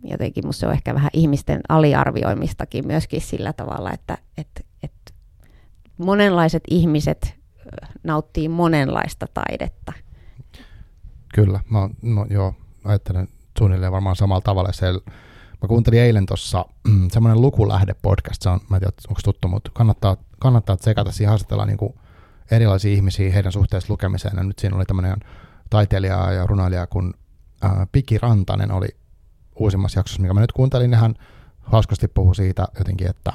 [0.04, 5.14] jotenkin musta se on ehkä vähän ihmisten aliarvioimistakin myöskin sillä tavalla, että, että, että
[5.98, 7.36] monenlaiset ihmiset
[8.04, 9.94] nauttii monenlaista taidetta.
[11.34, 13.28] Kyllä, mä, no, joo, ajattelen
[13.58, 14.72] suunnilleen varmaan samalla tavalla.
[14.72, 14.86] Se,
[15.62, 19.72] mä kuuntelin eilen tuossa mm, semmoinen lukulähde-podcast, se on, mä en tiedä, onko tuttu, mutta
[19.74, 21.94] kannattaa, kannattaa tsekata, siihen haastatellaan niin
[22.52, 24.38] erilaisia ihmisiä heidän suhteessa lukemiseen.
[24.38, 25.16] Ja nyt siinä oli tämmöinen
[25.70, 27.14] taiteilija ja runoilija, kun
[27.62, 28.88] ää, Piki Rantanen oli
[29.56, 31.16] uusimmassa jaksossa, mikä mä nyt kuuntelin, niin hän
[31.60, 33.34] hauskasti puhui siitä jotenkin, että,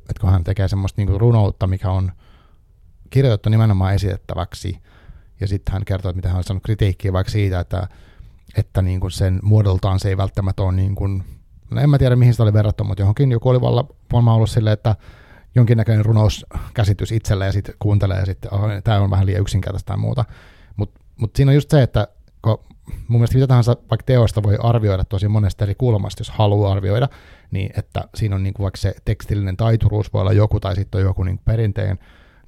[0.00, 2.12] että kun hän tekee semmoista niin runoutta, mikä on
[3.10, 4.78] kirjoitettu nimenomaan esitettäväksi,
[5.40, 7.88] ja sitten hän kertoo, että mitä hän on saanut kritiikkiä vaikka siitä, että,
[8.56, 11.24] että niin kuin sen muodoltaan se ei välttämättä ole niin kuin,
[11.70, 13.60] no en mä tiedä mihin sitä oli verrattu, mutta johonkin joku oli
[14.12, 14.96] varmaan ollut silleen, että
[15.54, 18.50] jonkinnäköinen runouskäsitys itselle ja sitten kuuntelee ja sitten
[18.84, 20.24] tämä on vähän liian yksinkertaista tai muuta.
[20.76, 22.08] Mutta mut siinä on just se, että
[22.42, 22.64] kun
[23.08, 27.08] mun mielestä mitä tahansa vaikka teosta voi arvioida tosi monesta eri kulmasta, jos haluaa arvioida,
[27.50, 30.98] niin että siinä on niin kuin vaikka se tekstillinen taituruus voi olla joku tai sitten
[30.98, 31.98] on joku niin kuin perinteen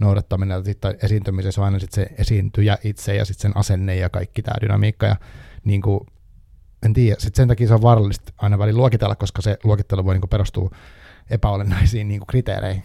[0.01, 4.09] noudattaminen, ja sitten esiintymisessä on aina sitten se esiintyjä itse ja sitten sen asenne ja
[4.09, 5.17] kaikki tämä dynamiikka ja
[5.65, 6.01] niin kuin,
[6.87, 10.15] en tiedä, sitten sen takia se on vaarallista aina välillä luokitella, koska se luokittelu voi
[10.15, 10.71] niin kuin perustua
[11.31, 12.83] epäolennaisiin niin kuin kriteereihin.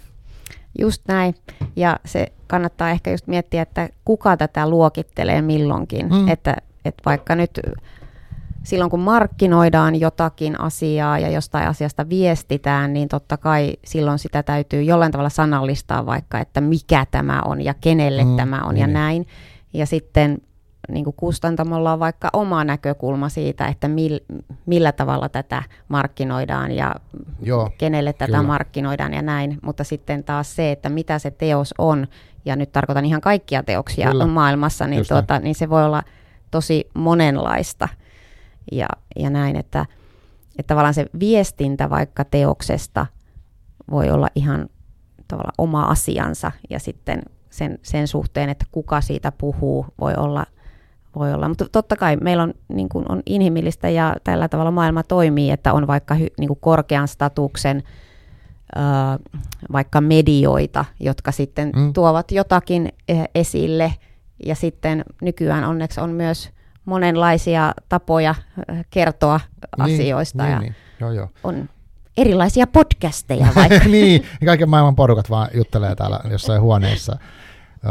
[0.79, 1.35] Just näin.
[1.75, 6.09] Ja se kannattaa ehkä just miettiä, että kuka tätä luokittelee milloinkin.
[6.09, 6.27] Mm.
[6.27, 7.59] Että, että vaikka nyt
[8.63, 14.83] silloin kun markkinoidaan jotakin asiaa ja jostain asiasta viestitään, niin totta kai silloin sitä täytyy
[14.83, 18.87] jollain tavalla sanallistaa vaikka, että mikä tämä on ja kenelle Mm, tämä on niin, ja
[18.87, 19.27] näin.
[19.73, 20.37] Ja sitten
[20.89, 24.19] niin kuin kustantamolla on vaikka oma näkökulma siitä, että mil,
[24.65, 26.95] millä tavalla tätä markkinoidaan ja
[27.41, 28.43] Joo, kenelle tätä kyllä.
[28.43, 32.07] markkinoidaan ja näin, mutta sitten taas se, että mitä se teos on,
[32.45, 34.27] ja nyt tarkoitan ihan kaikkia teoksia Kyllä.
[34.27, 35.25] maailmassa, niin, Just näin.
[35.25, 36.03] tuota, niin se voi olla
[36.51, 37.87] tosi monenlaista
[38.71, 39.85] ja, ja näin, että,
[40.59, 43.05] että tavallaan se viestintä vaikka teoksesta
[43.91, 44.69] voi olla ihan
[45.27, 50.45] tavallaan oma asiansa ja sitten sen, sen suhteen, että kuka siitä puhuu, voi olla,
[51.15, 51.47] voi olla.
[51.47, 55.73] Mutta totta kai meillä on, niin kuin on inhimillistä ja tällä tavalla maailma toimii, että
[55.73, 57.83] on vaikka hy, niin kuin korkean statuksen
[59.71, 61.93] vaikka medioita, jotka sitten Mm.
[61.93, 63.93] tuovat jotakin eh, esille
[64.45, 66.49] ja sitten nykyään onneksi on myös
[66.85, 68.35] monenlaisia tapoja
[68.89, 69.39] kertoa
[69.79, 70.75] asioista niin, ja niin.
[70.99, 71.29] Joo, joo.
[71.43, 71.69] on
[72.17, 73.87] erilaisia podcasteja vaikka.
[73.89, 77.17] niin, kaiken maailman porukat vaan juttelee täällä jossain huoneessa
[77.85, 77.87] ö,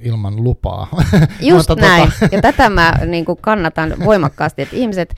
[0.00, 0.88] ilman lupaa.
[1.40, 2.08] Just Mutta näin.
[2.08, 5.14] tota- Ja tätä mä niin kuin kannatan voimakkaasti, että ihmiset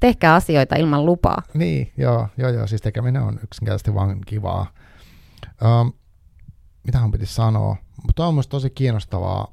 [0.00, 1.42] tehkää asioita ilman lupaa.
[1.54, 4.66] niin, joo, joo, joo, siis tekeminen on yksinkertaisesti vaan kivaa.
[5.62, 5.66] Ö,
[6.86, 7.76] mitä hän piti sanoa?
[8.06, 9.52] Mutta on musta tosi kiinnostavaa.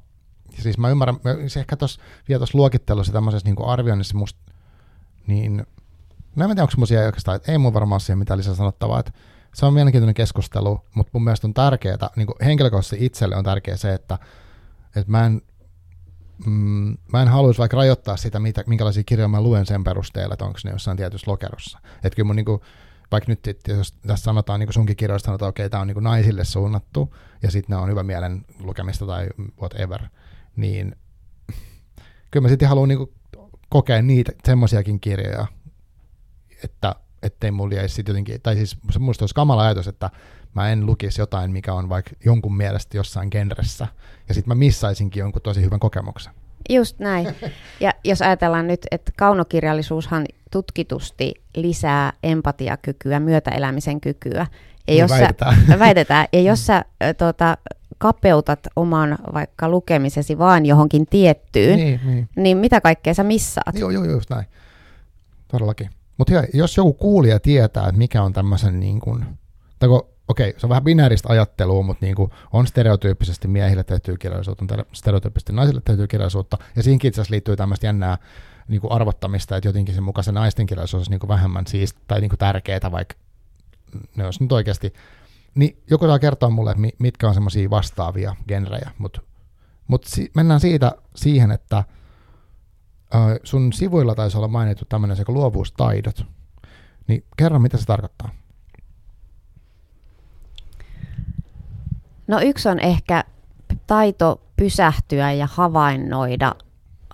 [0.62, 4.40] Siis mä ymmärrän, mä- se ehkä tuossa vielä tuossa luokittelussa tämmöisessä niin arvioinnissa musta,
[5.26, 5.56] niin
[6.36, 9.00] no en mä tiedä, onko semmoisia oikeastaan, että ei mun varmaan siihen mitään lisää sanottavaa,
[9.00, 9.12] että
[9.54, 13.76] se on mielenkiintoinen keskustelu, mutta mun mielestä on tärkeää, niin kuin henkilökohtaisesti itselle on tärkeää
[13.76, 14.18] se, että,
[14.96, 15.42] että mä en,
[16.46, 20.44] mm, mä en haluaisi vaikka rajoittaa sitä, mitä, minkälaisia kirjoja mä luen sen perusteella, että
[20.44, 21.78] onko ne jossain tietyssä lokerossa.
[22.04, 22.60] Että kyllä mun niin kuin,
[23.10, 26.44] vaikka nyt, jos tässä sanotaan, niin kuin sunkin kirjoista sanotaan, okei, tämä on niin naisille
[26.44, 29.28] suunnattu, ja sitten ne on hyvä mielen lukemista tai
[29.60, 30.02] whatever,
[30.56, 30.96] niin
[32.30, 33.08] kyllä mä sitten haluan niin
[33.68, 35.46] kokea niitä semmoisiakin kirjoja,
[36.64, 40.10] että ettei mulla jäisi sit jotenkin, tai siis se musta olisi kamala ajatus, että
[40.54, 43.86] mä en lukisi jotain, mikä on vaikka jonkun mielestä jossain genressä,
[44.28, 46.32] ja sitten mä missaisinkin jonkun tosi hyvän kokemuksen.
[46.68, 47.28] Just näin.
[47.80, 54.40] Ja jos ajatellaan nyt, että kaunokirjallisuushan tutkitusti lisää empatiakykyä, myötäelämisen kykyä.
[54.40, 54.46] Ja
[54.86, 55.56] Niin jos sä, väitetään.
[55.78, 56.26] väitetään.
[56.32, 57.58] Ja jos sä ö, tota,
[57.98, 62.56] kapeutat oman vaikka lukemisesi vaan johonkin tiettyyn, niin, Niin, niin.
[62.58, 63.78] mitä kaikkea sä missaat?
[63.78, 64.46] Joo, joo, just näin.
[65.48, 65.90] Todellakin.
[66.18, 69.24] Mutta jos joku kuulija tietää, että mikä on tämmöisen niin kuin,
[69.78, 74.16] tai kun, okei, se on vähän binääristä ajattelua, mutta niin kuin on stereotyyppisesti miehille tehtyä
[74.18, 78.18] kirjallisuutta, on tere- stereotyyppisesti naisille tehtyä kirjallisuutta, ja siinäkin itse asiassa liittyy tämmöistä jännää
[78.68, 81.94] niin kuin arvottamista, että jotenkin sen mukaan se naisten kirjallisuus olisi niin kuin vähemmän siis,
[82.08, 83.14] tai niin kuin tärkeää, vaikka
[84.16, 84.92] ne olisi nyt oikeasti,
[85.56, 89.20] niin joku saa kertoa mulle, mitkä on semmoisia vastaavia genrejä, mutta
[89.88, 91.84] mut si- mennään siitä siihen, että
[93.14, 96.26] Ö, sun sivuilla taisi olla mainittu tämmöinen sekä luovuustaidot.
[97.08, 98.28] Niin kerro, mitä se tarkoittaa.
[102.26, 103.24] No yksi on ehkä
[103.86, 106.54] taito pysähtyä ja havainnoida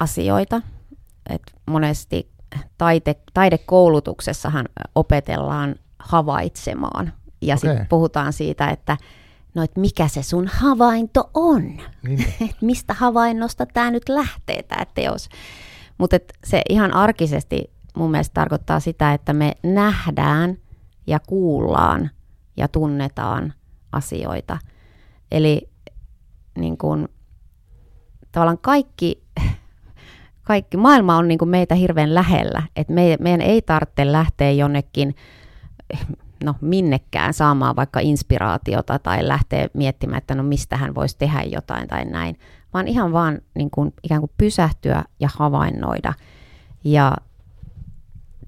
[0.00, 0.62] asioita.
[1.28, 2.30] Et monesti
[2.78, 7.12] taite, taidekoulutuksessahan opetellaan havaitsemaan.
[7.42, 7.70] Ja Okei.
[7.70, 8.96] sitten puhutaan siitä, että
[9.54, 11.62] no et mikä se sun havainto on.
[12.02, 12.20] Niin,
[12.50, 15.28] Et mistä havainnosta tämä nyt lähtee, tämä teos.
[15.98, 20.56] Mutta se ihan arkisesti mun mielestä tarkoittaa sitä, että me nähdään
[21.06, 22.10] ja kuullaan
[22.56, 23.52] ja tunnetaan
[23.92, 24.58] asioita.
[25.30, 25.68] Eli
[26.58, 27.08] niin kun,
[28.32, 29.22] tavallaan kaikki,
[30.42, 32.62] kaikki, maailma on niin kuin meitä hirveän lähellä.
[32.76, 35.14] Et me, meidän ei tarvitse lähteä jonnekin
[36.42, 41.88] no, minnekään saamaan vaikka inspiraatiota tai lähteä miettimään, että no mistä hän voisi tehdä jotain
[41.88, 42.38] tai näin,
[42.74, 46.12] vaan ihan vaan niin kuin, ikään kuin pysähtyä ja havainnoida.
[46.84, 47.16] Ja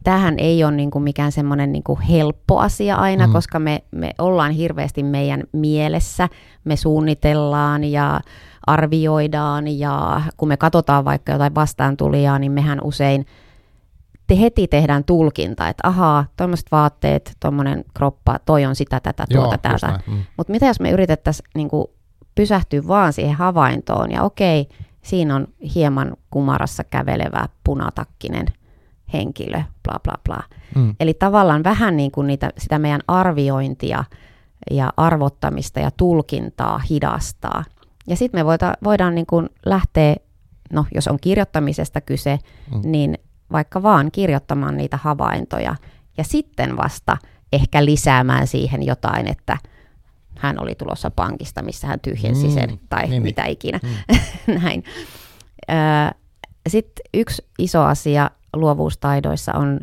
[0.04, 3.30] tämähän ei ole niin kuin mikään semmoinen niin kuin helppo asia aina, Mm.
[3.30, 3.32] mm.
[3.32, 6.28] koska me, me ollaan hirveästi meidän mielessä,
[6.64, 8.20] me suunnitellaan ja
[8.66, 13.26] arvioidaan ja kun me katsotaan vaikka jotain vastaantulijaa, niin mehän usein
[14.26, 19.58] te heti tehdään tulkinta, että ahaa, tuommoiset vaatteet, tuommoinen kroppa, toi on sitä, tätä, tuota,
[19.58, 20.00] tätä.
[20.06, 20.22] Mm.
[20.36, 21.70] Mutta mitä jos me yritettäisiin niin
[22.34, 24.68] pysähtyä vaan siihen havaintoon ja okei,
[25.02, 28.46] siinä on hieman kumarassa kävelevä punatakkinen
[29.12, 30.42] henkilö, bla bla bla.
[30.74, 30.94] Mm.
[31.00, 34.04] Eli tavallaan vähän niin kuin niitä, sitä meidän arviointia
[34.70, 37.64] ja arvottamista ja tulkintaa hidastaa.
[38.06, 40.16] Ja sitten me voida, voidaan niin kuin lähteä,
[40.72, 42.38] no jos on kirjoittamisesta kyse,
[42.74, 42.80] mm.
[42.90, 43.18] niin
[43.52, 45.74] vaikka vaan kirjoittamaan niitä havaintoja
[46.18, 47.16] ja sitten vasta
[47.52, 49.58] ehkä lisäämään siihen jotain, että
[50.38, 53.22] hän oli tulossa pankista, missä hän tyhjensi Mm, sen, tai niin, niin.
[53.22, 53.80] mitä ikinä.
[53.82, 54.54] Mm.
[54.62, 54.84] Näin.
[56.68, 59.80] Sitten yksi iso asia luovuustaidoissa on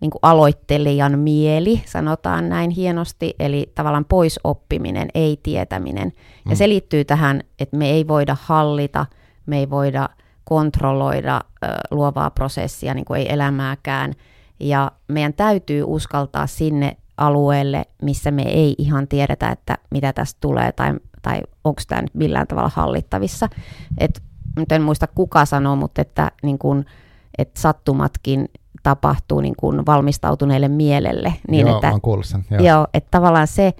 [0.00, 6.12] niin kuin aloittelijan mieli, sanotaan näin hienosti, eli tavallaan poisoppiminen, ei tietäminen.
[6.44, 6.56] Ja Mm.
[6.56, 9.06] se liittyy tähän, että me ei voida hallita,
[9.46, 10.08] me ei voida
[10.44, 14.12] kontrolloida ö, luovaa prosessia, niin kuin ei elämääkään.
[14.60, 20.72] Ja meidän täytyy uskaltaa sinne alueelle, missä me ei ihan tiedetä, että mitä tästä tulee
[20.72, 23.48] tai, tai onko tämä nyt millään tavalla hallittavissa.
[23.98, 24.22] Et,
[24.56, 26.84] nyt en muista kuka sanoo, mutta että, niin kun,
[27.38, 28.48] että sattumatkin
[28.82, 31.34] tapahtuu niin kun valmistautuneelle mielelle.
[31.50, 31.92] Niin joo, että,
[32.22, 32.44] sen.
[32.50, 32.62] Joo.
[32.62, 33.72] Joo, että tavallaan se,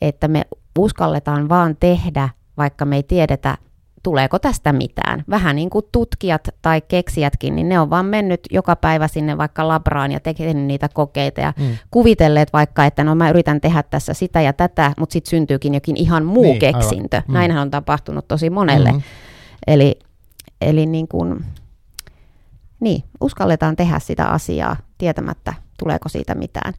[0.00, 0.42] että me
[0.78, 3.58] uskalletaan vaan tehdä, vaikka me ei tiedetä,
[4.04, 5.24] tuleeko tästä mitään.
[5.30, 9.68] Vähän niin kuin tutkijat tai keksijätkin, niin ne on vaan mennyt joka päivä sinne vaikka
[9.68, 11.76] labraan ja tehnyt niitä kokeita ja Mm.
[11.90, 15.96] kuvitelleet vaikka, että no mä yritän tehdä tässä sitä ja tätä, mutta sitten syntyykin jokin
[15.96, 16.80] ihan muu Niin, niin, aivan.
[16.80, 17.22] keksintö.
[17.28, 17.34] Mm.
[17.34, 18.88] Näinhän on tapahtunut tosi monelle.
[18.88, 18.96] Mhm.
[18.98, 19.02] Mm.
[19.66, 19.98] Eli,
[20.60, 21.44] eli niin kuin,
[22.80, 26.74] niin, uskalletaan tehdä sitä asiaa tietämättä, tuleeko siitä mitään.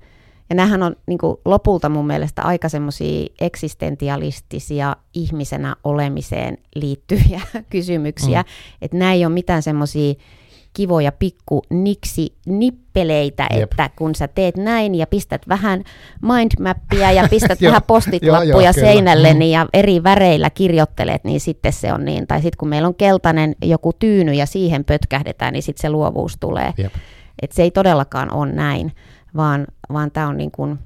[0.49, 8.41] Ja nämähän on niin kuin, lopulta mun mielestä aika semmoisia eksistentialistisia ihmisenä olemiseen liittyviä kysymyksiä.
[8.41, 8.47] Mm.
[8.81, 10.13] Että nämä ei ole mitään semmoisia
[10.73, 13.63] kivoja pikku niksi nippeleitä, Jep.
[13.63, 15.83] että kun sä teet näin ja pistät vähän
[16.21, 19.39] mindmappia ja pistät vähän postitlappuja seinälle Mm.
[19.39, 22.27] niin ja eri väreillä kirjoittelet, niin sitten se on niin.
[22.27, 26.37] Tai sitten kun meillä on keltainen joku tyyny ja siihen pötkähdetään, niin sitten se luovuus
[26.39, 26.73] tulee.
[26.77, 26.93] Jep.
[27.41, 28.91] Et se ei todellakaan ole näin,
[29.35, 30.79] vaan, vaan tämä on niin kuin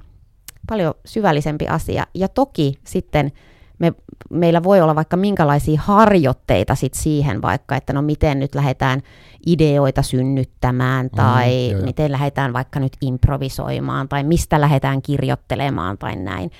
[0.68, 2.06] paljon syvällisempi asia.
[2.14, 3.32] Ja toki sitten
[3.78, 3.92] me,
[4.30, 9.00] meillä voi olla vaikka minkälaisia harjoitteita sit siihen vaikka, että no miten nyt lähdetään
[9.46, 11.86] ideoita synnyttämään tai joo, joo.
[11.86, 16.50] miten lähdetään vaikka nyt improvisoimaan tai mistä lähdetään kirjoittelemaan tai näin.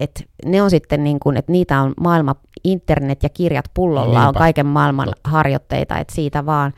[0.00, 2.34] Et ne on sitten niin kuin, että niitä on maailma,
[2.64, 6.72] internet ja kirjat pullolla on kaiken maailman harjoitteita, että siitä vaan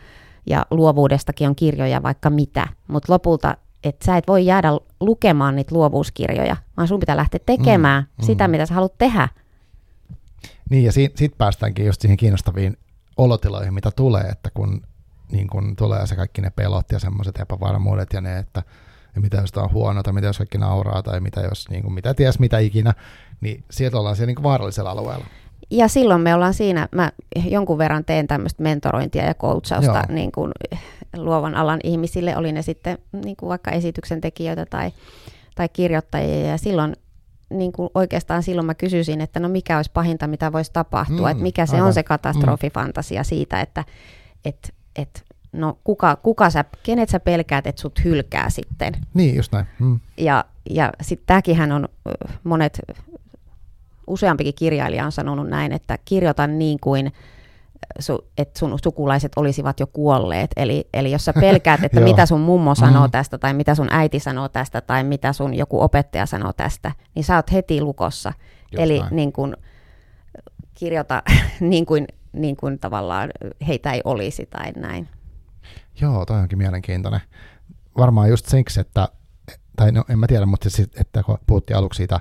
[0.47, 4.69] ja luovuudestakin on kirjoja vaikka mitä, mutta lopulta, että sä et voi jäädä
[5.01, 8.51] lukemaan niitä luovuuskirjoja, vaan sun pitää lähteä tekemään Mm, sitä, mm.
[8.51, 9.29] mitä sä haluat tehdä.
[10.71, 12.77] Niin, ja siitä sit päästäänkin just siihen kiinnostaviin
[13.17, 14.83] olotiloihin, mitä tulee, että kun
[15.33, 18.63] niin kun tulee se kaikki ne pelot ja semmoiset epävarmuudet ja ne, että
[19.15, 21.83] ja mitä jos tämä on huono, tai mitä jos kaikki nauraa, tai mitä jos, niin
[21.83, 22.95] kuin, mitä ties mitä ikinä,
[23.41, 25.27] niin sieltä ollaan siellä niin vaarallisella alueella.
[25.71, 27.13] Ja silloin me ollaan siinä, mä
[27.45, 30.53] jonkun verran teen tämmöistä mentorointia ja coachausta niin kuin
[31.17, 34.91] luovan alan ihmisille, oli ne sitten niin kuin vaikka esityksen tekijöitä tai,
[35.55, 36.97] tai kirjoittajia, ja silloin
[37.51, 41.31] niin kuin oikeastaan silloin mä kysyisin, että no mikä olisi pahinta, mitä voisi tapahtua, mm,
[41.31, 41.87] että mikä se aivan.
[41.87, 43.25] on se katastrofifantasia mm.
[43.25, 43.85] siitä, että
[44.45, 48.95] et, et, no kuka, kuka sä, kenet sä pelkäät, että sut hylkää sitten.
[49.15, 49.67] Niin, just näin.
[49.79, 50.01] Mm.
[50.17, 51.89] Ja, ja sitten tämäkin on
[52.45, 52.81] monet,
[54.07, 57.13] useampikin kirjailija on sanonut näin, että kirjoita niin kuin
[57.99, 60.51] su, että sun sukulaiset olisivat jo kuolleet.
[60.57, 63.11] Eli, eli jos sä pelkäät, että mitä sun mummo sanoo mm.
[63.11, 67.25] tästä, tai mitä sun äiti sanoo tästä, tai mitä sun joku opettaja sanoo tästä, niin
[67.25, 68.33] sä oot heti lukossa.
[68.73, 69.57] Just eli niin kun,
[70.75, 71.23] kirjoita
[71.61, 73.31] niin kuin, niin kuin tavallaan
[73.67, 75.09] heitä ei olisi tai näin.
[76.01, 77.21] Joo, toi onkin mielenkiintoinen.
[77.99, 79.09] Varmaan just siksi, että,
[79.77, 82.21] tai no en mä tiedä, mutta siis, että kun puhuttiin aluksi siitä,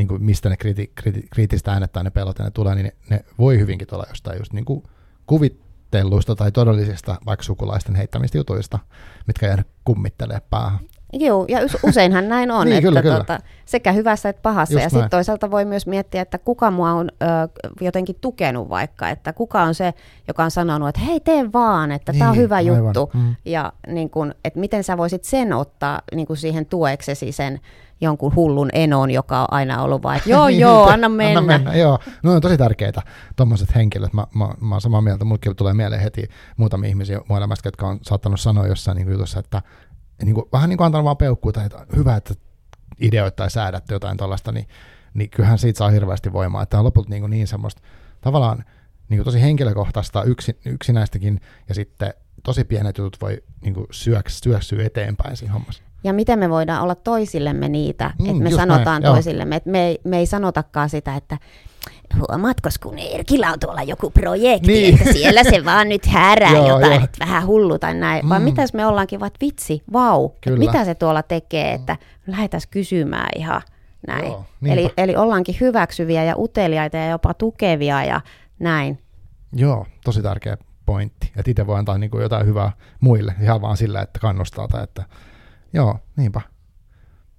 [0.00, 2.92] niin kuin mistä ne kriti, kriti, kriittistä äänet tai ne pelot ne tulee, niin ne,
[3.10, 4.82] ne voi hyvinkin tulla jostain just niin kuin
[5.26, 8.78] kuvitteluista tai todellisista vaikka sukulaisten heittämistä jutuista,
[9.26, 10.80] mitkä jäädä kummittelee päähän.
[11.12, 13.50] Joo, ja useinhan näin on, niin, että kyllä, tuota, kyllä.
[13.64, 14.74] sekä hyvässä että pahassa.
[14.74, 17.26] Just ja sitten toisaalta voi myös miettiä, että kuka mua on ö,
[17.80, 19.94] jotenkin tukenut vaikka, että kuka on se,
[20.28, 22.76] joka on sanonut, että hei tee vaan, että niin, tämä on hyvä aivan.
[22.76, 23.10] juttu.
[23.14, 23.36] Mm.
[23.44, 27.60] Ja niin kun, että miten sä voisit sen ottaa niin kun siihen tueksesi sen
[28.00, 31.38] jonkun hullun enon, joka on aina ollut vaan, että joo, niin, joo, anna mennä.
[31.38, 31.98] Anna mennä, joo.
[32.22, 33.02] No on tosi tärkeitä
[33.36, 34.12] tuommoiset henkilöt.
[34.12, 37.86] Mä, mä, mä oon samaa mieltä, mullekin tulee mieleen heti muutamia ihmisiä mun elämästä, jotka
[37.86, 39.62] on saattanut sanoa jossain niin jutussa, että
[40.24, 42.34] niin kuin, vähän niin kuin antanut vaan peukkua, tai että hyvä, että
[43.00, 44.68] ideoit tai säädätte jotain tuollaista, niin,
[45.14, 46.62] niin kyllähän siitä saa hirveästi voimaa.
[46.62, 47.82] Että on lopulta niin, kuin niin semmoista
[48.20, 48.64] tavallaan
[49.08, 54.38] niin kuin tosi henkilökohtaista yksin, yksinäistäkin, ja sitten tosi pienet jutut voi niin kuin syöks,
[54.38, 55.82] syöksyä eteenpäin siinä hommassa.
[56.04, 59.86] Ja miten me voidaan olla toisillemme niitä, mm, että me sanotaan näin, toisillemme, että me
[59.86, 61.38] ei, me ei sanotakaan sitä, että
[62.18, 64.94] huomaatko, kun Erkillä on tuolla joku projekti, niin.
[64.94, 67.04] että siellä se vaan nyt härää joo, jotain, joo.
[67.04, 68.24] että vähän hullu tai näin.
[68.24, 68.28] Mm.
[68.28, 71.96] Vaan mitäs me ollaankin, vaan vitsi, vau, mitä se tuolla tekee, että
[72.26, 73.62] lähdetään kysymään ihan
[74.06, 74.26] näin.
[74.26, 78.20] Joo, eli, eli ollaankin hyväksyviä ja uteliaita ja jopa tukevia ja
[78.58, 78.98] näin.
[79.52, 81.32] Joo, tosi tärkeä pointti.
[81.36, 84.84] Että itse voi antaa niin kuin jotain hyvää muille ihan vaan sillä, että kannustaa tai
[84.84, 85.04] että
[85.72, 86.40] joo, niinpä.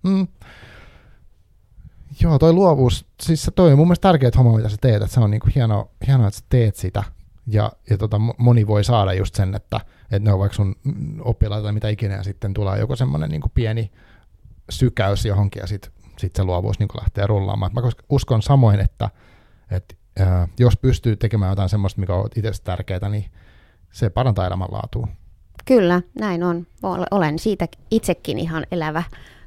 [0.04, 0.28] Mm.
[2.22, 5.14] Joo, toi luovuus, siis se toi on mun mielestä tärkeä homma, mitä sä teet, että
[5.14, 7.04] se on niinku hienoa, hieno, että sä teet sitä.
[7.48, 10.76] Ja, ja tota, moni voi saada just sen, että, että ne on vaikka sun
[11.20, 13.92] oppilaita tai mitä ikinä, ja sitten tulee joku semmoinen niinku pieni
[14.70, 17.72] sykäys johonkin, ja sitten sit se luovuus niinku lähtee rullaamaan.
[17.74, 19.10] Mä uskon samoin, että,
[19.72, 23.26] että ää, jos pystyy tekemään jotain semmoista, mikä on itse tärkeää, niin
[23.92, 25.08] se parantaa elämänlaatua.
[25.66, 26.68] Kyllä, näin on.
[27.12, 29.04] Olen siitä itsekin ihan elävä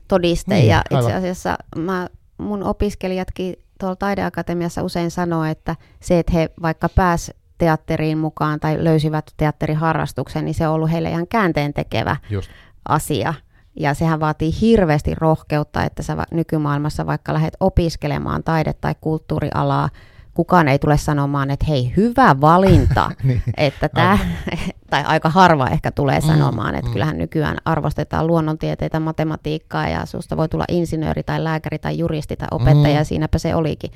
[0.09, 2.09] todiste, niin, ja itse asiassa mä
[2.39, 8.85] mun opiskelijatkin tuolla taideakatemiassa usein sanoo, että se, että he vaikka pääs teatteriin mukaan tai
[8.85, 12.51] löysivät teatteriharrastuksen, niin se on ollut heille ihan käänteen tekevä Just.
[12.89, 13.35] asia.
[13.81, 19.89] Ja sehän vaatii hirveästi rohkeutta, että sä nykymaailmassa vaikka lähdet opiskelemaan taide- tai kulttuurialaa,
[20.35, 23.11] kukaan ei tule sanomaan, että hei, hyvä valinta.
[23.25, 24.19] niin, että tää,
[24.91, 26.93] tai aika harva ehkä tulee mm, sanomaan, että mm.
[26.93, 32.49] kyllähän nykyään arvostetaan luonnontieteitä, matematiikkaa ja susta voi tulla insinööri tai lääkäri tai juristi tai
[32.51, 33.05] opettaja, mm.
[33.05, 33.91] siinäpä se olikin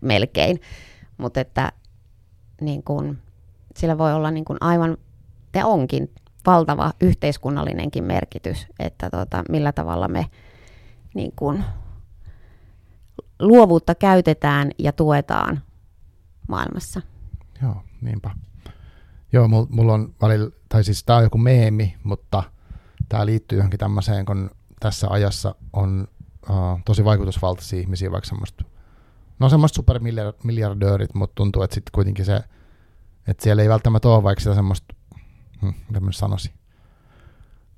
[0.00, 0.60] melkein.
[1.18, 1.72] Mutta että
[2.60, 3.18] niin kun,
[3.76, 4.96] sillä voi olla niin kun aivan,
[5.54, 6.10] ja onkin
[6.46, 10.26] valtava yhteiskunnallinenkin merkitys, että tota, millä tavalla me
[11.14, 11.64] niin kun,
[13.38, 15.62] luovuutta käytetään ja tuetaan
[16.48, 17.02] maailmassa.
[17.62, 18.30] Joo, niinpä.
[19.32, 22.42] Joo, mulla on välillä, tai siis tämä on joku meemi, mutta
[23.08, 24.50] tämä liittyy johonkin tämmöiseen, kun
[24.80, 26.08] tässä ajassa on
[26.50, 28.64] uh, tosi vaikutusvaltaisia ihmisiä, vaikka semmoista,
[29.38, 32.40] no semmoista supermiljardöörit, mutta tuntuu, että sitten kuitenkin se,
[33.28, 34.94] että siellä ei välttämättä ole vaikka sitä semmoista,
[35.62, 36.52] hm, mitä mä sanoisin,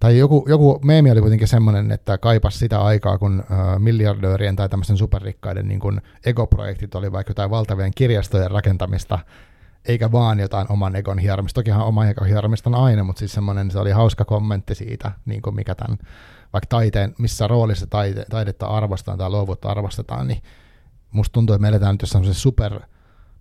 [0.01, 4.69] tai joku, joku meemi oli kuitenkin semmoinen, että kaipas sitä aikaa, kun uh, miljardöörien tai
[4.69, 9.19] tämmöisten superrikkaiden niin kun egoprojektit oli vaikka jotain valtavien kirjastojen rakentamista,
[9.85, 11.59] eikä vaan jotain oman egon hieromista.
[11.59, 15.43] Tokihan oma egon hieromista on aina, mutta siis semmoinen, se oli hauska kommentti siitä, niin
[15.43, 15.99] kuin mikä tämän,
[16.53, 20.43] vaikka taiteen, missä roolissa taite, taidetta arvostetaan tai luovuutta arvostetaan, niin
[21.11, 22.81] musta tuntuu, että me eletään nyt jossain super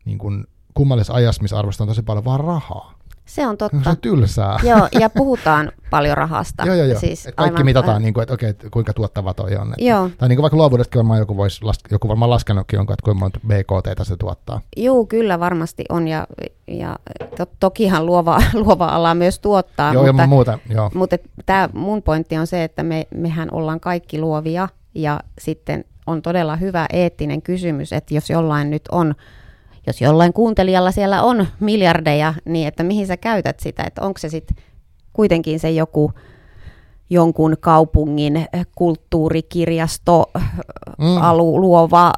[0.06, 2.97] niin kuin kummallisessa ajassa, missä arvostetaan tosi paljon vaan rahaa.
[3.28, 3.78] Se on totta.
[3.84, 4.60] Se on tylsää.
[4.64, 6.64] Joo, ja puhutaan paljon rahasta.
[6.66, 7.00] joo, joo, joo.
[7.00, 9.68] Siis kaikki aivan- mitataan, niin kuin, että okei, että kuinka tuottava toi on.
[9.68, 10.10] Että, Joo.
[10.18, 13.40] Tai niin kuin vaikka luovuudestakin varmaan joku, voisi, joku varmaan laskenutkin jonkun, että kuinka monta
[13.48, 14.62] BKT se tuottaa.
[14.78, 16.28] Juu, kyllä varmasti on, ja,
[16.68, 16.96] ja
[17.38, 20.92] to, tokihan luova, luova ala myös tuottaa, joo, mutta, muuta, joo.
[20.94, 26.22] mutta tämä mun pointti on se, että me, mehän ollaan kaikki luovia, ja sitten on
[26.22, 29.16] todella hyvä eettinen kysymys, että jos jollain nyt on,
[29.88, 34.30] jos jollain kuuntelijalla siellä on miljardeja, niin että mihin sä käytät sitä, että onko se
[34.30, 34.58] sitten
[35.14, 36.12] kuitenkin se joku
[37.10, 38.46] jonkun kaupungin
[38.76, 40.32] kulttuurikirjasto,
[40.98, 41.18] Mm.
[41.22, 42.14] alu, luova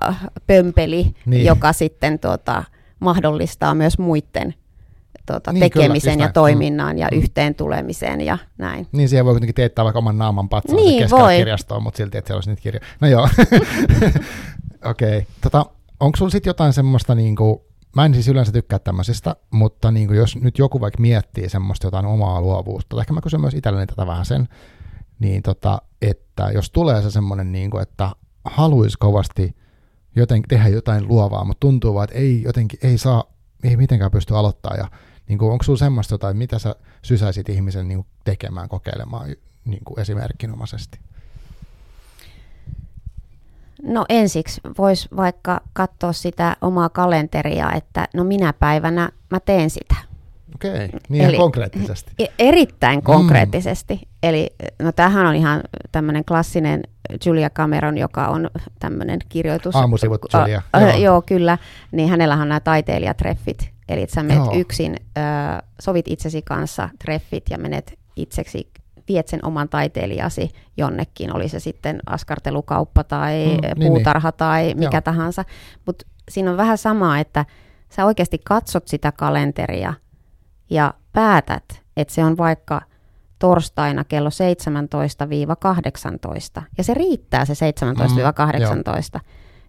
[0.47, 1.45] pömpeli, Niin.
[1.45, 2.63] joka sitten tuota,
[2.99, 4.53] mahdollistaa myös muiden
[5.25, 6.33] tuota, Niin, kyllä, tekemisen just ja näin.
[6.33, 7.17] toiminnan ja Mm.
[7.17, 8.87] yhteen tulemisen ja näin.
[8.91, 11.37] Niin siihen voi kuitenkin teettää vaikka oman naaman patsaan Niin, keskellä voi.
[11.37, 12.85] kirjastoon, mutta silti, että siellä olisi niitä kirjoja.
[13.01, 13.29] No joo.
[14.85, 15.17] Okei.
[15.17, 15.21] Okay.
[15.41, 15.65] Tota,
[15.99, 17.65] onko sulla sitten jotain semmoista, niinku,
[17.95, 22.05] mä en siis yleensä tykkää tämmöisistä, mutta niinku, jos nyt joku vaikka miettii semmoista jotain
[22.05, 24.47] omaa luovuutta, tai ehkä mä kysyn myös itselleni tätä vähän sen,
[25.19, 28.11] niin tota, että jos tulee se semmoinen, niinku, että
[28.45, 29.55] haluaisi kovasti
[30.15, 33.23] joten, tehdä jotain luovaa, mutta tuntuu vaan, että ei jotenkin, ei saa,
[33.63, 34.87] ei mitenkään pysty aloittaa, ja
[35.27, 39.35] niin kuin, onko sulla semmoista jotain, mitä sä sysäisit ihmisen niin kuin, tekemään, kokeilemaan
[39.65, 40.99] niin kuin esimerkkinomaisesti?
[43.83, 49.95] No ensiksi voisi vaikka katsoa sitä omaa kalenteria, että no minä päivänä mä teen sitä.
[50.55, 52.11] Okei, niin Eli, konkreettisesti.
[52.19, 53.95] E- Erittäin konkreettisesti.
[53.95, 54.01] Mm.
[54.23, 54.49] Eli
[54.79, 55.61] no tämähän on ihan
[55.91, 56.83] tämmöinen klassinen
[57.25, 58.49] Julia Cameron, joka on
[58.79, 59.75] tämmöinen kirjoitus...
[59.75, 60.97] Aamusivut Julia, a- joo.
[60.97, 61.21] joo.
[61.21, 61.57] kyllä.
[61.91, 63.69] Niin hänellähän on nämä taiteilijatreffit.
[63.89, 64.55] Eli että sä menet Joo.
[64.55, 65.21] yksin, ö,
[65.81, 68.69] sovit itsesi kanssa treffit ja menet itseksi,
[69.09, 73.87] viet sen oman taiteilijasi jonnekin, oli se sitten askartelukauppa tai Mm, mm, niin, niin.
[73.91, 75.01] puutarha tai mikä Joo.
[75.01, 75.45] tahansa.
[75.85, 77.45] Mutta siinä on vähän sama, että
[77.89, 79.93] sä oikeasti katsot sitä kalenteria
[80.69, 82.81] ja päätät, että se on vaikka
[83.39, 84.29] torstaina kello
[86.59, 86.61] 17-18.
[86.77, 87.53] Ja se riittää se
[89.17, 89.19] 17-18.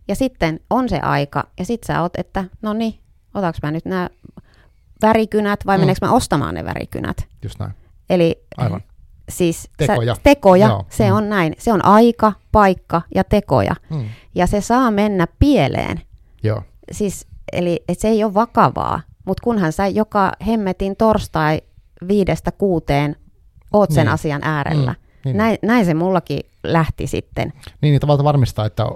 [0.09, 2.95] ja sitten on se aika, ja sit sä oot, että no niin,
[3.35, 4.09] otaks mä nyt nämä
[5.03, 5.81] värikynät vai Mm.
[5.81, 5.83] mm.
[5.83, 7.29] meneekö mä ostamaan ne värikynät?
[7.43, 7.73] Just näin.
[8.11, 8.81] Eli Aivan.
[9.31, 10.15] Siis Tekoja.
[10.15, 10.85] Sä, tekoja, Joo.
[10.91, 11.17] se Mm.
[11.17, 11.55] on näin.
[11.59, 13.75] Se on aika, paikka ja tekoja.
[13.91, 14.05] Mm.
[14.35, 16.01] Ja se saa mennä pieleen.
[16.43, 16.63] Joo.
[16.93, 21.61] Siis, eli et se ei ole vakavaa, mutta kunhan sä joka hemmetin torstai
[22.09, 23.17] viidestä kuuteen
[23.73, 24.13] oot sen Niin.
[24.15, 24.93] asian äärellä.
[24.93, 25.37] Mm, niin.
[25.37, 27.53] Näin, näin se mullakin lähti sitten.
[27.81, 28.87] Niin, niin tavallaan varmistaa, että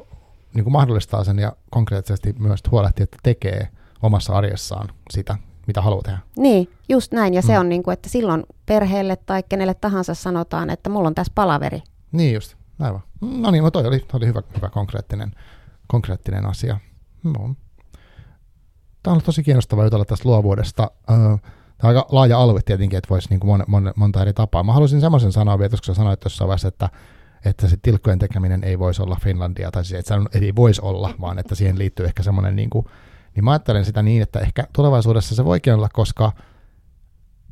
[0.55, 3.69] niin kuin mahdollistaa sen ja konkreettisesti myös huolehtii, että tekee
[4.02, 5.36] omassa arjessaan sitä,
[5.66, 6.19] mitä haluaa tehdä.
[6.36, 7.35] Niin, just näin.
[7.35, 7.61] Ja se Mm.
[7.61, 11.82] on niin kuin, että silloin perheelle tai kenelle tahansa sanotaan, että mulla on tässä palaveri.
[12.12, 13.01] Niin just, aivan.
[13.20, 15.32] No niin, no toi oli, toi oli hyvä, hyvä konkreettinen,
[15.86, 16.78] konkreettinen asia.
[17.24, 17.32] No.
[17.32, 20.91] Tämä on ollut tosi kiinnostavaa jutella tästä luovuudesta.
[21.07, 21.39] Tämä on
[21.82, 24.62] aika laaja alue tietenkin, että voisi niin kuin mon, mon, monta eri tapaa.
[24.62, 26.89] Mä haluaisin semmoisen sanoa vielä, koska sanoit jossain vaiheessa, että,
[27.45, 31.15] että se tilkkojen tekeminen ei voisi olla Finlandia, tai siis että se ei voisi olla,
[31.20, 32.86] vaan että siihen liittyy ehkä semmoinen, niin, kuin,
[33.35, 36.32] niin mä ajattelen sitä niin, että ehkä tulevaisuudessa se voikin olla, koska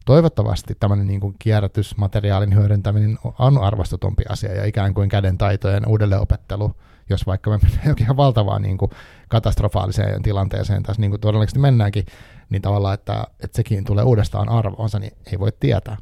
[0.04, 6.74] toivottavasti tämmöinen niin kuin kierrätysmateriaalin hyödyntäminen on arvostetumpi asia ja ikään kuin käden taitojen uudelleenopettelu,
[7.10, 8.90] jos vaikka me mennään jokin ihan valtavaan niin kuin
[9.28, 12.06] katastrofaaliseen tilanteeseen tässä niin kuin todennäköisesti mennäänkin,
[12.50, 15.96] niin tavallaan, että, että sekin tulee uudestaan arvoonsa, niin ei voi tietää.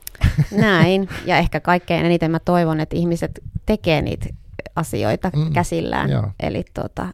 [0.56, 1.08] Näin.
[1.24, 4.28] Ja ehkä kaikkein eniten mä toivon, että ihmiset tekee niitä
[4.76, 6.10] asioita Mm, käsillään.
[6.10, 6.30] joo.
[6.40, 7.08] Eli tota,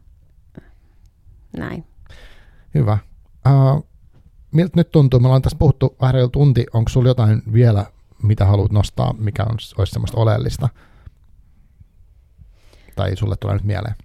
[1.57, 1.85] näin.
[2.77, 2.97] Hyvä.
[3.47, 3.87] Uh,
[4.51, 5.19] miltä nyt tuntuu?
[5.19, 6.65] Me ollaan tässä puhuttu vähän reilu tunti.
[6.73, 7.85] Onko sulla jotain vielä,
[8.23, 10.69] mitä haluat nostaa, mikä on, olisi semmoista oleellista?
[12.95, 13.95] Tai sulle tulee nyt mieleen?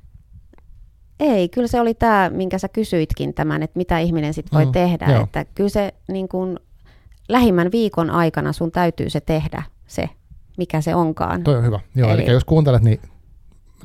[1.21, 4.73] Ei, kyllä se oli tämä, minkä sä kysyitkin tämän, että mitä ihminen sitten voi Mm,
[4.73, 5.07] tehdä.
[5.13, 5.23] joo.
[5.23, 6.61] Että kyllä se niin kun,
[7.29, 10.09] lähimmän viikon aikana sun täytyy se tehdä, se,
[10.59, 11.45] mikä se onkaan.
[11.45, 11.81] Toi on hyvä.
[11.95, 13.01] Joo, eli, Eli- eli jos kuuntelet, niin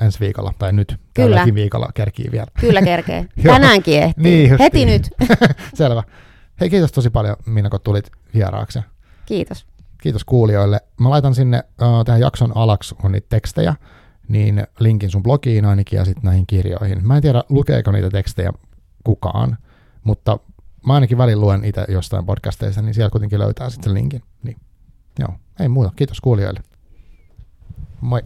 [0.01, 1.29] ensi viikolla tai nyt Kyllä.
[1.29, 2.47] tälläkin viikolla kerkii vielä.
[2.59, 3.25] Kyllä kerkee.
[3.43, 4.23] Tänäänkin ehtii.
[4.23, 4.59] Niin justiin.
[4.59, 5.09] Heti nyt.
[5.73, 6.03] Selvä.
[6.61, 8.79] Hei, kiitos tosi paljon, Minna, kun tulit vieraaksi.
[9.25, 9.65] Kiitos.
[10.01, 10.79] Kiitos kuulijoille.
[10.99, 13.75] Mä laitan sinne uh, tähän jakson alaksi on niitä tekstejä,
[14.27, 17.07] niin linkin sun blogiin ainakin ja sitten näihin kirjoihin.
[17.07, 18.51] Mä en tiedä, lukeeko niitä tekstejä
[19.03, 19.57] kukaan,
[20.03, 20.39] mutta
[20.87, 24.23] mä ainakin välillä luen itse jostain podcasteista, niin siellä kuitenkin löytää sitten sen linkin.
[24.43, 24.57] Niin,
[25.19, 25.91] joo, ei muuta.
[25.95, 26.59] Kiitos kuulijoille.
[28.01, 28.21] Moi.